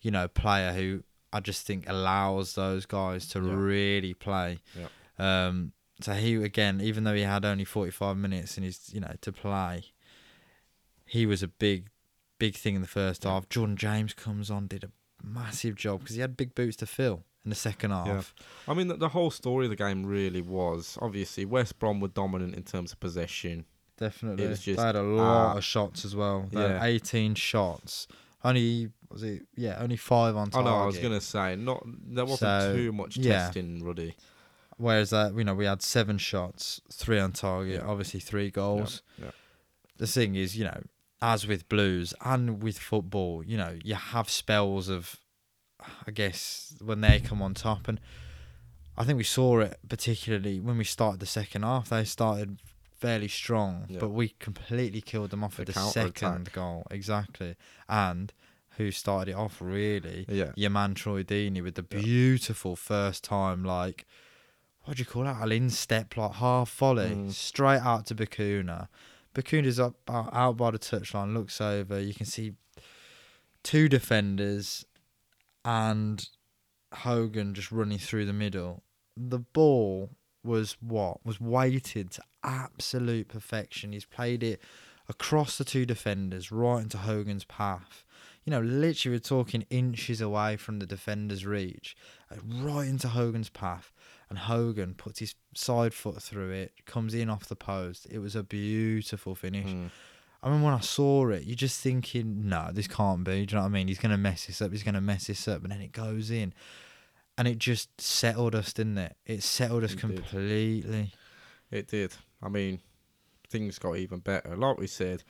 you 0.00 0.10
know, 0.10 0.28
player 0.28 0.72
who 0.72 1.02
I 1.30 1.40
just 1.40 1.66
think 1.66 1.86
allows 1.86 2.54
those 2.54 2.86
guys 2.86 3.26
to 3.28 3.42
really 3.42 4.14
play. 4.14 4.60
Yeah. 4.74 4.86
Um. 5.18 5.72
So 6.00 6.12
he 6.12 6.34
again, 6.36 6.80
even 6.80 7.04
though 7.04 7.14
he 7.14 7.22
had 7.22 7.44
only 7.44 7.64
forty 7.64 7.90
five 7.90 8.16
minutes 8.16 8.56
and 8.56 8.64
he's 8.64 8.90
you 8.92 9.00
know 9.00 9.14
to 9.20 9.32
play, 9.32 9.84
he 11.04 11.26
was 11.26 11.42
a 11.42 11.48
big 11.48 11.88
big 12.38 12.54
thing 12.54 12.74
in 12.74 12.80
the 12.80 12.88
first 12.88 13.24
half. 13.24 13.48
Jordan 13.48 13.76
James 13.76 14.14
comes 14.14 14.50
on, 14.50 14.66
did 14.66 14.84
a 14.84 14.90
massive 15.22 15.74
job 15.74 16.00
because 16.00 16.14
he 16.14 16.20
had 16.20 16.36
big 16.36 16.54
boots 16.54 16.76
to 16.76 16.86
fill 16.86 17.24
in 17.44 17.50
the 17.50 17.56
second 17.56 17.90
half. 17.90 18.34
Yeah. 18.36 18.72
I 18.72 18.74
mean, 18.74 18.88
the, 18.88 18.96
the 18.96 19.08
whole 19.08 19.30
story 19.30 19.66
of 19.66 19.70
the 19.70 19.76
game 19.76 20.06
really 20.06 20.42
was 20.42 20.98
obviously 21.00 21.44
West 21.44 21.78
Brom 21.78 22.00
were 22.00 22.08
dominant 22.08 22.54
in 22.54 22.62
terms 22.62 22.92
of 22.92 23.00
possession. 23.00 23.64
Definitely. 23.96 24.44
It 24.44 24.48
was 24.48 24.60
just, 24.60 24.78
they 24.78 24.84
had 24.84 24.94
a 24.96 25.02
lot 25.02 25.54
uh, 25.54 25.58
of 25.58 25.64
shots 25.64 26.04
as 26.04 26.14
well. 26.14 26.46
They 26.52 26.60
had 26.60 26.70
yeah. 26.70 26.84
18 26.84 27.34
shots. 27.34 28.06
Only 28.44 28.90
was 29.10 29.24
it? 29.24 29.42
Yeah, 29.56 29.78
only 29.80 29.96
five 29.96 30.36
on 30.36 30.48
I 30.48 30.50
target. 30.50 30.70
know. 30.70 30.76
I 30.78 30.86
was 30.86 30.98
gonna 30.98 31.20
say 31.20 31.56
not. 31.56 31.82
There 31.84 32.24
wasn't 32.24 32.38
So, 32.62 32.76
too 32.76 32.92
much 32.92 33.16
yeah. 33.16 33.32
testing, 33.32 33.82
Ruddy. 33.82 34.14
Whereas 34.78 35.10
that 35.10 35.34
you 35.36 35.44
know 35.44 35.54
we 35.54 35.66
had 35.66 35.82
seven 35.82 36.16
shots, 36.18 36.80
three 36.92 37.18
on 37.18 37.32
target, 37.32 37.80
Yeah. 37.82 37.86
obviously 37.88 38.20
three 38.20 38.50
goals. 38.50 39.02
yeah. 39.20 39.32
The 39.98 40.06
thing 40.06 40.36
is, 40.36 40.56
you 40.56 40.64
know, 40.64 40.82
as 41.20 41.46
with 41.46 41.68
blues 41.68 42.14
and 42.24 42.62
with 42.62 42.78
football, 42.78 43.42
you 43.44 43.56
know, 43.56 43.76
you 43.84 43.96
have 43.96 44.30
spells 44.30 44.88
of, 44.88 45.16
I 46.06 46.12
guess, 46.12 46.76
when 46.80 47.00
they 47.00 47.18
come 47.20 47.42
on 47.42 47.54
top, 47.54 47.88
and 47.88 48.00
I 48.96 49.02
think 49.04 49.16
we 49.18 49.24
saw 49.24 49.58
it 49.60 49.78
particularly 49.88 50.60
when 50.60 50.78
we 50.78 50.84
started 50.84 51.18
the 51.20 51.26
second 51.26 51.64
half. 51.64 51.88
They 51.88 52.04
started 52.04 52.58
fairly 52.96 53.28
strong, 53.28 53.86
Yeah. 53.88 53.98
but 54.00 54.10
we 54.10 54.28
completely 54.40 55.00
killed 55.00 55.30
them 55.30 55.42
off 55.44 55.56
The 55.56 55.62
with 55.62 55.74
the 55.74 55.88
second 55.90 56.52
goal 56.52 56.86
exactly, 56.90 57.56
and 57.88 58.32
who 58.76 58.92
started 58.92 59.32
it 59.32 59.34
off 59.34 59.60
really 59.60 60.24
Yeah. 60.28 60.52
your 60.54 60.70
man 60.70 60.94
Troy 60.94 61.24
Deeney 61.24 61.62
with 61.62 61.74
the 61.74 61.86
Yeah. 61.90 62.00
beautiful 62.00 62.76
first 62.76 63.24
time, 63.24 63.64
like 63.64 64.06
what 64.88 64.96
do 64.96 65.02
you 65.02 65.06
call 65.06 65.24
that? 65.24 65.40
An 65.42 65.52
instep, 65.52 66.16
like 66.16 66.32
half 66.32 66.70
volley, 66.72 67.10
Mm. 67.10 67.32
straight 67.32 67.80
out 67.80 68.06
to 68.06 68.14
Bacuna. 68.14 68.88
Bacuna's 69.34 69.78
up 69.78 69.94
out, 70.08 70.56
by 70.56 70.70
the 70.70 70.78
touchline, 70.78 71.34
looks 71.34 71.60
over. 71.60 72.00
You 72.00 72.14
can 72.14 72.24
see 72.26 72.54
two 73.62 73.88
defenders 73.88 74.84
and 75.64 76.28
Hogan 76.92 77.54
just 77.54 77.70
running 77.70 77.98
through 77.98 78.24
the 78.26 78.32
middle. 78.32 78.82
The 79.16 79.38
ball 79.38 80.10
was 80.42 80.76
what 80.80 81.24
was 81.24 81.40
weighted 81.40 82.10
to 82.12 82.22
absolute 82.42 83.28
perfection. 83.28 83.92
He's 83.92 84.06
played 84.06 84.42
it 84.42 84.62
across 85.08 85.58
the 85.58 85.64
two 85.64 85.84
defenders, 85.84 86.50
right 86.50 86.80
into 86.80 86.98
Hogan's 86.98 87.44
path. 87.44 88.04
You 88.44 88.52
know, 88.52 88.60
literally, 88.60 89.16
we're 89.16 89.20
talking 89.20 89.66
inches 89.68 90.20
away 90.22 90.56
from 90.56 90.78
the 90.78 90.86
defender's 90.86 91.44
reach, 91.44 91.94
uh, 92.30 92.36
right 92.46 92.88
into 92.88 93.08
Hogan's 93.08 93.50
path. 93.50 93.92
And 94.30 94.38
Hogan 94.38 94.94
puts 94.94 95.20
his 95.20 95.34
side 95.54 95.94
foot 95.94 96.22
through 96.22 96.50
it, 96.50 96.72
comes 96.84 97.14
in 97.14 97.30
off 97.30 97.46
the 97.48 97.56
post. 97.56 98.06
It 98.10 98.18
was 98.18 98.36
a 98.36 98.42
beautiful 98.42 99.34
finish. 99.34 99.66
Mm. 99.66 99.90
I 100.42 100.50
mean, 100.50 100.62
when 100.62 100.74
I 100.74 100.80
saw 100.80 101.28
it, 101.30 101.44
you're 101.44 101.56
just 101.56 101.80
thinking, 101.80 102.48
no, 102.48 102.68
this 102.72 102.86
can't 102.86 103.24
be. 103.24 103.46
Do 103.46 103.52
you 103.52 103.56
know 103.56 103.62
what 103.62 103.68
I 103.68 103.70
mean? 103.70 103.88
He's 103.88 103.98
going 103.98 104.12
to 104.12 104.18
mess 104.18 104.46
this 104.46 104.60
up. 104.60 104.70
He's 104.70 104.82
going 104.82 104.94
to 104.94 105.00
mess 105.00 105.26
this 105.26 105.48
up. 105.48 105.62
And 105.62 105.72
then 105.72 105.80
it 105.80 105.92
goes 105.92 106.30
in. 106.30 106.52
And 107.36 107.48
it 107.48 107.58
just 107.58 108.00
settled 108.00 108.54
us, 108.54 108.72
didn't 108.72 108.98
it? 108.98 109.16
It 109.24 109.42
settled 109.42 109.82
us 109.84 109.92
It 109.92 109.96
did. 109.96 110.00
completely. 110.00 111.12
It 111.70 111.88
did. 111.88 112.12
I 112.42 112.48
mean, 112.48 112.80
things 113.48 113.78
got 113.78 113.96
even 113.96 114.18
better. 114.18 114.56
Like 114.56 114.78
we 114.78 114.86
said, 114.86 115.24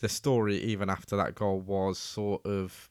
the 0.00 0.08
story 0.08 0.56
even 0.56 0.88
after 0.88 1.16
that 1.16 1.34
goal 1.34 1.60
was 1.60 1.98
sort 1.98 2.44
of 2.46 2.88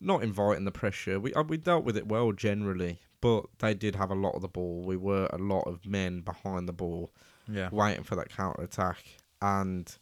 not 0.00 0.22
inviting 0.22 0.64
the 0.64 0.70
pressure. 0.70 1.18
We 1.20 1.34
uh, 1.34 1.42
we 1.42 1.56
dealt 1.56 1.84
with 1.84 1.96
it 1.96 2.06
well 2.06 2.32
generally, 2.32 3.00
but 3.20 3.46
they 3.58 3.74
did 3.74 3.96
have 3.96 4.10
a 4.10 4.14
lot 4.14 4.34
of 4.34 4.42
the 4.42 4.48
ball. 4.48 4.82
We 4.84 4.96
were 4.96 5.28
a 5.32 5.38
lot 5.38 5.62
of 5.62 5.84
men 5.86 6.20
behind 6.20 6.68
the 6.68 6.72
ball, 6.72 7.10
Yeah. 7.48 7.68
waiting 7.70 8.04
for 8.04 8.16
that 8.16 8.28
counter 8.30 8.62
attack. 8.62 8.98
And 9.42 9.94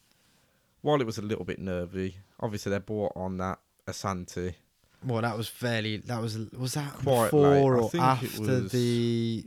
while 0.82 1.00
it 1.00 1.06
was 1.06 1.18
a 1.18 1.22
little 1.22 1.44
bit 1.44 1.58
nervy, 1.58 2.18
obviously 2.40 2.70
they 2.70 2.78
brought 2.78 3.12
on 3.16 3.38
that 3.38 3.58
Asante. 3.86 4.54
Well, 5.04 5.22
that 5.22 5.36
was 5.36 5.48
fairly. 5.48 5.98
That 5.98 6.20
was 6.20 6.36
was 6.52 6.74
that 6.74 6.92
Quite 6.94 7.26
before. 7.26 7.76
Or 7.78 7.90
after 8.00 8.60
the? 8.60 9.44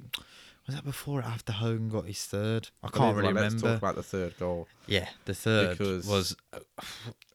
Was 0.68 0.76
that 0.76 0.86
before 0.86 1.22
or 1.22 1.24
after 1.24 1.52
Hogan 1.52 1.90
got 1.90 2.06
his 2.06 2.24
third? 2.26 2.70
I 2.84 2.90
can't 2.90 3.18
really 3.18 3.34
Let's 3.34 3.56
remember. 3.56 3.70
talk 3.70 3.78
about 3.80 3.96
the 3.96 4.04
third 4.04 4.38
goal. 4.38 4.68
yeah, 4.86 5.10
the 5.26 5.34
third 5.34 5.78
Because 5.78 6.06
was. 6.06 6.36
Uh, 6.54 6.60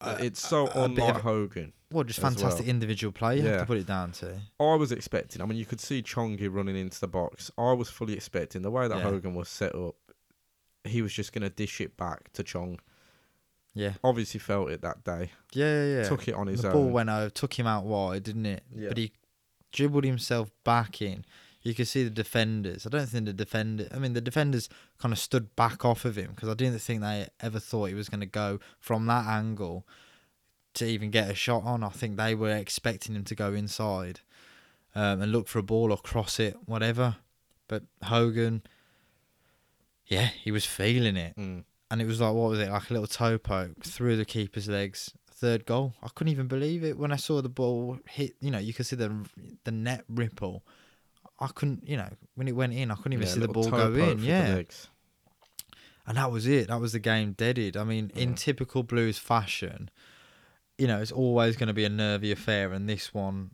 Uh, 0.07 0.17
it's 0.21 0.41
so 0.47 0.67
a 0.69 0.89
bit 0.89 0.99
unlike 0.99 1.15
of- 1.17 1.21
Hogan. 1.23 1.73
Well, 1.93 2.03
just 2.05 2.19
fantastic 2.19 2.67
well. 2.67 2.71
individual 2.71 3.13
play. 3.13 3.37
You 3.37 3.47
have 3.47 3.61
to 3.61 3.67
put 3.67 3.79
it 3.79 3.87
down 3.87 4.11
to. 4.13 4.41
I 4.59 4.75
was 4.75 4.91
expecting. 4.91 5.41
I 5.41 5.47
mean, 5.47 5.57
you 5.59 5.65
could 5.65 5.81
see 5.81 6.03
Chongi 6.03 6.49
running 6.53 6.77
into 6.77 6.99
the 6.99 7.07
box. 7.07 7.53
I 7.57 7.73
was 7.73 7.89
fully 7.89 8.15
expecting 8.15 8.63
the 8.63 8.71
way 8.71 8.89
that 8.89 8.97
Yeah. 8.99 9.03
Hogan 9.05 9.35
was 9.35 9.49
set 9.49 9.75
up. 9.77 9.95
He 10.83 11.03
was 11.03 11.13
just 11.13 11.33
going 11.33 11.43
to 11.43 11.51
dish 11.51 11.81
it 11.81 11.97
back 11.97 12.33
to 12.33 12.43
Chong. 12.43 12.81
Yeah, 13.75 13.95
Obviously, 14.05 14.39
felt 14.41 14.71
it 14.71 14.83
that 14.83 15.03
day. 15.05 15.31
yeah, 15.53 15.85
yeah. 15.85 15.97
yeah. 15.99 16.09
Took 16.09 16.27
it 16.29 16.35
on 16.35 16.47
his 16.49 16.63
the 16.63 16.69
own. 16.69 16.75
ball 16.75 16.89
went 16.91 17.09
over, 17.11 17.31
took 17.31 17.57
him 17.59 17.67
out 17.67 17.85
wide, 17.85 18.23
didn't 18.25 18.47
it? 18.47 18.63
Yeah. 18.75 18.89
But 18.89 18.99
he 18.99 19.13
dribbled 19.73 20.05
himself 20.05 20.51
back 20.65 21.01
in. 21.03 21.25
You 21.65 21.75
could 21.75 21.89
see 21.89 22.05
the 22.05 22.11
defenders. 22.11 22.87
I 22.87 22.91
don't 22.91 23.07
think 23.09 23.25
the 23.25 23.33
defender. 23.33 23.89
I 23.93 23.99
mean, 23.99 24.12
the 24.12 24.21
defenders 24.21 24.69
kind 24.99 25.12
of 25.12 25.19
stood 25.19 25.57
back 25.57 25.85
off 25.85 26.05
of 26.05 26.17
him 26.17 26.31
because 26.35 26.49
I 26.49 26.55
didn't 26.55 26.79
think 26.81 27.01
they 27.01 27.27
ever 27.41 27.59
thought 27.59 27.87
he 27.87 27.95
was 27.95 28.09
going 28.09 28.21
to 28.21 28.27
go 28.27 28.61
from 28.79 29.07
that 29.07 29.27
angle 29.27 29.87
to 30.75 30.85
even 30.85 31.11
get 31.11 31.31
a 31.31 31.35
shot 31.35 31.62
on. 31.65 31.83
I 31.83 31.89
think 31.89 32.17
they 32.17 32.35
were 32.35 32.55
expecting 32.55 33.15
him 33.17 33.25
to 33.25 33.35
go 33.35 33.55
inside 33.55 34.21
um, 34.95 35.23
and 35.23 35.33
look 35.33 35.49
for 35.49 35.59
a 35.59 35.62
ball 35.62 35.91
or 35.91 35.97
cross 35.97 36.39
it, 36.39 36.55
whatever. 36.67 37.17
But 37.67 37.85
Hogan, 38.03 38.62
yeah, 40.07 40.27
he 40.43 40.51
was 40.51 40.67
feeling 40.67 41.17
it 41.17 41.35
Mm. 41.37 41.65
and 41.91 42.03
it 42.03 42.07
was 42.07 42.21
like 42.21 42.35
what 42.35 42.51
was 42.51 42.59
it 42.61 42.69
like 42.71 42.91
a 42.91 42.93
little 42.93 43.07
toe 43.09 43.39
poke 43.39 43.83
through 43.85 44.17
the 44.17 44.25
keeper's 44.25 44.69
legs 44.69 45.12
third 45.31 45.65
goal 45.67 45.93
i 46.03 46.09
couldn't 46.15 46.33
even 46.33 46.47
believe 46.47 46.85
it 46.85 46.97
when 46.99 47.12
i 47.12 47.17
saw 47.17 47.41
the 47.43 47.49
ball 47.49 47.99
hit 48.09 48.35
you 48.41 48.51
know 48.51 48.59
you 48.59 48.73
could 48.73 48.87
see 48.87 48.97
the 48.97 49.12
the 49.65 49.71
net 49.73 50.05
ripple 50.09 50.62
i 51.45 51.49
couldn't 51.55 51.87
you 51.89 51.97
know 51.97 52.09
when 52.35 52.49
it 52.49 52.53
went 52.53 52.73
in 52.73 52.91
i 52.91 52.95
couldn't 52.95 53.13
even 53.15 53.27
Yeah, 53.27 53.33
see 53.35 53.41
the 53.41 53.49
ball 53.49 53.71
go 53.71 53.93
in 53.95 54.19
yeah 54.21 54.63
and 56.07 56.17
that 56.19 56.31
was 56.31 56.47
it 56.47 56.69
that 56.69 56.81
was 56.81 56.93
the 56.93 56.99
game 56.99 57.33
deaded 57.33 57.77
i 57.77 57.85
mean 57.85 58.11
in 58.15 58.35
typical 58.35 58.83
blues 58.83 59.19
fashion 59.19 59.91
you 60.79 60.87
know 60.87 61.01
it's 61.01 61.13
always 61.13 61.57
going 61.57 61.69
to 61.69 61.73
be 61.75 61.85
a 61.85 61.89
nervy 61.89 62.31
affair 62.33 62.73
and 62.73 62.89
this 62.89 63.13
one 63.15 63.51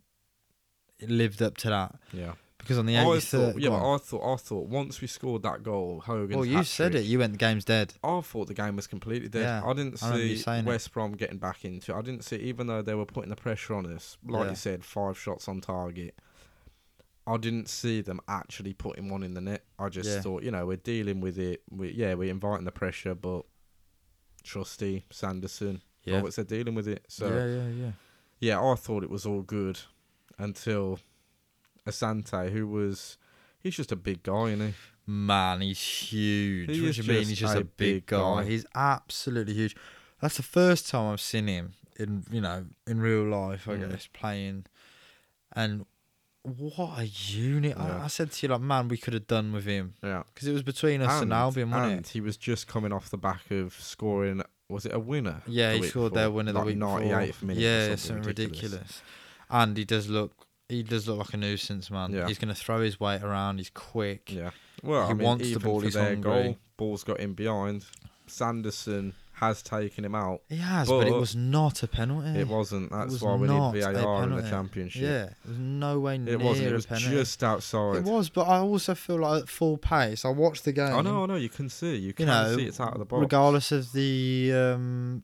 it 0.99 1.09
lived 1.09 1.41
up 1.41 1.57
to 1.57 1.69
that 1.69 1.95
Yeah. 2.13 2.33
because 2.59 2.77
on 2.77 2.85
the 2.85 2.97
I 2.97 3.03
83rd 3.03 3.23
thought, 3.53 3.59
yeah, 3.61 3.69
but. 3.69 3.93
I 3.93 3.97
thought, 3.97 4.33
I 4.33 4.35
thought 4.37 4.67
once 4.67 5.01
we 5.01 5.07
scored 5.07 5.41
that 5.43 5.63
goal, 5.63 6.01
Hogan. 6.05 6.35
well 6.37 6.45
you 6.45 6.63
said 6.63 6.93
it 6.93 7.05
you 7.05 7.17
went 7.19 7.31
the 7.33 7.37
game's 7.39 7.65
dead 7.65 7.93
I 8.03 8.21
thought 8.21 8.47
the 8.47 8.53
game 8.53 8.75
was 8.75 8.85
completely 8.87 9.29
dead. 9.29 9.41
Yeah, 9.43 9.61
I 9.65 9.73
didn't 9.73 10.01
I 10.03 10.15
see 10.15 10.33
it. 10.45 10.65
West 10.65 10.91
Brom 10.93 11.13
getting 11.13 11.37
back 11.39 11.65
into 11.65 11.91
it. 11.93 11.95
I 11.97 12.01
didn't 12.01 12.23
see, 12.23 12.35
even 12.37 12.67
though 12.67 12.81
they 12.83 12.93
were 12.95 13.05
putting 13.05 13.29
the 13.31 13.35
pressure 13.35 13.73
on 13.73 13.85
us, 13.87 14.17
like 14.27 14.43
Yeah. 14.43 14.49
you 14.51 14.55
said, 14.55 14.83
five 14.85 15.17
shots 15.17 15.47
on 15.47 15.59
target. 15.61 16.13
I 17.27 17.37
didn't 17.37 17.69
see 17.69 18.01
them 18.01 18.19
actually 18.27 18.73
putting 18.73 19.09
one 19.09 19.21
in 19.23 19.33
the 19.35 19.41
net. 19.41 19.63
I 19.77 19.89
just 19.89 20.09
Yeah. 20.09 20.21
thought, 20.21 20.43
you 20.43 20.51
know, 20.51 20.65
we're 20.65 20.77
dealing 20.77 21.21
with 21.21 21.37
it. 21.37 21.61
We, 21.69 21.91
yeah, 21.91 22.15
we're 22.15 22.31
inviting 22.31 22.65
the 22.65 22.71
pressure, 22.71 23.13
but 23.15 23.45
Trusty, 24.43 25.05
Sanderson, 25.11 25.83
yeah 26.03 26.15
Roberts, 26.17 26.35
they're 26.37 26.45
dealing 26.45 26.73
with 26.75 26.87
it. 26.87 27.05
So, 27.07 27.27
yeah 27.27 27.45
yeah 27.45 27.67
yeah 27.85 27.91
yeah, 28.39 28.59
I 28.63 28.73
thought 28.73 29.03
it 29.03 29.09
was 29.11 29.23
all 29.25 29.43
good 29.43 29.79
until 30.39 30.99
Asante, 31.85 32.51
who 32.51 32.67
was, 32.67 33.17
he's 33.59 33.75
just 33.75 33.91
a 33.91 33.95
big 33.95 34.23
guy, 34.23 34.45
isn't 34.47 34.67
he? 34.69 34.73
Man, 35.05 35.61
he's 35.61 35.79
huge. 35.79 36.69
He 36.75 36.81
what 36.85 36.95
do 36.95 37.01
you 37.03 37.07
mean? 37.07 37.27
He's 37.27 37.37
just 37.39 37.55
a 37.55 37.59
a 37.59 37.63
big 37.63 37.77
big 37.77 38.05
guy. 38.07 38.17
guy. 38.41 38.45
He's 38.45 38.65
absolutely 38.73 39.53
huge. 39.53 39.75
That's 40.21 40.37
the 40.37 40.43
first 40.43 40.89
time 40.89 41.11
I've 41.13 41.21
seen 41.21 41.47
him 41.47 41.73
in 41.99 42.23
you 42.31 42.41
know 42.41 42.65
in 42.87 42.99
real 43.01 43.23
life. 43.23 43.67
I 43.67 43.75
Mm. 43.75 43.89
guess 43.91 44.07
playing, 44.07 44.65
and 45.53 45.85
what 46.43 46.99
a 46.99 47.05
unit! 47.05 47.75
Yeah. 47.77 47.99
I, 48.01 48.03
I 48.05 48.07
said 48.07 48.31
to 48.31 48.47
you 48.47 48.51
like, 48.51 48.61
man, 48.61 48.87
we 48.87 48.97
could 48.97 49.13
have 49.13 49.27
done 49.27 49.51
with 49.53 49.65
him 49.65 49.93
Yeah. 50.03 50.23
because 50.33 50.47
it 50.47 50.53
was 50.53 50.63
between 50.63 51.01
us 51.01 51.21
and, 51.21 51.31
Albion, 51.33 51.69
wasn't 51.71 51.93
and 51.97 52.07
he 52.07 52.21
was 52.21 52.37
just 52.37 52.67
coming 52.67 52.91
off 52.91 53.09
the 53.09 53.17
back 53.17 53.51
of 53.51 53.73
scoring. 53.79 54.41
Was 54.69 54.85
it 54.85 54.93
a 54.93 54.99
winner? 54.99 55.43
Yeah, 55.47 55.73
he 55.73 55.83
scored 55.83 56.11
before? 56.13 56.19
their 56.21 56.31
winner 56.31 56.51
the 56.53 56.59
Like 56.59 56.67
week 56.67 56.77
98th 56.77 57.27
before. 57.27 57.47
minute. 57.47 57.61
yeah, 57.61 57.79
something 57.83 57.97
something 57.97 58.23
ridiculous. 58.27 58.63
ridiculous. 58.63 59.01
And 59.49 59.77
he 59.77 59.85
does 59.85 60.09
look. 60.09 60.31
He 60.69 60.83
does 60.83 61.07
look 61.09 61.17
like 61.19 61.33
a 61.33 61.37
nuisance, 61.37 61.91
man. 61.91 62.13
Yeah. 62.13 62.27
He's 62.27 62.37
going 62.39 62.47
to 62.53 62.59
throw 62.59 62.79
his 62.79 62.97
weight 62.97 63.21
around. 63.21 63.57
He's 63.57 63.69
quick. 63.69 64.31
Yeah. 64.31 64.51
Well, 64.81 65.05
He 65.07 65.11
I 65.11 65.13
mean, 65.13 65.27
wants 65.27 65.51
the 65.53 65.59
ball, 65.59 65.81
he's 65.81 65.95
hungry. 65.95 66.21
goal, 66.43 66.57
ball's 66.77 67.03
got 67.03 67.19
in 67.19 67.33
behind. 67.33 67.85
Sanderson 68.27 69.13
has 69.41 69.63
taken 69.63 70.05
him 70.05 70.13
out. 70.13 70.43
He 70.47 70.57
has, 70.57 70.87
but, 70.87 71.07
it 71.07 71.13
was 71.13 71.35
not 71.35 71.81
a 71.81 71.87
penalty. 71.87 72.39
It 72.39 72.47
wasn't. 72.47 72.91
That's 72.91 73.13
was 73.13 73.23
why 73.23 73.33
we 73.33 73.47
not 73.47 73.73
need 73.73 73.83
VAR 73.83 74.23
in 74.23 74.35
the 74.35 74.47
championship. 74.47 75.01
Yeah, 75.01 75.23
it 75.23 75.35
was 75.47 75.57
no 75.57 75.99
way 75.99 76.19
near 76.19 76.35
It 76.35 76.39
wasn't. 76.39 76.67
It 76.67 76.73
was 76.73 76.85
just 76.85 77.43
outside. 77.43 77.95
It 77.95 78.03
was, 78.03 78.29
but 78.29 78.43
I 78.47 78.59
also 78.59 78.93
feel 78.93 79.19
like 79.19 79.41
at 79.43 79.49
full 79.49 79.77
pace. 79.77 80.25
I 80.25 80.29
watched 80.29 80.63
the 80.63 80.71
game. 80.71 80.93
I 80.93 81.01
know. 81.01 81.23
I 81.23 81.25
know. 81.25 81.35
You 81.35 81.49
can 81.49 81.69
see. 81.69 81.95
You 81.95 82.13
can 82.13 82.27
know, 82.27 82.55
see 82.55 82.65
it's 82.65 82.79
out 82.79 82.93
of 82.93 82.99
the 82.99 83.05
box. 83.05 83.21
Regardless 83.21 83.71
of 83.71 83.91
the, 83.93 84.53
um, 84.53 85.23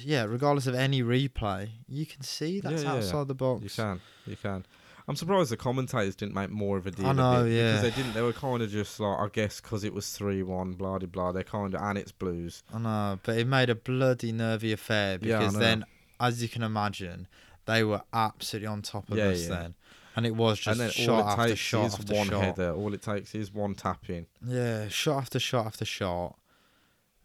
yeah, 0.00 0.22
regardless 0.22 0.68
of 0.68 0.76
any 0.76 1.02
replay, 1.02 1.68
you 1.88 2.06
can 2.06 2.22
see 2.22 2.60
that's 2.60 2.84
Yeah, 2.84 2.92
yeah, 2.92 2.96
outside 2.98 3.26
the 3.26 3.34
box. 3.34 3.64
You 3.64 3.70
can. 3.70 4.00
You 4.24 4.36
can. 4.36 4.64
I'm 5.12 5.16
surprised 5.16 5.50
the 5.50 5.58
commentators 5.58 6.16
didn't 6.16 6.34
make 6.34 6.48
more 6.48 6.78
of 6.78 6.86
a 6.86 6.90
deal. 6.90 7.06
I 7.06 7.12
know, 7.12 7.40
of 7.42 7.46
it, 7.46 7.50
yeah. 7.50 7.72
Because 7.76 7.82
they 7.82 7.90
didn't. 7.90 8.14
They 8.14 8.22
were 8.22 8.32
kind 8.32 8.62
of 8.62 8.70
just 8.70 8.98
like, 8.98 9.18
I 9.18 9.28
guess, 9.30 9.60
because 9.60 9.84
it 9.84 9.92
was 9.92 10.08
three-one, 10.08 10.72
blah 10.72 11.00
de 11.00 11.06
blah. 11.06 11.32
They're 11.32 11.42
kind 11.42 11.74
of, 11.74 11.82
and 11.82 11.98
it's 11.98 12.12
Blues. 12.12 12.62
I 12.72 12.78
know, 12.78 13.18
but 13.22 13.36
it 13.36 13.46
made 13.46 13.68
a 13.68 13.74
bloody 13.74 14.32
nervy 14.32 14.72
affair 14.72 15.18
because 15.18 15.52
know. 15.52 15.60
then, 15.60 15.84
as 16.18 16.40
you 16.42 16.48
can 16.48 16.62
imagine, 16.62 17.28
they 17.66 17.84
were 17.84 18.00
absolutely 18.14 18.68
on 18.68 18.80
top 18.80 19.10
of 19.10 19.18
Yeah, 19.18 19.26
us 19.26 19.42
yeah. 19.42 19.48
then, 19.50 19.74
and 20.16 20.24
it 20.24 20.34
was 20.34 20.58
just 20.58 20.80
and 20.80 20.80
then 20.80 20.90
shot 20.90 21.10
all 21.10 21.20
it 21.20 21.32
after 21.32 21.48
takes 21.48 21.60
shot 21.60 21.86
is 21.88 21.94
after 21.94 22.14
one 22.14 22.28
shot. 22.28 22.42
header. 22.42 22.72
All 22.72 22.94
it 22.94 23.02
takes 23.02 23.34
is 23.34 23.52
one 23.52 23.74
tapping. 23.74 24.24
Yeah, 24.42 24.88
shot 24.88 25.18
after 25.18 25.38
shot 25.38 25.66
after 25.66 25.84
shot. 25.84 26.38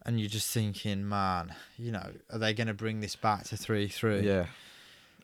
And 0.04 0.20
you're 0.20 0.28
just 0.28 0.50
thinking, 0.52 1.08
man, 1.08 1.54
you 1.78 1.92
know, 1.92 2.10
are 2.30 2.38
they 2.38 2.52
going 2.52 2.68
to 2.68 2.74
bring 2.74 3.00
this 3.00 3.16
back 3.16 3.44
to 3.44 3.56
3 3.56 3.88
3? 3.88 4.20
Yeah. 4.20 4.46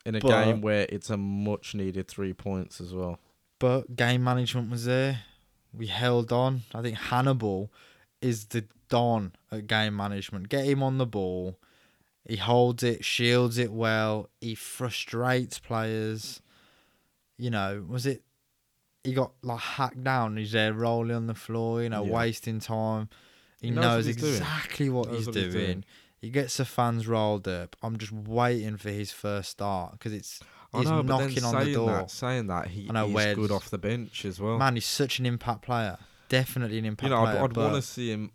In 0.05 0.15
a 0.15 0.21
But- 0.21 0.45
game 0.45 0.61
where 0.61 0.87
it's 0.91 1.09
a 1.11 1.17
much 1.17 1.75
needed 1.75 2.09
three 2.09 2.33
points 2.35 2.81
as 2.81 2.93
well. 2.93 3.19
But 3.59 3.97
game 3.97 4.23
management 4.23 4.71
was 4.71 4.85
there. 4.85 5.23
We 5.73 5.87
held 5.87 6.31
on. 6.33 6.63
I 6.75 6.83
think 6.83 6.97
Hannibal 6.99 7.73
is 8.21 8.47
the 8.47 8.65
don 8.89 9.33
at 9.51 9.67
game 9.67 9.97
management. 9.97 10.49
Get 10.51 10.67
him 10.67 10.83
on 10.83 10.99
the 10.99 11.07
ball. 11.07 11.59
He 12.29 12.37
holds 12.37 12.83
it, 12.83 13.05
shields 13.05 13.59
it 13.59 13.73
well. 13.73 14.29
He 14.41 14.55
frustrates 14.55 15.59
players. 15.59 16.41
You 17.39 17.51
know, 17.51 17.85
was 17.89 18.07
it? 18.07 18.23
He 19.03 19.13
got 19.13 19.33
like 19.43 19.61
hacked 19.61 20.03
down. 20.05 20.37
He's 20.37 20.53
there 20.53 20.73
rolling 20.73 21.17
on 21.17 21.27
the 21.27 21.35
floor. 21.35 21.83
You 21.83 21.89
know, 21.91 22.05
Yeah. 22.05 22.13
wasting 22.13 22.61
time. 22.61 23.09
He, 23.61 23.69
He 23.69 23.75
knows 23.75 23.83
knows, 23.85 24.07
what 24.07 24.15
he's 24.15 24.17
doing. 24.23 24.35
exactly 24.35 24.89
what 24.91 25.07
Knows 25.09 25.17
he's, 25.19 25.27
what 25.27 25.35
doing. 25.35 25.45
he's 25.47 25.55
doing. 25.55 25.85
He 26.25 26.31
gets 26.31 26.57
the 26.57 26.65
fans 26.65 27.07
rolled 27.07 27.47
up. 27.47 27.77
I'm 27.83 27.99
just 27.99 28.11
waiting 28.11 28.79
for 28.79 28.89
his 28.89 29.13
first 29.13 29.51
start 29.51 29.93
because 29.93 30.15
it's 30.15 30.41
I 30.73 30.79
he's 30.79 30.89
know, 30.89 31.03
knocking 31.03 31.45
on 31.45 31.63
the 31.63 31.75
door. 31.75 31.91
that, 31.91 32.11
saying 32.11 32.47
that, 32.47 32.69
he 32.69 32.87
know, 32.87 33.09
Wes- 33.09 33.35
good 33.37 33.51
off 33.51 33.69
the 33.69 33.77
bench 33.77 34.25
as 34.25 34.41
well. 34.41 34.57
Man, 34.57 34.75
he's 34.75 34.87
such 34.87 35.19
an 35.19 35.27
impact 35.27 35.61
player. 35.61 35.99
Definitely 36.31 36.79
an 36.79 36.87
impact 36.87 37.11
you 37.11 37.15
know, 37.15 37.23
I'd, 37.25 37.33
player. 37.33 37.45
I'd 37.45 37.57
want 37.59 37.75
to 37.75 37.83
see 37.83 38.11
him. 38.11 38.33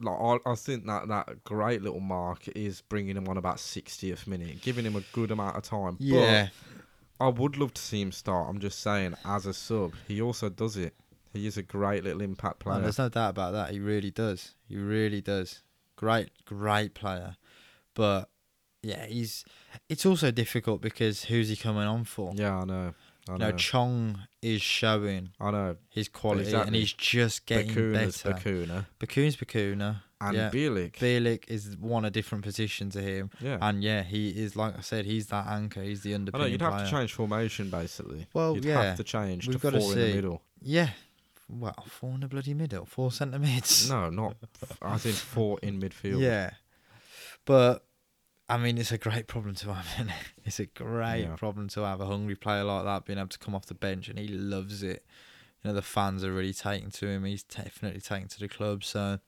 Like, 0.00 0.16
I, 0.46 0.52
I 0.52 0.54
think 0.54 0.86
that 0.86 1.08
that 1.08 1.42
great 1.42 1.82
little 1.82 1.98
mark 1.98 2.46
is 2.54 2.80
bringing 2.80 3.16
him 3.16 3.26
on 3.26 3.36
about 3.36 3.56
60th 3.56 4.28
minute, 4.28 4.60
giving 4.62 4.84
him 4.84 4.94
a 4.94 5.02
good 5.12 5.32
amount 5.32 5.56
of 5.56 5.64
time. 5.64 5.96
yeah, 5.98 6.50
But 7.18 7.24
I 7.24 7.28
would 7.28 7.56
love 7.56 7.74
to 7.74 7.82
see 7.82 8.00
him 8.00 8.12
start. 8.12 8.48
I'm 8.48 8.60
just 8.60 8.78
saying, 8.78 9.16
as 9.24 9.46
a 9.46 9.52
sub, 9.52 9.94
he 10.06 10.22
also 10.22 10.48
does 10.48 10.76
it. 10.76 10.94
He 11.32 11.48
is 11.48 11.56
a 11.56 11.62
great 11.64 12.04
little 12.04 12.22
impact 12.22 12.60
player. 12.60 12.80
there's 12.82 12.98
no 12.98 13.08
doubt 13.08 13.30
about 13.30 13.52
that. 13.54 13.70
He 13.70 13.80
really 13.80 14.12
does. 14.12 14.54
He 14.68 14.76
really 14.76 15.20
does. 15.20 15.62
Great, 16.02 16.30
great 16.44 16.94
player. 16.94 17.36
But 17.94 18.28
yeah, 18.82 19.06
he's. 19.06 19.44
It's 19.88 20.04
also 20.04 20.32
difficult 20.32 20.80
because 20.80 21.24
who's 21.24 21.48
he 21.48 21.54
coming 21.56 21.84
on 21.84 22.02
for? 22.02 22.32
yeah, 22.34 22.56
I 22.56 22.64
know. 22.64 22.94
I 23.28 23.32
You 23.34 23.38
know, 23.38 23.50
know. 23.50 23.56
Chong 23.56 24.18
is 24.42 24.60
showing 24.60 25.30
I 25.40 25.52
know. 25.52 25.76
his 25.90 26.08
quality, 26.08 26.52
and 26.52 26.74
he's 26.74 26.92
just 26.92 27.46
getting 27.46 27.68
Bacuna's 27.68 28.20
better. 28.20 28.36
Bacuna. 28.36 28.86
Bacuna's 28.98 29.36
Bacuna. 29.36 30.02
And 30.20 30.36
Yeah. 30.36 30.50
Bielik. 30.50 30.94
Bielik 30.96 31.44
is 31.48 31.76
one 31.78 32.04
a 32.04 32.10
different 32.10 32.42
position 32.42 32.90
to 32.90 33.00
him, 33.00 33.30
yeah. 33.40 33.58
and 33.60 33.82
yeah, 33.84 34.02
he 34.02 34.30
is 34.30 34.56
like 34.56 34.76
I 34.76 34.80
said, 34.80 35.04
he's 35.04 35.28
that 35.28 35.46
anchor. 35.46 35.82
He's 35.82 36.02
the 36.02 36.14
I 36.14 36.18
know, 36.18 36.44
you'd 36.46 36.62
have 36.62 36.84
to 36.84 36.90
change 36.90 37.12
formation 37.12 37.70
basically. 37.70 38.26
Well, 38.34 38.56
you'd 38.56 38.64
yeah, 38.64 38.82
have 38.82 38.96
to 38.96 39.04
change 39.04 39.46
we've 39.46 39.56
to 39.56 39.62
gotta 39.62 39.80
four 39.80 39.92
in 39.92 39.98
the 40.00 40.14
middle. 40.14 40.42
yeah. 40.60 40.90
Well, 41.52 41.84
four 41.88 42.14
in 42.14 42.20
the 42.20 42.28
bloody 42.28 42.54
middle, 42.54 42.86
four 42.86 43.12
centre 43.12 43.38
mids. 43.38 43.88
No, 43.88 44.08
not. 44.10 44.36
I 44.80 44.96
think 44.98 45.16
four 45.16 45.58
in 45.62 45.80
midfield. 45.80 46.20
Yeah, 46.20 46.52
but 47.44 47.84
I 48.48 48.56
mean, 48.58 48.78
it's 48.78 48.92
a 48.92 48.98
great 48.98 49.26
problem 49.28 49.54
to 49.56 49.72
have. 49.74 49.86
Isn't 49.96 50.08
it? 50.10 50.14
It's 50.44 50.58
a 50.60 50.66
great 50.66 51.22
Yeah. 51.22 51.36
problem 51.36 51.68
to 51.70 51.82
have 51.82 52.00
a 52.00 52.06
hungry 52.06 52.36
player 52.36 52.64
like 52.64 52.84
that 52.84 53.04
being 53.04 53.18
able 53.18 53.28
to 53.28 53.38
come 53.38 53.54
off 53.54 53.66
the 53.66 53.74
bench, 53.74 54.08
and 54.08 54.18
he 54.18 54.28
loves 54.28 54.82
it. 54.82 55.04
You 55.62 55.68
know, 55.70 55.74
the 55.74 55.82
fans 55.82 56.24
are 56.24 56.32
really 56.32 56.52
taking 56.54 56.90
to 56.90 57.06
him. 57.06 57.24
He's 57.24 57.44
definitely 57.44 58.00
taking 58.00 58.28
to 58.28 58.40
the 58.40 58.48
club. 58.48 58.82
So, 58.82 59.20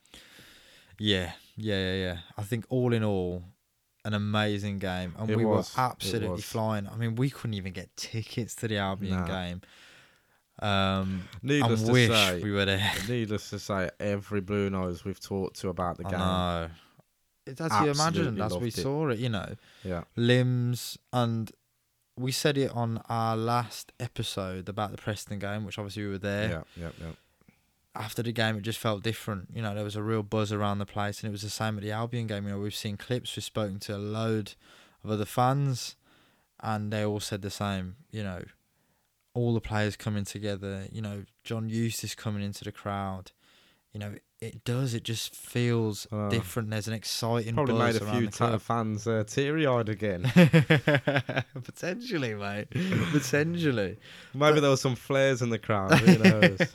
yeah, 0.99 1.33
yeah, 1.57 1.79
yeah, 1.79 1.95
yeah. 1.95 2.17
I 2.37 2.43
think 2.43 2.65
all 2.69 2.93
in 2.93 3.05
all, 3.05 3.45
an 4.05 4.15
amazing 4.15 4.79
game, 4.79 5.15
and 5.19 5.31
It 5.31 5.37
we 5.37 5.45
was, 5.45 5.75
were 5.77 5.83
absolutely 5.83 6.43
flying. 6.43 6.89
I 6.89 6.97
mean, 6.97 7.15
we 7.17 7.31
couldn't 7.31 7.55
even 7.55 7.73
get 7.73 7.97
tickets 7.97 8.55
to 8.57 8.69
the 8.69 8.79
Albion 8.79 9.21
Nah. 9.21 9.27
game. 9.27 9.61
Um, 10.61 11.29
Needless 11.43 11.83
I 11.83 11.87
to 11.87 11.93
wish 11.93 12.11
say, 12.11 12.43
we 12.43 12.53
were 12.53 12.65
there. 12.65 12.93
needless 13.09 13.51
to 13.51 13.59
say, 13.59 13.91
every 13.99 14.41
blue 14.41 14.71
nose 14.71 15.05
we've 15.05 15.21
talked 15.21 15.59
to 15.61 15.69
about 15.69 15.97
the 15.99 16.05
game. 16.05 16.71
It's 17.47 17.61
as 17.61 17.73
you 17.85 17.91
imagine, 17.91 18.41
as 18.41 18.57
we 18.57 18.69
it. 18.69 18.75
saw 18.75 19.09
it, 19.09 19.19
you 19.19 19.29
know. 19.29 19.57
Yeah, 19.83 20.05
limbs 20.17 20.97
and 21.13 21.51
we 22.17 22.31
said 22.33 22.57
it 22.57 22.71
on 22.73 23.03
our 23.09 23.37
last 23.37 23.93
episode 23.99 24.69
about 24.69 24.93
the 24.93 24.97
Preston 24.97 25.39
game, 25.41 25.65
which 25.65 25.79
obviously 25.79 26.05
we 26.05 26.11
were 26.11 26.19
there. 26.19 26.49
yeah, 26.49 26.63
yeah, 26.77 26.91
yeah. 27.01 27.13
After 27.97 28.23
the 28.23 28.33
game, 28.33 28.57
it 28.57 28.63
just 28.63 28.79
felt 28.79 29.03
different. 29.03 29.49
You 29.55 29.63
know, 29.63 29.75
there 29.75 29.85
was 29.85 29.97
a 29.97 30.03
real 30.03 30.23
buzz 30.23 30.53
around 30.53 30.79
the 30.79 30.87
place, 30.87 31.21
and 31.23 31.29
it 31.29 31.33
was 31.33 31.43
the 31.43 31.51
same 31.51 31.77
at 31.77 31.83
the 31.83 31.93
Albion 31.93 32.27
game. 32.27 32.45
You 32.47 32.53
know, 32.53 32.59
we've 32.61 32.75
seen 32.75 32.97
clips, 32.97 33.37
we've 33.37 33.45
spoken 33.45 33.79
to 33.81 33.97
a 33.97 33.99
load 33.99 34.55
of 35.05 35.11
other 35.11 35.25
fans, 35.25 35.97
and 36.61 36.93
they 36.93 37.05
all 37.05 37.21
said 37.21 37.43
the 37.43 37.51
same. 37.51 37.97
You 38.11 38.23
know, 38.25 38.43
all 39.35 39.53
the 39.55 39.61
players 39.61 39.97
coming 39.97 40.25
together. 40.25 40.87
You 40.91 41.03
know, 41.03 41.25
John 41.45 41.69
Eustace 41.69 42.15
coming 42.15 42.43
into 42.43 42.65
the 42.65 42.73
crowd. 42.73 43.33
You 43.93 44.01
know, 44.01 44.15
it 44.41 44.65
does. 44.65 44.93
It 44.95 45.05
just 45.05 45.37
feels 45.37 46.07
Uh, 46.11 46.29
different. 46.29 46.71
There's 46.71 46.89
an 46.89 46.95
exciting 46.95 47.55
Probably 47.55 47.75
buzz 47.75 48.01
made 48.01 48.03
a 48.09 48.19
few 48.19 48.29
club. 48.29 48.61
fans 48.61 49.07
uh, 49.07 49.23
teary 49.27 49.67
eyed 49.67 49.89
again. 49.89 50.23
Potentially, 51.65 52.35
mate. 52.35 52.69
Potentially. 53.13 53.97
Maybe 54.35 54.61
there 54.61 54.71
was 54.71 54.81
some 54.81 54.97
flares 54.97 55.43
in 55.43 55.51
the 55.51 55.59
crowd. 55.59 55.93
Who 55.99 56.19
knows? 56.19 56.59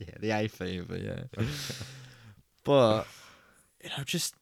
Yeah, 0.00 0.14
the 0.20 0.30
A 0.32 0.48
fever, 0.48 0.98
yeah. 0.98 1.44
but 2.64 3.06
you 3.82 3.90
know, 3.96 4.02
just 4.04 4.34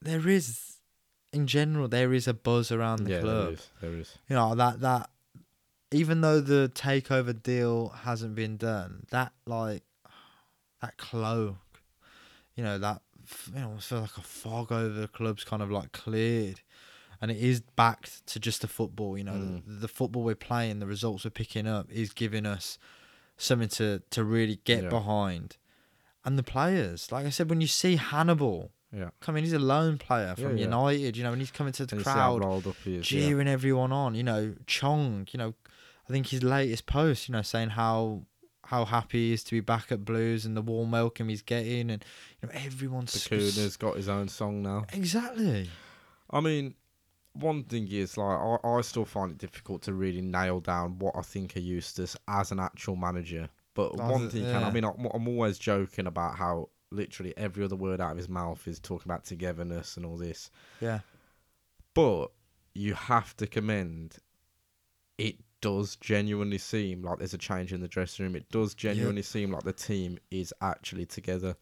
there 0.00 0.26
is 0.28 0.78
in 1.32 1.46
general 1.48 1.88
there 1.88 2.12
is 2.14 2.28
a 2.28 2.32
buzz 2.32 2.70
around 2.70 3.04
the 3.04 3.10
yeah, 3.10 3.20
club. 3.20 3.44
there 3.44 3.52
is. 3.52 3.68
There 3.80 3.94
is. 3.96 4.18
You 4.28 4.36
know, 4.36 4.54
that 4.54 4.80
that 4.80 5.10
even 5.94 6.20
though 6.20 6.40
the 6.40 6.70
takeover 6.74 7.40
deal 7.40 7.88
hasn't 7.90 8.34
been 8.34 8.56
done, 8.56 9.06
that 9.10 9.32
like 9.46 9.82
that 10.80 10.96
cloak, 10.98 11.56
you 12.54 12.64
know, 12.64 12.78
that 12.78 13.02
you 13.54 13.60
know, 13.60 13.74
I 13.76 13.80
feel 13.80 14.00
like 14.00 14.16
a 14.18 14.22
fog 14.22 14.72
over 14.72 15.00
the 15.00 15.08
club's 15.08 15.44
kind 15.44 15.62
of 15.62 15.70
like 15.70 15.92
cleared. 15.92 16.60
And 17.20 17.30
it 17.30 17.36
is 17.36 17.60
back 17.60 18.08
to 18.26 18.40
just 18.40 18.62
the 18.62 18.68
football, 18.68 19.16
you 19.16 19.22
know, 19.22 19.32
Mm. 19.32 19.62
the, 19.64 19.72
the 19.82 19.88
football 19.88 20.24
we're 20.24 20.34
playing, 20.34 20.80
the 20.80 20.86
results 20.86 21.24
we're 21.24 21.30
picking 21.30 21.68
up 21.68 21.88
is 21.90 22.12
giving 22.12 22.44
us 22.46 22.78
something 23.36 23.68
to, 23.68 24.02
to 24.10 24.24
really 24.24 24.58
get 24.64 24.82
Yeah. 24.84 24.88
behind. 24.88 25.56
And 26.24 26.36
the 26.36 26.42
players, 26.42 27.12
like 27.12 27.24
I 27.24 27.30
said, 27.30 27.48
when 27.48 27.60
you 27.60 27.68
see 27.68 27.94
Hannibal, 27.94 28.72
Yeah. 28.92 29.10
come 29.20 29.36
in, 29.36 29.44
he's 29.44 29.52
a 29.52 29.60
lone 29.60 29.98
player 29.98 30.34
from 30.34 30.56
yeah. 30.56 30.64
United, 30.64 31.16
you 31.16 31.22
know, 31.22 31.30
and 31.32 31.40
he's 31.40 31.52
coming 31.52 31.72
to 31.74 31.86
the 31.86 31.94
And 31.94 32.00
you 32.00 32.04
see 32.04 32.10
how 32.10 32.38
crowd 32.38 32.44
rolled 32.44 32.66
up 32.66 32.74
he. 32.84 32.96
Yeah. 32.96 33.02
cheering 33.02 33.46
everyone 33.46 33.92
on. 33.92 34.16
You 34.16 34.24
know, 34.24 34.56
Chong. 34.66 35.28
You 35.30 35.38
know, 35.38 35.54
I 36.08 36.12
think 36.12 36.28
his 36.28 36.42
latest 36.42 36.86
post. 36.86 37.28
You 37.28 37.32
know, 37.34 37.42
saying 37.42 37.70
how 37.70 38.22
how 38.66 38.84
happy 38.84 39.28
he 39.28 39.32
is 39.34 39.44
to 39.44 39.52
be 39.52 39.60
back 39.60 39.90
at 39.92 40.04
Blues 40.04 40.44
and 40.46 40.56
the 40.56 40.62
warm 40.62 40.90
welcome 40.92 41.28
he's 41.28 41.42
getting, 41.42 41.90
and 41.90 42.04
you 42.40 42.48
know 42.48 42.54
everyone's 42.54 43.12
Bacuna's 43.28 43.76
got 43.76 43.96
his 43.96 44.08
own 44.08 44.28
song 44.28 44.62
now. 44.62 44.86
exactly. 44.92 45.68
I 46.30 46.40
mean, 46.40 46.74
one 47.34 47.64
thing 47.64 47.88
is 47.90 48.16
like 48.16 48.38
I, 48.38 48.56
I 48.66 48.80
still 48.82 49.04
find 49.04 49.32
it 49.32 49.38
difficult 49.38 49.82
to 49.82 49.92
really 49.92 50.22
nail 50.22 50.60
down 50.60 50.98
what 50.98 51.14
I 51.16 51.22
think 51.22 51.56
of 51.56 51.62
Eustace 51.62 52.16
as 52.28 52.52
an 52.52 52.60
actual 52.60 52.96
manager. 52.96 53.48
But 53.74 53.92
Oh, 53.98 54.10
one 54.10 54.28
thing, 54.28 54.44
can, 54.44 54.64
I 54.64 54.70
mean, 54.70 54.84
I'm, 54.84 55.08
I'm 55.14 55.26
always 55.28 55.58
joking 55.58 56.06
about 56.06 56.36
how 56.36 56.68
literally 56.90 57.32
every 57.38 57.64
other 57.64 57.76
word 57.76 58.02
out 58.02 58.10
of 58.12 58.18
his 58.18 58.28
mouth 58.28 58.66
is 58.68 58.78
talking 58.78 59.10
about 59.10 59.24
togetherness 59.24 59.96
and 59.96 60.04
all 60.04 60.18
this. 60.18 60.50
Yeah, 60.80 61.00
But 61.94 62.32
you 62.74 62.92
have 62.94 63.34
to 63.38 63.46
commend. 63.46 64.16
It 65.16 65.36
does 65.62 65.96
genuinely 65.96 66.58
seem 66.58 67.02
like 67.02 67.18
there's 67.18 67.32
a 67.32 67.38
change 67.38 67.72
in 67.72 67.80
the 67.80 67.88
dressing 67.88 68.26
room. 68.26 68.36
It 68.36 68.50
does 68.50 68.74
genuinely 68.74 69.22
seem 69.22 69.50
like 69.52 69.62
the 69.62 69.72
team 69.72 70.18
is 70.30 70.52
actually 70.60 71.06
together. 71.06 71.56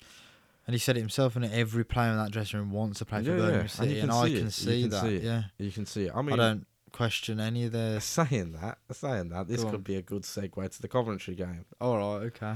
and 0.66 0.74
he 0.74 0.78
said 0.78 0.96
it 0.96 1.00
himself, 1.00 1.36
and 1.36 1.44
every 1.44 1.84
player 1.84 2.10
in 2.10 2.16
that 2.16 2.32
dressing 2.32 2.58
room 2.58 2.72
wants 2.72 2.98
to 2.98 3.04
play 3.04 3.22
for 3.22 3.30
Yeah, 3.30 3.36
Birmingham 3.36 3.54
yeah, 3.54 3.60
and 3.60 3.70
City, 3.70 4.00
and, 4.00 4.10
can 4.10 4.18
I 4.18 4.28
can 4.28 4.46
it. 4.48 4.50
See 4.52 4.80
can 4.82 4.90
that. 4.90 5.02
see. 5.02 5.18
Yeah, 5.18 5.42
You 5.58 5.70
can 5.70 5.86
see 5.86 6.04
it. 6.06 6.12
I 6.14 6.20
I, 6.20 6.36
don't 6.36 6.66
question 6.92 7.38
any 7.38 7.64
of 7.66 7.72
their. 7.72 8.00
saying 8.18 8.52
that, 8.60 8.78
saying 8.90 9.28
that, 9.28 9.46
this 9.46 9.62
could 9.62 9.74
on. 9.74 9.80
be 9.82 9.94
a 9.96 10.02
good 10.02 10.22
segue 10.22 10.70
to 10.74 10.82
the 10.82 10.88
Coventry 10.88 11.34
game. 11.36 11.64
All 11.80 11.96
right, 11.98 12.26
okay. 12.26 12.54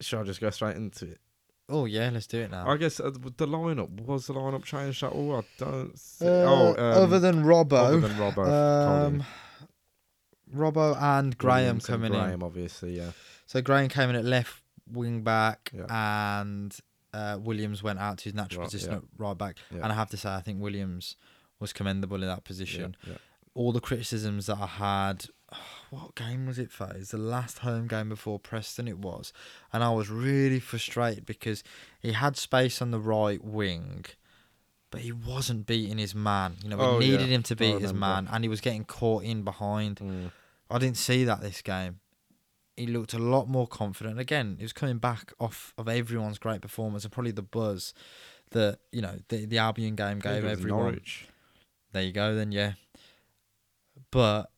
Shall 0.00 0.20
I 0.20 0.24
just 0.24 0.40
go 0.40 0.50
straight 0.50 0.76
into 0.76 1.06
it? 1.06 1.18
Oh 1.70 1.84
yeah, 1.84 2.08
let's 2.12 2.26
do 2.26 2.38
it 2.40 2.50
now. 2.50 2.66
I 2.70 2.76
guess 2.78 2.98
uh, 2.98 3.10
the 3.10 3.46
lineup 3.46 3.90
was 4.06 4.26
the 4.26 4.32
lineup 4.32 4.64
changed 4.64 5.02
at 5.02 5.12
all. 5.12 5.36
I 5.36 5.42
don't. 5.58 5.98
thi- 5.98 6.24
Uh, 6.26 6.28
oh, 6.46 6.68
um, 6.70 7.02
other 7.02 7.18
than 7.18 7.44
Robbo, 7.44 7.72
other 7.74 8.00
than 8.00 8.12
Robbo, 8.12 9.06
um, 9.06 9.24
Robbo 10.54 11.00
and 11.00 11.36
Graham 11.38 11.56
Williams 11.56 11.88
and 11.88 11.94
coming 11.94 12.14
in. 12.14 12.20
Graham, 12.20 12.42
obviously, 12.42 12.96
yeah. 12.96 13.10
So 13.46 13.60
Graham 13.62 13.88
came 13.88 14.10
in 14.10 14.16
at 14.16 14.24
left 14.24 14.62
wing 14.90 15.22
back, 15.22 15.70
Yeah. 15.74 15.86
and 16.42 16.76
uh, 17.12 17.38
Williams 17.40 17.82
went 17.82 17.98
out 17.98 18.18
to 18.18 18.24
his 18.24 18.34
natural 18.34 18.60
Right, 18.62 18.70
position 18.70 18.90
yeah. 18.92 18.96
at 18.98 19.02
right 19.16 19.36
back. 19.38 19.56
Yeah. 19.70 19.82
And 19.82 19.92
I 19.92 19.94
have 19.94 20.10
to 20.10 20.16
say, 20.16 20.30
I 20.30 20.40
think 20.40 20.60
Williams 20.60 21.16
was 21.60 21.72
commendable 21.72 22.16
in 22.22 22.28
that 22.28 22.44
position. 22.44 22.96
All 23.54 23.72
the 23.72 23.80
criticisms 23.80 24.46
that 24.46 24.58
I 24.60 24.66
had, 24.66 25.26
what 25.90 26.14
game 26.14 26.46
was 26.46 26.58
it, 26.58 26.70
Faze? 26.70 27.10
The 27.10 27.18
last 27.18 27.60
home 27.60 27.86
game 27.88 28.08
before 28.10 28.38
Preston, 28.38 28.86
it 28.86 28.98
was, 28.98 29.32
and 29.72 29.82
I 29.82 29.90
was 29.90 30.10
really 30.10 30.60
frustrated 30.60 31.26
because 31.26 31.64
he 32.00 32.12
had 32.12 32.36
space 32.36 32.80
on 32.82 32.90
the 32.90 33.00
right 33.00 33.42
wing. 33.42 34.04
But 34.90 35.02
he 35.02 35.12
wasn't 35.12 35.66
beating 35.66 35.98
his 35.98 36.14
man. 36.14 36.56
You 36.62 36.70
know, 36.70 36.76
we 36.78 36.82
Oh, 36.84 36.98
needed 36.98 37.28
yeah. 37.28 37.36
him 37.36 37.42
to 37.44 37.56
beat 37.56 37.80
his 37.80 37.92
man, 37.92 38.26
and 38.30 38.42
he 38.42 38.48
was 38.48 38.60
getting 38.62 38.84
caught 38.84 39.22
in 39.22 39.42
behind. 39.42 39.96
Mm. 39.98 40.30
I 40.70 40.78
didn't 40.78 40.96
see 40.96 41.24
that 41.24 41.40
this 41.42 41.60
game. 41.62 42.00
He 42.76 42.86
looked 42.86 43.12
a 43.12 43.18
lot 43.18 43.48
more 43.48 43.66
confident. 43.66 44.18
Again, 44.18 44.54
he 44.58 44.64
was 44.64 44.72
coming 44.72 44.98
back 44.98 45.32
off 45.40 45.74
of 45.76 45.88
everyone's 45.88 46.38
great 46.38 46.60
performance 46.62 47.04
and 47.04 47.12
probably 47.12 47.32
the 47.32 47.42
buzz 47.42 47.92
that 48.52 48.78
you 48.92 49.02
know 49.02 49.18
the 49.28 49.44
the 49.46 49.58
Albion 49.58 49.94
game 49.94 50.20
gave 50.20 50.44
everyone. 50.44 50.82
Norwich. 50.84 51.26
There 51.92 52.02
you 52.02 52.12
go, 52.12 52.34
then 52.34 52.52
yeah. 52.52 52.72
But 54.10 54.50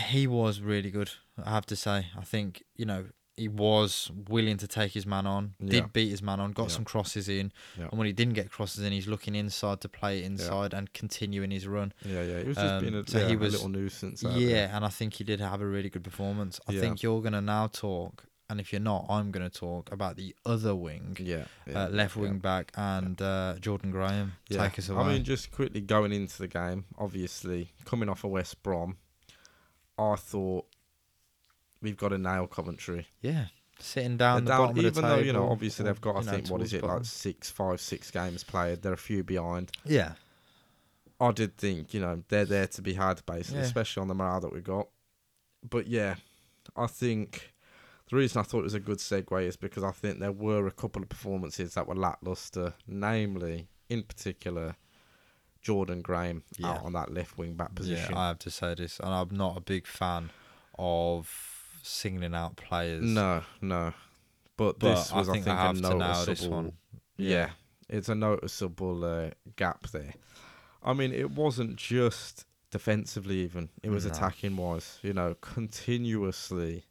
he 0.00 0.26
was 0.26 0.60
really 0.60 0.90
good. 0.90 1.10
I 1.42 1.50
have 1.50 1.66
to 1.66 1.76
say. 1.76 2.08
I 2.18 2.22
think 2.24 2.62
you 2.76 2.84
know 2.84 3.06
he 3.42 3.48
was 3.48 4.10
willing 4.28 4.56
to 4.58 4.68
take 4.68 4.92
his 4.92 5.04
man 5.04 5.26
on. 5.26 5.54
Yeah. 5.58 5.70
Did 5.72 5.92
beat 5.92 6.10
his 6.10 6.22
man 6.22 6.38
on. 6.40 6.52
Got 6.52 6.64
Yeah. 6.64 6.76
some 6.76 6.84
crosses 6.84 7.28
in. 7.28 7.52
Yeah. 7.78 7.88
And 7.90 7.98
when 7.98 8.06
he 8.06 8.12
didn't 8.12 8.34
get 8.34 8.50
crosses 8.50 8.84
in, 8.84 8.92
he's 8.92 9.08
looking 9.08 9.34
inside 9.34 9.80
to 9.80 9.88
play 9.88 10.22
inside 10.22 10.72
and 10.72 10.92
continuing 10.92 11.50
his 11.50 11.66
run. 11.66 11.92
Yeah, 12.04 12.22
yeah. 12.22 12.36
It 12.38 12.46
was 12.46 12.56
just 12.56 12.66
Um, 12.66 12.80
being 12.82 12.94
a, 12.94 13.06
so 13.06 13.18
yeah, 13.18 13.28
he 13.28 13.34
a 13.34 13.38
little 13.38 13.68
nuisance. 13.68 14.22
Yeah, 14.22 14.74
and 14.76 14.84
I 14.84 14.88
think 14.88 15.14
he 15.14 15.24
did 15.24 15.40
have 15.40 15.60
a 15.60 15.66
really 15.66 15.90
good 15.90 16.04
performance. 16.04 16.60
I 16.68 16.72
think 16.78 17.02
you're 17.02 17.20
going 17.20 17.32
to 17.32 17.40
now 17.40 17.66
talk, 17.66 18.24
and 18.48 18.60
if 18.60 18.72
you're 18.72 18.80
not, 18.80 19.06
I'm 19.08 19.30
going 19.32 19.48
to 19.48 19.58
talk 19.58 19.90
about 19.90 20.16
the 20.16 20.34
other 20.46 20.74
wing, 20.76 21.16
Yeah. 21.18 21.44
uh, 21.74 21.88
left 21.88 22.14
wing 22.16 22.38
back, 22.38 22.70
and 22.76 23.20
uh, 23.20 23.56
Jordan 23.60 23.90
Graham. 23.90 24.34
Yeah. 24.48 24.62
Take 24.68 24.78
us 24.78 24.88
away. 24.88 25.02
I 25.02 25.08
mean, 25.14 25.24
just 25.24 25.50
quickly 25.50 25.80
going 25.80 26.12
into 26.12 26.38
the 26.38 26.48
game, 26.48 26.84
obviously 26.98 27.72
coming 27.84 28.08
off 28.08 28.22
a 28.24 28.28
West 28.28 28.62
Brom, 28.62 28.98
I 29.98 30.16
thought 30.16 30.66
we've 31.82 31.96
got 31.96 32.08
to 32.10 32.18
nail 32.18 32.46
Coventry. 32.46 33.08
yeah, 33.20 33.46
sitting 33.78 34.16
down 34.16 34.44
the 34.44 34.50
bottom 34.50 34.78
even 34.78 34.88
of 34.88 34.94
the 34.94 35.00
though 35.02 35.16
you 35.18 35.32
know, 35.32 35.48
obviously 35.50 35.82
or, 35.84 35.86
they've 35.86 36.00
got, 36.00 36.16
I 36.16 36.20
know, 36.22 36.30
think, 36.32 36.48
what 36.50 36.62
is 36.62 36.72
it, 36.72 36.80
bottom. 36.82 36.96
like 36.98 37.04
six, 37.06 37.50
five, 37.50 37.80
six 37.80 38.10
games 38.10 38.44
played. 38.44 38.82
They're 38.82 38.92
a 38.92 38.96
few 38.96 39.22
behind. 39.24 39.72
Yeah, 39.84 40.12
I 41.20 41.32
did 41.32 41.56
think, 41.56 41.92
you 41.94 42.00
know, 42.00 42.22
they're 42.28 42.44
there 42.44 42.66
to 42.68 42.82
be 42.82 42.94
had, 42.94 43.20
basically, 43.26 43.60
Yeah. 43.60 43.66
especially 43.66 44.00
on 44.02 44.08
the 44.08 44.14
morale 44.14 44.40
that 44.40 44.52
we 44.52 44.60
got. 44.60 44.88
But 45.68 45.86
yeah, 45.86 46.16
I 46.76 46.86
think 46.86 47.52
the 48.10 48.16
reason 48.16 48.40
I 48.40 48.42
thought 48.42 48.60
it 48.60 48.64
was 48.64 48.74
a 48.74 48.80
good 48.80 48.98
segue 48.98 49.42
is 49.46 49.56
because 49.56 49.84
I 49.84 49.92
think 49.92 50.18
there 50.20 50.32
were 50.32 50.66
a 50.66 50.72
couple 50.72 51.02
of 51.02 51.08
performances 51.08 51.74
that 51.74 51.86
were 51.86 51.94
lackluster, 51.94 52.74
namely, 52.86 53.68
in 53.88 54.02
particular, 54.02 54.76
Jordan 55.60 56.02
Graham 56.02 56.42
Yeah. 56.58 56.70
out 56.72 56.84
on 56.84 56.92
that 56.94 57.12
left 57.14 57.38
wing 57.38 57.54
back 57.54 57.74
position. 57.76 58.12
Yeah, 58.12 58.18
I 58.18 58.28
have 58.28 58.40
to 58.40 58.50
say 58.50 58.74
this, 58.74 58.98
and 58.98 59.08
I'm 59.10 59.30
not 59.30 59.56
a 59.56 59.60
big 59.60 59.86
fan 59.86 60.30
of 60.78 61.51
singling 61.82 62.34
out 62.34 62.56
players. 62.56 63.02
no, 63.02 63.42
no. 63.60 63.92
But, 64.56 64.78
but 64.78 64.94
this 64.94 65.12
was, 65.12 65.28
I 65.28 65.32
think 65.32 65.44
think, 65.46 65.56
I 65.56 65.66
have 65.66 65.76
a 65.78 65.80
noticeable. 65.80 66.24
this 66.34 66.46
one. 66.46 66.72
Yeah. 67.16 67.50
it's 67.88 68.08
a 68.08 68.14
noticeable 68.14 69.04
uh, 69.04 69.30
gap 69.56 69.88
there. 69.88 70.14
I 70.84 70.92
mean, 70.92 71.12
it 71.12 71.30
wasn't 71.30 71.76
just 71.76 72.44
defensively, 72.70 73.38
even 73.40 73.68
it 73.82 73.90
was 73.90 74.04
No. 74.04 74.10
attacking 74.12 74.56
wise. 74.56 74.98
You 75.02 75.12
know, 75.14 75.34
continuously 75.40 76.84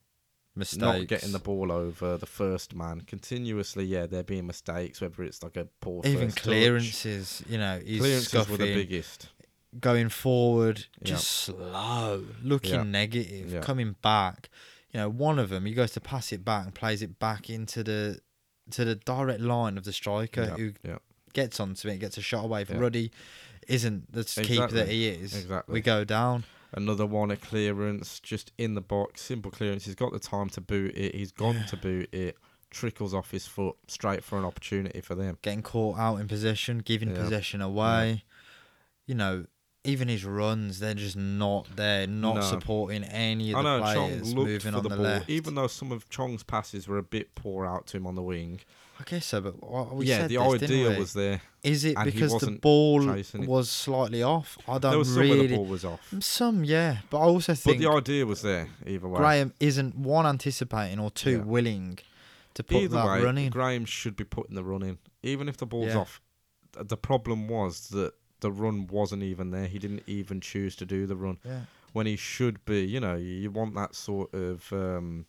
mistakes. 0.55 0.81
not 0.81 1.07
getting 1.07 1.31
the 1.31 1.39
ball 1.39 1.71
over 1.71 2.17
the 2.17 2.25
first 2.25 2.75
man. 2.75 3.01
Continuously, 3.01 3.85
yeah, 3.85 4.05
there 4.05 4.23
being 4.23 4.47
mistakes, 4.47 5.01
whether 5.01 5.23
it's 5.23 5.43
like 5.43 5.57
a 5.57 5.65
poor 5.79 6.01
even 6.05 6.27
first 6.27 6.37
touch. 6.37 6.43
clearances. 6.43 7.43
You 7.47 7.57
know, 7.57 7.79
he's 7.85 7.99
Clearances 7.99 8.49
were 8.49 8.57
the 8.57 8.73
biggest. 8.75 9.29
going 9.79 10.09
forward, 10.09 10.85
Yeah. 11.01 11.07
just 11.11 11.27
slow, 11.27 12.25
looking 12.43 12.73
Yeah. 12.73 12.83
negative, 12.83 13.51
Yeah. 13.53 13.59
coming 13.61 13.95
back. 14.01 14.49
You 14.93 14.99
know, 14.99 15.09
one 15.09 15.39
of 15.39 15.49
them 15.49 15.65
he 15.65 15.73
goes 15.73 15.91
to 15.91 16.01
pass 16.01 16.31
it 16.31 16.43
back 16.43 16.65
and 16.65 16.75
plays 16.75 17.01
it 17.01 17.17
back 17.19 17.49
into 17.49 17.83
the 17.83 18.19
to 18.71 18.85
the 18.85 18.95
direct 18.95 19.41
line 19.41 19.77
of 19.77 19.83
the 19.83 19.93
striker 19.93 20.43
Yeah, 20.43 20.55
who 20.55 20.73
yeah, 20.83 20.97
gets 21.33 21.59
onto 21.59 21.87
it, 21.89 21.97
gets 21.99 22.17
a 22.17 22.21
shot 22.21 22.45
away. 22.45 22.61
If 22.63 22.69
Yeah. 22.69 22.77
Ruddy 22.79 23.11
isn't 23.67 24.11
the 24.11 24.23
keeper 24.23 24.67
that 24.67 24.89
he 24.89 25.07
is, 25.07 25.35
exactly. 25.35 25.73
we 25.73 25.81
go 25.81 26.03
down. 26.03 26.43
Another 26.73 27.05
one, 27.05 27.31
a 27.31 27.35
clearance, 27.35 28.19
just 28.21 28.53
in 28.57 28.75
the 28.75 28.81
box, 28.81 29.21
simple 29.21 29.51
clearance. 29.51 29.83
He's 29.85 29.95
got 29.95 30.13
the 30.13 30.19
time 30.19 30.49
to 30.51 30.61
boot 30.61 30.95
it. 30.95 31.13
He's 31.15 31.31
gone 31.33 31.65
to 31.67 31.77
boot 31.87 32.13
it. 32.13 32.37
Trickles 32.69 33.13
off 33.13 33.31
his 33.31 33.45
foot 33.45 33.75
straight 33.87 34.23
for 34.23 34.37
an 34.37 34.45
opportunity 34.45 35.01
for 35.01 35.13
them. 35.13 35.37
getting 35.41 35.61
caught 35.61 35.97
out 35.99 36.15
in 36.17 36.29
possession, 36.29 36.79
giving 36.79 37.13
possession 37.13 37.61
away. 37.61 38.23
You 39.05 39.15
know, 39.15 39.45
even 39.83 40.07
his 40.07 40.23
runs, 40.23 40.79
they're 40.79 40.93
just 40.93 41.15
not 41.15 41.67
there, 41.75 42.05
not 42.07 42.35
No. 42.35 42.41
supporting 42.41 43.03
any 43.03 43.51
of 43.51 43.57
I 43.57 43.61
the 43.63 43.77
know 43.79 43.93
Chong 43.93 44.07
players 44.09 44.33
looked 44.33 44.47
moving 44.49 44.71
for 44.71 44.77
on 44.77 44.83
the, 44.83 44.89
the, 44.89 44.95
ball, 44.95 45.03
left. 45.03 45.29
even 45.29 45.55
though 45.55 45.67
some 45.67 45.91
of 45.91 46.07
Chong's 46.09 46.43
passes 46.43 46.87
were 46.87 46.97
a 46.99 47.03
bit 47.03 47.33
poor 47.35 47.65
out 47.65 47.87
to 47.87 47.97
him 47.97 48.05
on 48.05 48.15
the 48.15 48.21
wing. 48.21 48.59
I 48.99 49.03
guess 49.03 49.25
so, 49.25 49.41
but 49.41 49.95
we 49.95 50.05
yeah, 50.05 50.19
said 50.19 50.29
the 50.29 50.37
this, 50.37 50.61
idea 50.63 50.99
was 50.99 51.13
there. 51.13 51.41
Is 51.63 51.85
it 51.85 51.97
because 52.03 52.39
the 52.39 52.51
ball 52.51 53.01
was 53.39 53.71
slightly 53.71 54.21
off? 54.21 54.59
I 54.67 54.77
don't 54.77 54.91
There 54.91 54.99
was 54.99 55.07
some 55.11 55.17
really. 55.23 55.39
where 55.39 55.47
the 55.47 55.55
ball 55.55 55.65
was 55.65 55.83
off, 55.83 55.99
mm, 56.13 56.21
Some, 56.21 56.63
yeah, 56.63 56.97
but 57.09 57.17
I 57.17 57.23
also 57.23 57.55
think. 57.55 57.79
but 57.79 57.83
the 57.83 57.89
idea 57.91 58.27
was 58.27 58.43
there 58.43 58.67
either 58.85 59.07
way. 59.07 59.17
Graham 59.17 59.53
isn't 59.59 59.95
one 59.95 60.27
anticipating 60.27 60.99
or 60.99 61.09
two 61.09 61.37
Yeah. 61.37 61.43
willing 61.43 61.97
to 62.53 62.63
put 62.63 62.77
either 62.77 62.97
that 62.97 63.05
way, 63.07 63.23
run 63.23 63.37
in. 63.39 63.49
Graham 63.49 63.85
should 63.85 64.15
be 64.15 64.25
putting 64.25 64.53
the 64.53 64.63
run 64.63 64.83
in, 64.83 64.99
even 65.23 65.49
if 65.49 65.57
the 65.57 65.65
ball's 65.65 65.87
Yeah. 65.87 65.97
off. 65.97 66.21
The 66.73 66.97
problem 66.97 67.47
was 67.47 67.87
that 67.89 68.13
the 68.41 68.51
run 68.51 68.87
wasn't 68.87 69.23
even 69.23 69.51
there. 69.51 69.65
He 69.65 69.79
didn't 69.79 70.03
even 70.07 70.41
choose 70.41 70.75
to 70.77 70.85
do 70.85 71.07
the 71.07 71.15
run 71.15 71.37
yeah, 71.45 71.61
when 71.93 72.05
he 72.05 72.15
should 72.15 72.63
be. 72.65 72.85
You 72.85 72.99
know, 72.99 73.15
you 73.15 73.49
want 73.49 73.75
that 73.75 73.95
sort 73.95 74.33
of 74.33 74.71
um, 74.73 75.25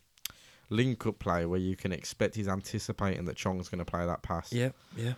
link 0.69 1.05
up 1.07 1.19
play 1.19 1.45
where 1.45 1.59
you 1.59 1.75
can 1.75 1.91
expect 1.91 2.35
he's 2.35 2.47
anticipating 2.47 3.25
that 3.25 3.35
Chong's 3.35 3.69
going 3.69 3.79
to 3.79 3.85
play 3.85 4.05
that 4.05 4.21
pass. 4.21 4.51
yeah, 4.51 4.69
yeah. 4.97 5.13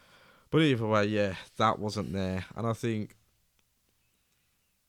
But 0.52 0.62
either 0.62 0.86
way, 0.86 1.06
yeah, 1.06 1.34
that 1.58 1.80
wasn't 1.80 2.14
there. 2.14 2.46
And 2.56 2.68
I 2.68 2.74
think, 2.74 3.16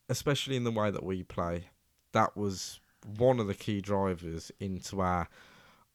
especially 0.07 0.55
in 0.55 0.63
the 0.63 0.71
way 0.71 0.91
that 0.91 1.03
we 1.03 1.23
play, 1.23 1.69
that 2.13 2.37
was 2.37 2.79
one 3.17 3.39
of 3.39 3.47
the 3.47 3.53
key 3.53 3.81
drivers 3.81 4.51
into 4.59 5.01
our 5.01 5.27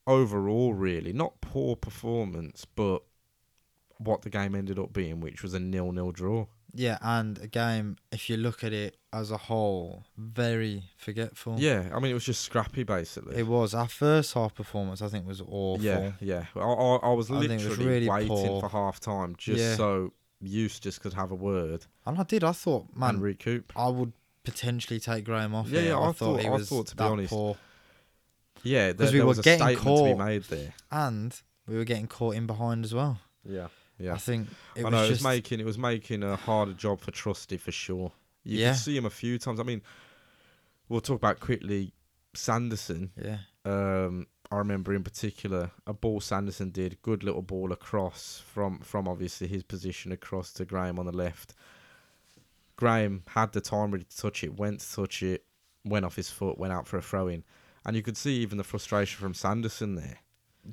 overall, 0.05 0.73
really, 0.73 1.13
not 1.13 1.41
poor 1.41 1.75
performance, 1.75 2.65
but 2.75 3.03
what 3.97 4.21
the 4.23 4.29
game 4.29 4.53
ended 4.53 4.77
up 4.77 4.93
being, 4.93 5.21
which 5.21 5.41
was 5.41 5.53
a 5.53 5.59
nil-nil 5.59 6.11
draw. 6.11 6.45
Yeah, 6.75 6.97
and 7.01 7.37
a 7.37 7.47
game, 7.47 7.97
if 8.11 8.29
you 8.29 8.37
look 8.37 8.63
at 8.63 8.73
it 8.73 8.97
as 9.11 9.29
a 9.29 9.37
whole, 9.37 10.05
very 10.17 10.83
forgetful. 10.97 11.59
Yeah, 11.59 11.89
I 11.93 11.99
mean, 11.99 12.09
it 12.09 12.15
was 12.15 12.25
just 12.25 12.41
scrappy, 12.41 12.81
basically. 12.83 13.35
It 13.37 13.45
was. 13.47 13.75
Our 13.75 13.87
first 13.87 14.33
half 14.33 14.55
performance, 14.55 15.01
I 15.01 15.07
think, 15.07 15.27
was 15.27 15.39
awful. 15.41 15.79
Yeah, 15.83 16.13
yeah. 16.19 16.45
I, 16.55 16.59
I, 16.59 16.95
I 16.95 17.13
was 17.13 17.29
I 17.29 17.35
literally 17.35 17.67
was 17.67 17.77
really 17.77 18.09
waiting 18.09 18.27
poor. 18.29 18.61
for 18.61 18.69
half 18.69 18.99
time 18.99 19.35
just 19.37 19.59
Yeah. 19.61 19.75
so 19.75 20.13
Eustace 20.41 20.97
could 20.97 21.13
have 21.13 21.31
a 21.31 21.35
word 21.35 21.85
And 22.07 22.17
I 22.17 22.23
did. 22.23 22.43
I 22.43 22.51
thought, 22.53 22.87
man, 22.95 23.19
recoup. 23.19 23.71
I 23.75 23.87
would 23.89 24.13
potentially 24.43 24.99
take 24.99 25.25
Graham 25.25 25.53
off. 25.53 25.69
Yeah, 25.69 25.81
yeah, 25.81 25.97
I, 25.99 26.09
I 26.09 26.11
thought, 26.11 26.41
he 26.41 26.47
I 26.47 26.51
was 26.51 26.67
thought, 26.67 26.87
to 26.87 26.95
be 26.95 27.03
honest, 27.03 27.29
poor. 27.29 27.55
Yeah, 28.63 28.93
there, 28.93 29.07
'Cause 29.07 29.13
we 29.13 29.19
were 29.19 29.27
was 29.27 29.39
a 29.39 29.41
getting 29.43 29.59
statement 29.77 29.97
to 29.97 30.03
be 30.05 30.09
caught. 30.15 30.25
made 30.25 30.43
there. 30.45 30.73
And 30.91 31.39
we 31.67 31.75
were 31.77 31.83
getting 31.85 32.07
caught 32.07 32.35
in 32.35 32.47
behind 32.47 32.83
as 32.83 32.93
well. 32.93 33.19
Yeah, 33.45 33.67
yeah. 33.97 34.13
I 34.13 34.17
think 34.17 34.47
it 34.75 34.81
I 34.81 34.83
was 34.85 34.91
know 34.91 34.97
it 34.97 35.01
was 35.01 35.09
just 35.09 35.23
making 35.23 35.59
it 35.59 35.65
was 35.65 35.77
making 35.77 36.23
a 36.23 36.35
harder 36.35 36.73
job 36.73 36.99
for 37.01 37.11
Trusty 37.11 37.57
for 37.57 37.71
sure. 37.71 38.11
You 38.43 38.59
Yeah. 38.59 38.71
could 38.71 38.79
see 38.81 38.97
him 38.97 39.05
a 39.05 39.09
few 39.09 39.37
times. 39.39 39.59
I 39.59 39.63
mean, 39.63 39.81
we'll 40.89 41.01
talk 41.01 41.15
about 41.17 41.39
quickly. 41.39 41.93
Sanderson. 42.35 43.11
yeah, 43.15 43.37
Um, 43.63 44.25
I 44.51 44.57
remember 44.57 44.91
in 44.93 45.03
particular 45.03 45.69
a 45.85 45.93
ball 45.93 46.19
Sanderson 46.19 46.71
did 46.71 46.99
good 47.03 47.23
little 47.23 47.43
ball 47.43 47.71
across 47.71 48.39
from 48.39 48.79
from 48.79 49.07
obviously 49.07 49.47
his 49.47 49.61
position 49.63 50.11
across 50.11 50.51
to 50.53 50.65
Graham 50.65 50.97
on 50.97 51.05
the 51.05 51.11
left. 51.11 51.53
Graham 52.75 53.23
had 53.27 53.53
the 53.53 53.61
time 53.61 53.91
really 53.91 54.05
to 54.05 54.17
touch 54.17 54.43
it, 54.43 54.55
went 54.57 54.79
to 54.81 54.95
touch 54.95 55.21
it, 55.23 55.45
went 55.85 56.05
off 56.05 56.15
his 56.15 56.29
foot, 56.31 56.57
went 56.57 56.73
out 56.73 56.87
for 56.87 56.97
a 56.97 57.01
throw 57.01 57.27
in, 57.27 57.43
and 57.85 57.95
you 57.95 58.01
could 58.01 58.17
see 58.17 58.37
even 58.37 58.57
the 58.57 58.63
frustration 58.63 59.19
from 59.21 59.33
Sanderson 59.33 59.95
there. 59.95 60.19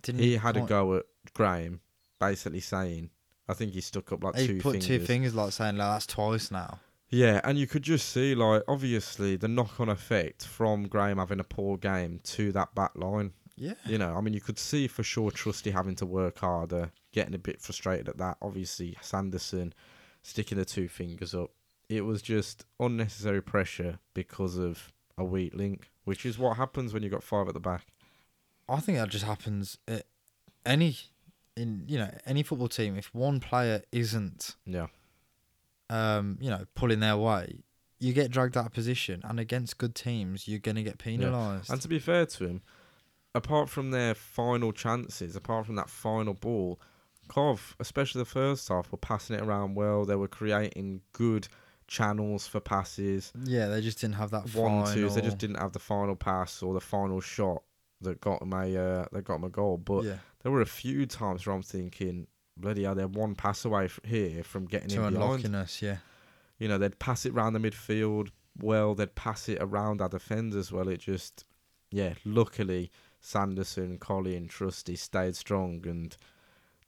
didn't 0.02 0.20
He 0.22 0.36
had 0.36 0.56
a 0.56 0.62
go 0.62 0.96
at 0.96 1.04
Graham, 1.34 1.80
basically 2.20 2.60
saying, 2.60 3.10
I 3.48 3.54
think 3.54 3.72
he 3.72 3.80
stuck 3.80 4.12
up 4.12 4.22
like 4.22 4.36
He 4.36 4.46
two 4.46 4.60
put 4.60 4.72
fingers. 4.72 4.86
two 4.86 5.00
fingers, 5.00 5.34
like 5.34 5.52
saying, 5.52 5.76
like, 5.76 5.88
"That's 5.92 6.06
twice 6.06 6.50
now." 6.52 6.78
Yeah, 7.08 7.40
and 7.42 7.58
you 7.58 7.66
could 7.66 7.82
just 7.82 8.08
see, 8.10 8.36
like, 8.36 8.62
obviously 8.68 9.34
the 9.34 9.48
knock 9.48 9.80
on 9.80 9.88
effect 9.88 10.46
from 10.46 10.86
Graham 10.86 11.18
having 11.18 11.40
a 11.40 11.44
poor 11.44 11.76
game 11.76 12.20
to 12.22 12.52
that 12.52 12.72
back 12.76 12.92
line. 12.94 13.32
Yeah, 13.56 13.74
You 13.84 13.98
know, 13.98 14.14
I 14.16 14.20
mean, 14.22 14.32
you 14.32 14.40
could 14.40 14.58
see 14.58 14.86
for 14.86 15.02
sure 15.02 15.30
Trusty 15.32 15.72
having 15.72 15.96
to 15.96 16.06
work 16.06 16.38
harder, 16.38 16.92
getting 17.12 17.34
a 17.34 17.38
bit 17.38 17.60
frustrated 17.60 18.08
at 18.08 18.16
that. 18.18 18.38
Obviously, 18.40 18.96
Sanderson 19.02 19.74
sticking 20.22 20.56
the 20.56 20.64
two 20.64 20.88
fingers 20.88 21.34
up. 21.34 21.50
It 21.88 22.02
was 22.02 22.22
just 22.22 22.64
unnecessary 22.78 23.42
pressure 23.42 23.98
because 24.14 24.56
of 24.56 24.92
a 25.18 25.24
weak 25.24 25.52
link, 25.54 25.90
which 26.04 26.24
is 26.24 26.38
what 26.38 26.56
happens 26.56 26.94
when 26.94 27.02
you've 27.02 27.12
got 27.12 27.24
five 27.24 27.48
at 27.48 27.54
the 27.54 27.60
back. 27.60 27.88
I 28.68 28.78
think 28.80 28.96
that 28.98 29.08
just 29.10 29.24
happens 29.26 29.76
at 29.88 30.06
any 30.64 30.96
in 31.56 31.84
you 31.88 31.98
know 31.98 32.10
any 32.26 32.42
football 32.42 32.68
team. 32.68 32.96
If 32.96 33.14
one 33.14 33.40
player 33.40 33.82
isn't 33.92 34.56
Yeah. 34.66 34.86
um, 35.88 36.38
you 36.40 36.50
know, 36.50 36.64
pulling 36.74 37.00
their 37.00 37.16
weight, 37.16 37.64
you 37.98 38.12
get 38.12 38.30
dragged 38.30 38.56
out 38.56 38.66
of 38.66 38.72
position, 38.72 39.20
and 39.24 39.40
against 39.40 39.78
good 39.78 39.94
teams, 39.94 40.46
you're 40.48 40.58
gonna 40.60 40.82
get 40.82 40.98
penalised. 40.98 41.70
And 41.70 41.80
to 41.82 41.88
be 41.88 41.98
fair 41.98 42.26
to 42.26 42.44
him, 42.46 42.62
apart 43.34 43.68
from 43.68 43.90
their 43.90 44.14
final 44.14 44.72
chances, 44.72 45.36
apart 45.36 45.66
from 45.66 45.74
that 45.76 45.90
final 45.90 46.34
ball, 46.34 46.80
Cov, 47.28 47.76
especially 47.80 48.20
the 48.20 48.24
first 48.26 48.68
half, 48.68 48.90
were 48.90 48.98
passing 48.98 49.36
it 49.36 49.42
around 49.42 49.74
well. 49.74 50.04
They 50.04 50.16
were 50.16 50.28
creating 50.28 51.02
good 51.12 51.48
channels 51.86 52.46
for 52.46 52.60
passes. 52.60 53.32
yeah, 53.44 53.66
they 53.66 53.80
just 53.80 54.00
didn't 54.00 54.14
have 54.16 54.30
that 54.30 54.54
One, 54.54 54.84
final. 54.84 54.94
twos. 54.94 55.14
They 55.16 55.20
just 55.22 55.38
didn't 55.38 55.56
have 55.58 55.72
the 55.72 55.78
final 55.80 56.14
pass 56.16 56.62
or 56.62 56.72
the 56.74 56.80
final 56.80 57.20
shot 57.20 57.62
that 58.02 58.20
got 58.20 58.46
my 58.46 58.74
uh, 58.74 59.06
that 59.12 59.24
got 59.24 59.44
a 59.44 59.48
goal. 59.48 59.78
But 59.78 60.04
yeah, 60.04 60.16
there 60.42 60.52
were 60.52 60.62
a 60.62 60.66
few 60.66 61.06
times 61.06 61.46
where 61.46 61.54
I'm 61.54 61.62
thinking, 61.62 62.26
bloody 62.56 62.84
hell, 62.84 62.94
they're 62.94 63.06
one 63.08 63.34
pass 63.34 63.64
away 63.64 63.84
f- 63.86 64.00
here 64.04 64.42
from 64.44 64.66
getting 64.66 64.88
to 64.88 65.04
in 65.04 65.12
behind. 65.14 65.14
unlocking 65.32 65.54
us. 65.54 65.80
Yeah, 65.82 65.96
You 66.58 66.68
know, 66.68 66.78
they'd 66.78 66.98
pass 66.98 67.26
it 67.26 67.34
round 67.34 67.54
the 67.54 67.60
midfield 67.60 68.28
well. 68.60 68.94
They'd 68.94 69.14
pass 69.14 69.48
it 69.48 69.58
around 69.60 70.00
our 70.00 70.08
defenders 70.08 70.70
well. 70.72 70.88
It 70.88 71.00
just, 71.00 71.44
yeah, 71.90 72.14
luckily 72.24 72.90
Sanderson, 73.20 73.98
Collie, 73.98 74.36
and 74.36 74.48
Trusty 74.48 74.96
stayed 74.96 75.36
strong 75.36 75.82
and 75.86 76.16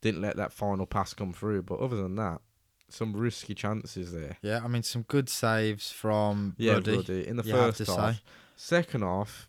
didn't 0.01 0.23
let 0.23 0.37
that 0.37 0.53
final 0.53 0.87
pass 0.87 1.15
come 1.15 1.33
through. 1.33 1.63
But 1.63 1.79
other 1.81 1.97
than 1.97 2.17
that, 2.17 2.41
some 2.89 3.15
risky 3.15 3.55
chances 3.55 4.13
there. 4.13 4.37
yeah. 4.43 4.61
I 4.65 4.69
mean, 4.69 4.83
some 4.83 5.03
good 5.03 5.29
saves 5.29 5.91
from 5.91 6.55
Yeah, 6.59 6.75
Ruddy. 6.75 6.97
Ruddy, 6.97 7.27
in 7.29 7.37
the 7.37 7.43
first 7.43 7.79
half. 7.81 8.15
say. 8.17 8.21
Second 8.57 9.03
half, 9.03 9.49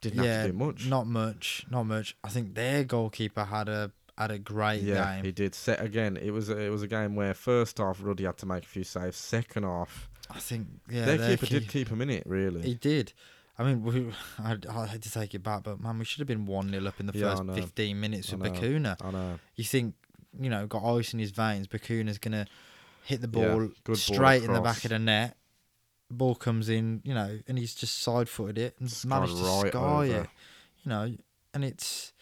didn't 0.00 0.22
yeah, 0.24 0.32
have 0.42 0.46
to 0.46 0.52
do 0.52 0.58
much. 0.58 0.86
not 0.86 1.06
much, 1.06 1.66
not 1.70 1.84
much. 1.84 2.16
I 2.22 2.28
think 2.28 2.54
their 2.54 2.84
goalkeeper 2.84 3.44
had 3.44 3.68
a 3.68 3.90
had 4.16 4.30
a 4.30 4.38
great 4.38 4.82
yeah, 4.82 5.14
game. 5.16 5.24
he 5.24 5.32
did. 5.32 5.54
Set 5.54 5.80
again. 5.80 6.16
It 6.16 6.30
was 6.30 6.48
a, 6.48 6.58
it 6.58 6.70
was 6.70 6.82
a 6.82 6.88
game 6.88 7.14
where 7.14 7.34
first 7.34 7.78
half 7.78 7.98
Ruddy 8.02 8.24
had 8.24 8.36
to 8.38 8.46
make 8.46 8.64
a 8.64 8.66
few 8.68 8.84
saves. 8.84 9.16
Second 9.16 9.62
half, 9.64 10.08
I 10.30 10.38
think 10.40 10.66
yeah, 10.90 11.04
their 11.04 11.16
their 11.18 11.30
keeper 11.36 11.46
key- 11.46 11.58
did 11.60 11.68
keep 11.68 11.88
him 11.88 12.00
in 12.02 12.10
it. 12.10 12.24
Really, 12.26 12.62
He 12.62 12.74
did. 12.74 13.12
I 13.60 13.64
mean, 13.64 13.82
we, 13.82 14.12
I, 14.38 14.56
I 14.70 14.86
had 14.86 15.02
to 15.02 15.10
take 15.10 15.34
it 15.34 15.42
back, 15.42 15.64
but 15.64 15.80
man, 15.80 15.98
we 15.98 16.04
should 16.04 16.18
have 16.20 16.28
been 16.28 16.46
1 16.46 16.70
0 16.70 16.86
up 16.86 17.00
in 17.00 17.06
the 17.06 17.18
Yeah, 17.18 17.34
first 17.34 17.50
15 17.54 17.98
minutes 18.00 18.32
I 18.32 18.36
with 18.36 18.52
know. 18.52 18.60
Bacuna. 18.60 18.96
I 19.04 19.10
know. 19.10 19.38
You 19.56 19.64
think, 19.64 19.94
you 20.40 20.48
know, 20.48 20.66
got 20.68 20.84
ice 20.84 21.12
in 21.12 21.18
his 21.18 21.32
veins, 21.32 21.66
Bacuna's 21.66 22.18
going 22.18 22.32
to 22.32 22.46
hit 23.04 23.20
the 23.20 23.28
Yeah, 23.36 23.48
ball 23.54 23.70
ball 23.84 23.96
straight 23.96 24.44
in 24.44 24.52
the 24.52 24.60
back 24.60 24.84
of 24.84 24.90
the 24.90 24.98
net. 25.00 25.36
Ball 26.10 26.34
comes 26.34 26.68
in, 26.68 27.00
you 27.04 27.14
know, 27.14 27.38
and 27.46 27.58
he's 27.58 27.74
just 27.74 27.98
side 27.98 28.28
footed 28.28 28.58
it 28.58 28.76
and 28.80 28.92
managed 29.04 29.36
to 29.36 29.42
right 29.42 29.72
sky 29.72 29.78
over. 29.78 30.20
it. 30.22 30.28
You 30.84 30.88
know, 30.88 31.14
and 31.54 31.64
it's, 31.64 32.12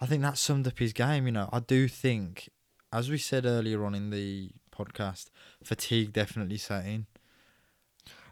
I 0.00 0.06
think 0.06 0.22
that 0.22 0.38
summed 0.38 0.66
up 0.66 0.78
his 0.78 0.92
game. 0.92 1.26
You 1.26 1.32
know, 1.32 1.50
I 1.52 1.60
do 1.60 1.88
think, 1.88 2.48
as 2.92 3.10
we 3.10 3.18
said 3.18 3.44
earlier 3.44 3.84
on 3.84 3.94
in 3.94 4.10
the 4.10 4.50
podcast. 4.74 5.30
Fatigue 5.62 6.12
definitely 6.12 6.58
set 6.58 6.84
in. 6.86 7.06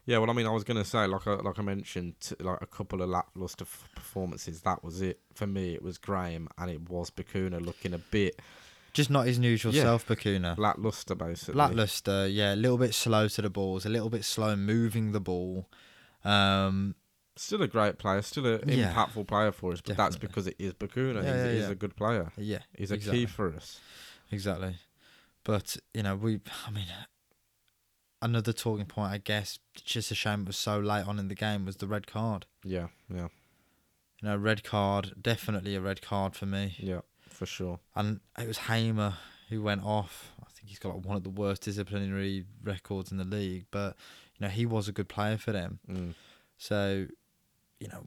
Yeah, 0.04 0.18
well, 0.18 0.30
I 0.30 0.32
mean, 0.32 0.46
I 0.46 0.50
was 0.50 0.64
gonna 0.64 0.84
say, 0.84 1.06
like, 1.06 1.26
I, 1.28 1.34
like 1.34 1.58
I 1.58 1.62
mentioned, 1.62 2.14
like 2.40 2.60
a 2.60 2.66
couple 2.66 3.02
of 3.02 3.08
lackluster 3.08 3.64
performances. 3.94 4.62
That 4.62 4.82
was 4.82 5.00
it 5.00 5.20
for 5.32 5.46
me. 5.46 5.74
It 5.74 5.82
was 5.82 5.96
Graham, 5.96 6.48
and 6.58 6.70
it 6.70 6.88
was 6.90 7.10
Bacuna 7.10 7.64
looking 7.64 7.94
a 7.94 7.98
bit 7.98 8.40
Just 8.92 9.08
not 9.10 9.26
his 9.26 9.38
usual 9.38 9.72
Yeah. 9.74 9.82
self, 9.84 10.06
Bacuna. 10.06 10.56
lackluster, 10.58 11.14
basically. 11.14 11.54
Lackluster, 11.54 12.28
yeah, 12.28 12.54
a 12.54 12.56
little 12.56 12.76
bit 12.78 12.94
slow 12.94 13.26
to 13.28 13.40
the 13.42 13.48
balls, 13.50 13.86
a 13.86 13.88
little 13.88 14.10
bit 14.10 14.24
slow 14.24 14.54
moving 14.54 15.12
the 15.12 15.20
ball. 15.20 15.68
Um, 16.24 16.94
Still 17.34 17.62
a 17.62 17.66
great 17.68 17.98
player, 17.98 18.20
still 18.20 18.44
an 18.46 18.68
Yeah. 18.68 18.92
impactful 18.92 19.26
player 19.26 19.50
for 19.52 19.72
us, 19.72 19.80
but 19.80 19.96
that's 19.96 20.16
because 20.16 20.46
it 20.46 20.56
is 20.58 20.74
Bacuna. 20.74 21.22
Yeah, 21.24 21.44
he's, 21.50 21.60
he's 21.62 21.70
a 21.70 21.74
good 21.74 21.96
player. 21.96 22.30
yeah, 22.36 22.58
He's 22.76 22.90
a 22.90 22.94
Exactly. 22.94 23.20
key 23.20 23.26
for 23.26 23.54
us. 23.54 23.80
exactly. 24.30 24.76
But 25.42 25.78
you 25.94 26.02
know, 26.02 26.14
we, 26.14 26.40
I 26.66 26.70
mean, 26.70 26.86
another 28.20 28.52
talking 28.52 28.86
point, 28.86 29.12
I 29.12 29.18
guess, 29.18 29.58
just 29.74 30.10
a 30.10 30.14
shame 30.14 30.42
it 30.42 30.48
was 30.48 30.56
so 30.58 30.78
late 30.78 31.06
on 31.06 31.18
in 31.18 31.28
the 31.28 31.34
game 31.34 31.64
was 31.64 31.76
the 31.76 31.86
red 31.86 32.06
card. 32.06 32.44
Yeah, 32.62 32.88
yeah, 33.08 33.28
You 34.20 34.28
know, 34.28 34.36
red 34.36 34.62
card, 34.62 35.14
definitely 35.20 35.74
a 35.74 35.80
red 35.80 36.02
card 36.02 36.36
for 36.36 36.46
me. 36.46 36.76
yeah, 36.78 37.00
for 37.42 37.46
sure. 37.46 37.80
And 37.96 38.20
it 38.38 38.46
was 38.46 38.58
Hamer 38.58 39.14
who 39.48 39.62
went 39.62 39.82
off. 39.84 40.32
I 40.40 40.46
think 40.52 40.68
he's 40.68 40.78
got 40.78 40.94
like 40.94 41.04
one 41.04 41.16
of 41.16 41.24
the 41.24 41.30
worst 41.30 41.62
disciplinary 41.62 42.44
records 42.62 43.10
in 43.10 43.18
the 43.18 43.24
league, 43.24 43.66
but 43.72 43.96
you 44.38 44.46
know, 44.46 44.48
he 44.48 44.64
was 44.64 44.86
a 44.86 44.92
good 44.92 45.08
player 45.08 45.36
for 45.36 45.50
them. 45.50 45.80
Mm. 45.90 46.14
So, 46.56 47.06
you 47.80 47.88
know, 47.88 48.04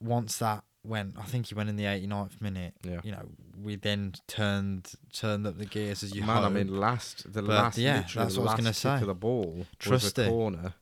once 0.00 0.36
that 0.38 0.64
went, 0.84 1.14
I 1.18 1.22
think 1.22 1.46
he 1.46 1.54
went 1.54 1.70
in 1.70 1.76
the 1.76 1.84
89th 1.84 2.42
minute. 2.42 2.74
Yeah. 2.82 3.00
You 3.02 3.12
know, 3.12 3.26
we 3.62 3.76
then 3.76 4.12
turned 4.28 4.92
turned 5.14 5.46
up 5.46 5.56
the 5.56 5.64
gears 5.64 6.02
as 6.02 6.14
you 6.14 6.22
Man, 6.22 6.44
I 6.44 6.50
mean, 6.50 6.78
last 6.78 7.32
the 7.32 7.40
But, 7.40 7.54
last 7.54 7.78
yeah, 7.78 8.02
that's 8.14 8.34
the 8.34 8.40
what 8.42 8.50
I 8.50 8.52
was 8.52 8.60
gonna 8.60 8.74
say. 8.74 9.02
the 9.02 9.14
ball 9.14 9.54
was 9.56 9.66
Trust 9.78 10.18
a 10.18 10.24
it. 10.24 10.28
corner. 10.28 10.74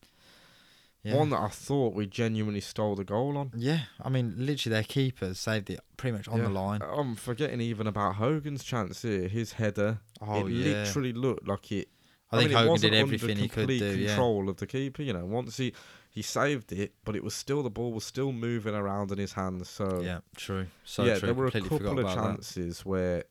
Yeah. 1.03 1.17
One 1.17 1.31
that 1.31 1.41
I 1.41 1.49
thought 1.49 1.95
we 1.95 2.07
genuinely 2.07 2.61
stole 2.61 2.95
the 2.95 3.05
goal 3.05 3.37
on. 3.37 3.53
yeah, 3.57 3.81
I 4.01 4.09
mean, 4.09 4.35
literally, 4.37 4.75
their 4.75 4.85
keepers 4.85 5.39
saved 5.39 5.69
it 5.71 5.81
pretty 5.97 6.17
much 6.17 6.29
on 6.29 6.39
Yeah. 6.39 6.45
the 6.45 6.51
line. 6.51 6.81
I'm 6.83 7.17
forgetting 7.17 7.61
even 7.61 7.87
about 7.87 8.17
Hogan's 8.17 8.63
chance 8.65 9.03
here. 9.03 9.27
His 9.29 9.53
header, 9.55 9.99
Oh 10.21 10.47
it 10.47 10.51
yeah, 10.53 10.65
literally 10.85 11.13
looked 11.13 11.47
like 11.49 11.73
it. 11.73 11.89
I 12.31 12.39
think 12.39 12.49
mean, 12.51 12.57
it 12.57 12.61
Hogan 12.61 12.71
wasn't 12.71 12.93
did 12.93 13.03
under 13.03 13.15
everything 13.15 13.37
he 13.37 13.49
could 13.49 13.69
do. 13.69 13.75
Yeah, 13.75 14.07
Control 14.09 14.49
of 14.49 14.57
the 14.57 14.67
keeper, 14.67 15.03
you 15.03 15.13
know. 15.13 15.27
Once 15.27 15.57
he 15.57 15.73
he 16.09 16.23
saved 16.23 16.73
it, 16.73 16.95
but 17.05 17.17
it 17.17 17.25
was 17.25 17.35
still 17.35 17.63
the 17.63 17.71
ball 17.71 17.93
was 17.93 18.05
still 18.05 18.33
moving 18.33 18.75
around 18.75 19.11
in 19.13 19.19
his 19.19 19.33
hands. 19.33 19.69
So 19.69 20.01
yeah, 20.03 20.21
true. 20.37 20.67
So 20.85 21.05
yeah, 21.05 21.19
true. 21.19 21.27
there 21.27 21.35
were 21.35 21.47
a 21.47 21.51
couple 21.51 21.77
of 21.89 21.99
about 21.99 22.15
that. 22.17 22.23
chances 22.23 22.85
where 22.87 23.25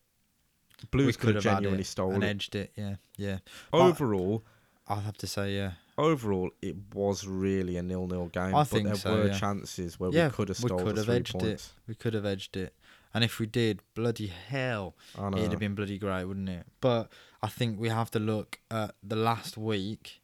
Blues 0.89 1.15
could 1.15 1.35
have 1.35 1.43
genuinely 1.43 1.81
it 1.81 1.85
stolen 1.87 2.15
and 2.15 2.23
it. 2.23 2.27
edged 2.27 2.55
it. 2.55 2.71
Yeah, 2.75 2.95
yeah. 3.15 3.37
Overall, 3.71 4.43
I'll 4.87 4.99
have 5.01 5.17
to 5.19 5.27
say, 5.27 5.55
yeah, 5.55 5.71
overall, 6.01 6.49
it 6.61 6.75
was 6.93 7.25
really 7.27 7.77
a 7.77 7.83
nil-nil 7.83 8.27
game. 8.27 8.55
I 8.55 8.61
but 8.61 8.67
think 8.67 8.85
there 8.87 8.95
so, 8.95 9.13
were 9.15 9.27
yeah. 9.27 9.37
chances 9.37 9.99
where 9.99 10.11
Yeah, 10.11 10.27
we 10.27 10.33
could 10.33 10.49
have 10.49 10.61
we 10.63 10.67
stolen 10.69 10.85
could 10.85 10.97
have 10.97 11.09
edged 11.09 11.35
it. 11.35 11.39
points. 11.39 11.73
we 11.87 11.95
could 11.95 12.13
have 12.13 12.25
edged 12.25 12.57
it, 12.57 12.73
and 13.13 13.23
if 13.23 13.39
we 13.39 13.45
did, 13.45 13.81
bloody 13.95 14.27
hell, 14.27 14.95
it'd 15.33 15.51
have 15.51 15.59
been 15.59 15.75
bloody 15.75 15.97
great, 15.97 16.25
wouldn't 16.25 16.49
it? 16.49 16.65
But 16.81 17.09
I 17.41 17.47
think 17.47 17.79
we 17.79 17.89
have 17.89 18.11
to 18.11 18.19
look 18.19 18.59
at 18.69 18.95
the 19.03 19.15
last 19.15 19.57
week. 19.57 20.21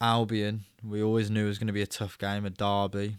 Albion, 0.00 0.64
we 0.84 1.02
always 1.02 1.30
knew 1.30 1.46
it 1.46 1.48
was 1.48 1.58
going 1.58 1.68
to 1.68 1.72
be 1.72 1.80
a 1.82 1.86
tough 1.86 2.18
game, 2.18 2.44
a 2.44 2.50
derby. 2.50 3.16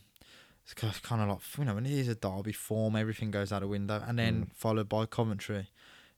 It's 0.64 0.74
kind 0.76 1.22
of 1.24 1.30
like 1.30 1.40
you 1.58 1.66
know 1.66 1.76
when 1.76 1.86
it 1.86 1.92
is 1.94 2.08
a 2.08 2.16
derby 2.16 2.52
form, 2.52 2.96
everything 2.96 3.32
goes 3.32 3.52
out 3.52 3.62
the 3.62 3.68
window, 3.68 4.04
and 4.06 4.20
then 4.20 4.34
Mm. 4.46 4.52
followed 4.54 4.88
by 4.90 5.06
Coventry. 5.06 5.70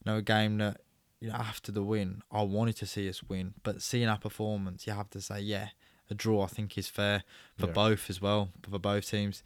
You 0.04 0.12
know, 0.12 0.18
a 0.18 0.22
game 0.22 0.58
that 0.58 0.82
you 1.20 1.30
know 1.30 1.36
after 1.36 1.72
the 1.72 1.84
win, 1.84 2.22
I 2.32 2.44
wanted 2.44 2.78
to 2.78 2.86
see 2.86 3.10
us 3.10 3.22
win, 3.24 3.54
but 3.64 3.82
seeing 3.82 4.08
our 4.08 4.18
performance, 4.18 4.88
you 4.88 4.94
have 4.94 5.10
to 5.12 5.22
say, 5.22 5.40
yeah, 5.42 5.70
a 6.10 6.14
draw 6.14 6.44
I 6.44 6.48
think 6.48 6.78
is 6.78 6.88
fair 6.88 7.24
for 7.58 7.68
Yeah. 7.68 7.74
both 7.74 8.10
as 8.10 8.22
well, 8.22 8.50
for 8.70 8.80
both 8.80 9.10
teams. 9.10 9.44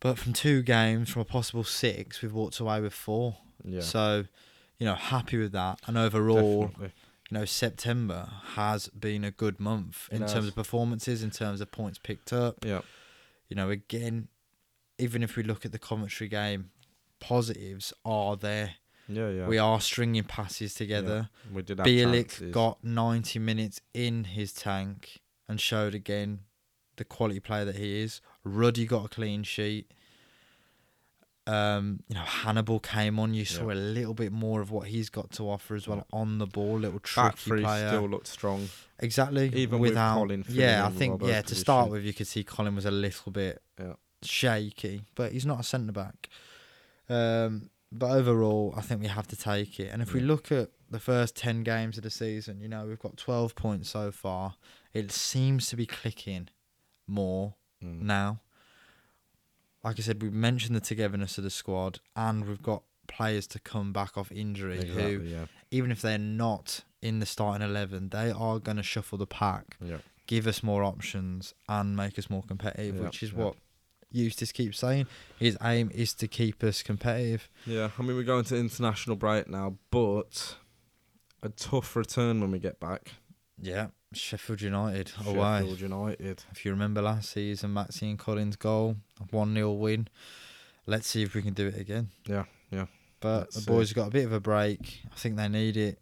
But 0.00 0.18
from 0.18 0.32
two 0.32 0.62
games, 0.62 1.10
from 1.10 1.22
a 1.22 1.24
possible 1.24 1.64
six, 1.64 2.22
we've 2.22 2.32
walked 2.32 2.58
away 2.60 2.80
with 2.80 2.92
four. 2.92 3.36
Yeah, 3.64 3.80
So, 3.80 4.26
you 4.78 4.86
know, 4.86 4.94
happy 4.96 5.38
with 5.38 5.52
that. 5.52 5.80
And 5.86 5.96
overall, 5.96 6.62
definitely. 6.66 6.92
you 7.30 7.38
know, 7.38 7.44
September 7.44 8.28
has 8.54 8.88
been 8.88 9.22
a 9.24 9.30
good 9.30 9.60
month 9.60 10.08
It 10.10 10.16
in 10.16 10.22
has. 10.22 10.32
terms 10.32 10.48
of 10.48 10.54
performances, 10.56 11.22
in 11.22 11.30
terms 11.30 11.60
of 11.60 11.70
points 11.70 11.98
picked 11.98 12.32
up. 12.32 12.64
Yeah, 12.64 12.80
You 13.48 13.54
know, 13.56 13.70
again, 13.70 14.26
even 14.98 15.22
if 15.22 15.36
we 15.36 15.44
look 15.44 15.64
at 15.64 15.70
the 15.72 15.78
Coventry 15.78 16.26
game, 16.28 16.70
positives 17.20 17.92
are 18.04 18.36
there. 18.36 18.74
Yeah, 19.08 19.28
yeah. 19.30 19.46
We 19.46 19.58
are 19.58 19.80
stringing 19.80 20.24
passes 20.24 20.74
together. 20.74 21.28
we 21.52 21.62
did 21.62 21.78
have 21.78 21.86
Bielik 21.86 22.28
chances. 22.30 22.52
got 22.52 22.82
90 22.84 23.38
minutes 23.38 23.80
in 23.94 24.24
his 24.24 24.52
tank 24.52 25.20
and 25.48 25.60
showed 25.60 25.94
again 25.94 26.40
the 26.96 27.04
quality 27.04 27.40
player 27.40 27.64
that 27.64 27.76
he 27.76 28.00
is. 28.02 28.20
Ruddy 28.44 28.86
got 28.86 29.04
a 29.06 29.08
clean 29.08 29.42
sheet. 29.42 29.90
Um, 31.44 32.04
you 32.08 32.14
know, 32.14 32.22
Hannibal 32.22 32.78
came 32.78 33.18
on. 33.18 33.34
You 33.34 33.44
saw 33.44 33.70
a 33.70 33.74
little 33.74 34.14
bit 34.14 34.30
more 34.30 34.60
of 34.60 34.70
what 34.70 34.86
he's 34.88 35.10
got 35.10 35.32
to 35.32 35.50
offer 35.50 35.74
as 35.74 35.88
well 35.88 36.06
on 36.12 36.38
the 36.38 36.46
ball. 36.46 36.78
Little 36.78 37.00
back 37.00 37.02
tricky 37.02 37.36
three 37.36 37.62
player. 37.64 37.88
still 37.88 38.08
looked 38.08 38.28
strong. 38.28 38.68
exactly. 39.00 39.50
even 39.54 39.80
with 39.80 39.90
without, 39.90 40.14
Colin 40.18 40.44
yeah, 40.48 40.86
I 40.86 40.90
think 40.90 41.14
Robbo's 41.20 41.28
yeah. 41.28 41.42
To 41.42 41.54
start 41.56 41.90
with, 41.90 42.04
you 42.04 42.12
could 42.12 42.28
see 42.28 42.44
Colin 42.44 42.76
was 42.76 42.84
a 42.86 42.92
little 42.92 43.32
bit 43.32 43.60
Yeah. 43.80 43.94
shaky, 44.22 45.02
but 45.16 45.32
he's 45.32 45.44
not 45.44 45.58
a 45.58 45.64
centre 45.64 45.90
back. 45.92 46.28
Um, 47.08 47.70
but 47.92 48.10
overall, 48.10 48.74
I 48.76 48.80
think 48.80 49.00
we 49.02 49.08
have 49.08 49.26
to 49.28 49.36
take 49.36 49.78
it. 49.78 49.90
And 49.92 50.00
if 50.02 50.12
we 50.14 50.20
look 50.20 50.50
at 50.50 50.70
the 50.90 50.98
first 50.98 51.36
10 51.36 51.62
games 51.62 51.96
of 51.96 52.02
the 52.04 52.10
season, 52.10 52.60
you 52.60 52.68
know, 52.68 52.86
we've 52.86 52.98
got 52.98 53.16
12 53.16 53.54
points 53.54 53.90
so 53.90 54.10
far. 54.10 54.54
It 54.94 55.12
seems 55.12 55.68
to 55.68 55.76
be 55.76 55.86
clicking 55.86 56.48
more 57.06 57.54
Mm. 57.82 58.02
now. 58.02 58.40
Like 59.84 59.98
I 59.98 60.02
said, 60.02 60.22
we've 60.22 60.32
mentioned 60.32 60.76
the 60.76 60.80
togetherness 60.80 61.38
of 61.38 61.44
the 61.44 61.50
squad, 61.50 61.98
and 62.14 62.46
we've 62.46 62.62
got 62.62 62.84
players 63.08 63.46
to 63.48 63.58
come 63.58 63.92
back 63.92 64.16
off 64.16 64.30
injury 64.30 64.86
who, 64.86 65.20
yeah, 65.22 65.46
even 65.72 65.90
if 65.90 66.00
they're 66.00 66.18
not 66.18 66.84
in 67.00 67.18
the 67.18 67.26
starting 67.26 67.66
11, 67.68 68.10
they 68.10 68.30
are 68.30 68.60
going 68.60 68.76
to 68.76 68.82
shuffle 68.84 69.18
the 69.18 69.26
pack, 69.26 69.76
yeah, 69.80 69.96
give 70.28 70.46
us 70.46 70.62
more 70.62 70.84
options, 70.84 71.52
and 71.68 71.96
make 71.96 72.16
us 72.18 72.30
more 72.30 72.44
competitive, 72.44 72.94
Yeah, 72.96 73.02
which 73.02 73.22
is 73.24 73.32
yeah. 73.32 73.38
what 73.38 73.56
Eustace 74.12 74.52
keeps 74.52 74.78
saying. 74.78 75.06
His 75.38 75.56
aim 75.62 75.90
is 75.94 76.14
to 76.14 76.28
keep 76.28 76.62
us 76.62 76.82
competitive. 76.82 77.48
yeah. 77.66 77.90
I 77.98 78.02
mean, 78.02 78.16
we're 78.16 78.22
going 78.22 78.44
to 78.44 78.56
international 78.56 79.16
break 79.16 79.48
now, 79.48 79.76
but 79.90 80.56
a 81.42 81.48
tough 81.48 81.96
return 81.96 82.40
when 82.40 82.50
we 82.50 82.58
get 82.58 82.78
back. 82.78 83.12
Yeah, 83.60 83.88
Sheffield 84.12 84.60
United 84.60 85.12
away. 85.26 85.60
Sheffield 85.60 85.80
United. 85.80 86.44
If 86.52 86.64
you 86.64 86.70
remember 86.72 87.02
last 87.02 87.30
season, 87.30 87.72
Maxi 87.74 88.02
and 88.02 88.18
Colin's 88.18 88.56
goal, 88.56 88.96
1 89.30 89.54
0 89.54 89.72
win. 89.72 90.08
Let's 90.86 91.06
see 91.06 91.22
if 91.22 91.34
we 91.34 91.42
can 91.42 91.54
do 91.54 91.68
it 91.68 91.78
again. 91.78 92.08
Yeah, 92.26 92.44
yeah. 92.70 92.86
But 93.20 93.40
Let's 93.40 93.64
the 93.64 93.70
boys 93.70 93.88
have 93.90 93.96
got 93.96 94.08
a 94.08 94.10
bit 94.10 94.24
of 94.24 94.32
a 94.32 94.40
break. 94.40 95.02
I 95.12 95.14
think 95.16 95.36
they 95.36 95.48
need 95.48 95.76
it 95.76 96.00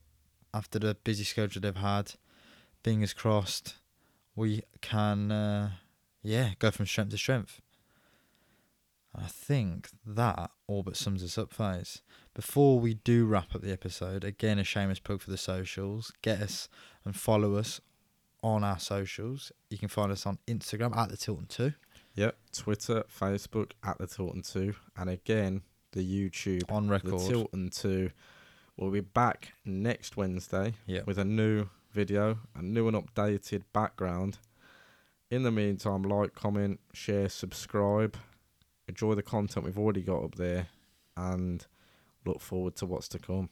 after 0.54 0.78
the 0.78 0.94
busy 1.04 1.24
schedule 1.24 1.60
they've 1.60 1.76
had. 1.76 2.12
Fingers 2.82 3.12
crossed, 3.12 3.74
we 4.34 4.62
can, 4.80 5.30
uh, 5.30 5.70
yeah, 6.22 6.52
go 6.58 6.70
from 6.70 6.86
strength 6.86 7.10
to 7.10 7.18
strength. 7.18 7.60
I 9.14 9.26
think 9.26 9.88
that 10.06 10.50
all 10.68 10.82
but 10.82 10.96
sums 10.96 11.22
us 11.24 11.36
up, 11.36 11.56
guys. 11.56 12.02
Before 12.34 12.78
we 12.78 12.94
do 12.94 13.26
wrap 13.26 13.54
up 13.54 13.62
the 13.62 13.72
episode, 13.72 14.22
again, 14.24 14.58
a 14.58 14.64
shameless 14.64 15.00
plug 15.00 15.20
for 15.20 15.30
the 15.30 15.36
socials. 15.36 16.12
Get 16.22 16.40
us 16.40 16.68
and 17.04 17.16
follow 17.16 17.56
us 17.56 17.80
on 18.42 18.62
our 18.62 18.78
socials. 18.78 19.50
You 19.68 19.78
can 19.78 19.88
find 19.88 20.12
us 20.12 20.26
on 20.26 20.38
Instagram 20.46 20.96
at 20.96 21.08
the 21.08 21.16
Tilton 21.16 21.46
2, 21.46 21.72
Yep. 22.14 22.36
Twitter, 22.52 23.04
Facebook 23.20 23.72
at 23.84 23.98
the 23.98 24.06
Tilton 24.06 24.42
Two, 24.42 24.74
and 24.96 25.08
again 25.10 25.62
the 25.92 26.00
YouTube 26.02 26.70
on 26.70 26.88
record. 26.88 27.12
the. 27.20 27.28
Tilton 27.28 27.70
Two. 27.70 28.10
We'll 28.76 28.90
be 28.90 29.00
back 29.00 29.52
next 29.64 30.16
Wednesday 30.16 30.74
Yep. 30.86 31.06
with 31.06 31.18
a 31.18 31.24
new 31.24 31.66
video, 31.92 32.38
a 32.54 32.62
new 32.62 32.88
and 32.88 32.96
updated 32.96 33.62
background. 33.72 34.38
In 35.30 35.42
the 35.44 35.50
meantime, 35.52 36.02
like, 36.02 36.34
comment, 36.34 36.80
share, 36.92 37.28
subscribe. 37.28 38.16
Enjoy 38.90 39.14
the 39.14 39.22
content 39.22 39.64
we've 39.64 39.78
already 39.78 40.02
got 40.02 40.24
up 40.24 40.34
there, 40.34 40.66
and 41.16 41.66
look 42.26 42.40
forward 42.40 42.76
to 42.76 42.86
what's 42.86 43.08
to 43.08 43.18
come. 43.18 43.48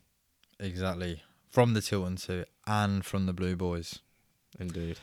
Exactly. 0.60 1.22
From 1.48 1.74
the 1.74 1.80
Tilton 1.80 2.16
2 2.16 2.44
and 2.66 3.04
from 3.04 3.26
the 3.26 3.32
Blue 3.32 3.56
Boys. 3.56 4.00
Indeed. 4.58 4.98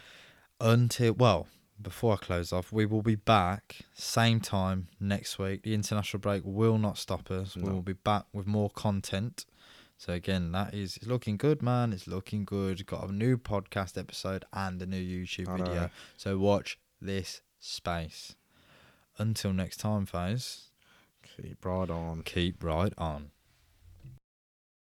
until 0.60 1.14
well 1.14 1.48
before 1.82 2.14
I 2.14 2.18
close 2.18 2.54
off, 2.54 2.72
we 2.72 2.86
will 2.86 3.02
be 3.02 3.16
back 3.16 3.80
same 3.94 4.40
time 4.40 4.88
next 5.00 5.38
week. 5.38 5.64
The 5.64 5.74
international 5.74 6.22
break 6.22 6.42
will 6.46 6.78
not 6.78 6.98
stop 6.98 7.30
us. 7.30 7.56
We 7.58 7.70
will 7.70 7.82
be 7.82 7.94
back 7.94 8.26
with 8.32 8.48
more 8.48 8.70
content. 8.70 9.46
So 9.98 10.14
again, 10.14 10.54
that 10.54 10.74
is 10.74 10.98
it's 10.98 11.08
looking 11.08 11.36
good, 11.38 11.62
man. 11.62 11.92
It's 11.92 12.08
looking 12.08 12.46
good. 12.46 12.86
Got 12.86 13.10
a 13.10 13.12
new 13.14 13.38
podcast 13.38 13.98
episode 13.98 14.46
and 14.54 14.82
a 14.82 14.86
new 14.86 15.02
YouTube 15.02 15.58
video. 15.58 15.90
So 16.16 16.38
watch 16.38 16.80
this 17.02 17.42
space. 17.60 18.36
Until 19.18 19.54
next 19.54 19.78
time, 19.78 20.08
guys. 20.12 20.70
Keep 21.24 21.66
right 21.66 21.90
on. 21.90 22.22
Keep 22.24 22.64
right 22.64 22.94
on. 22.98 23.32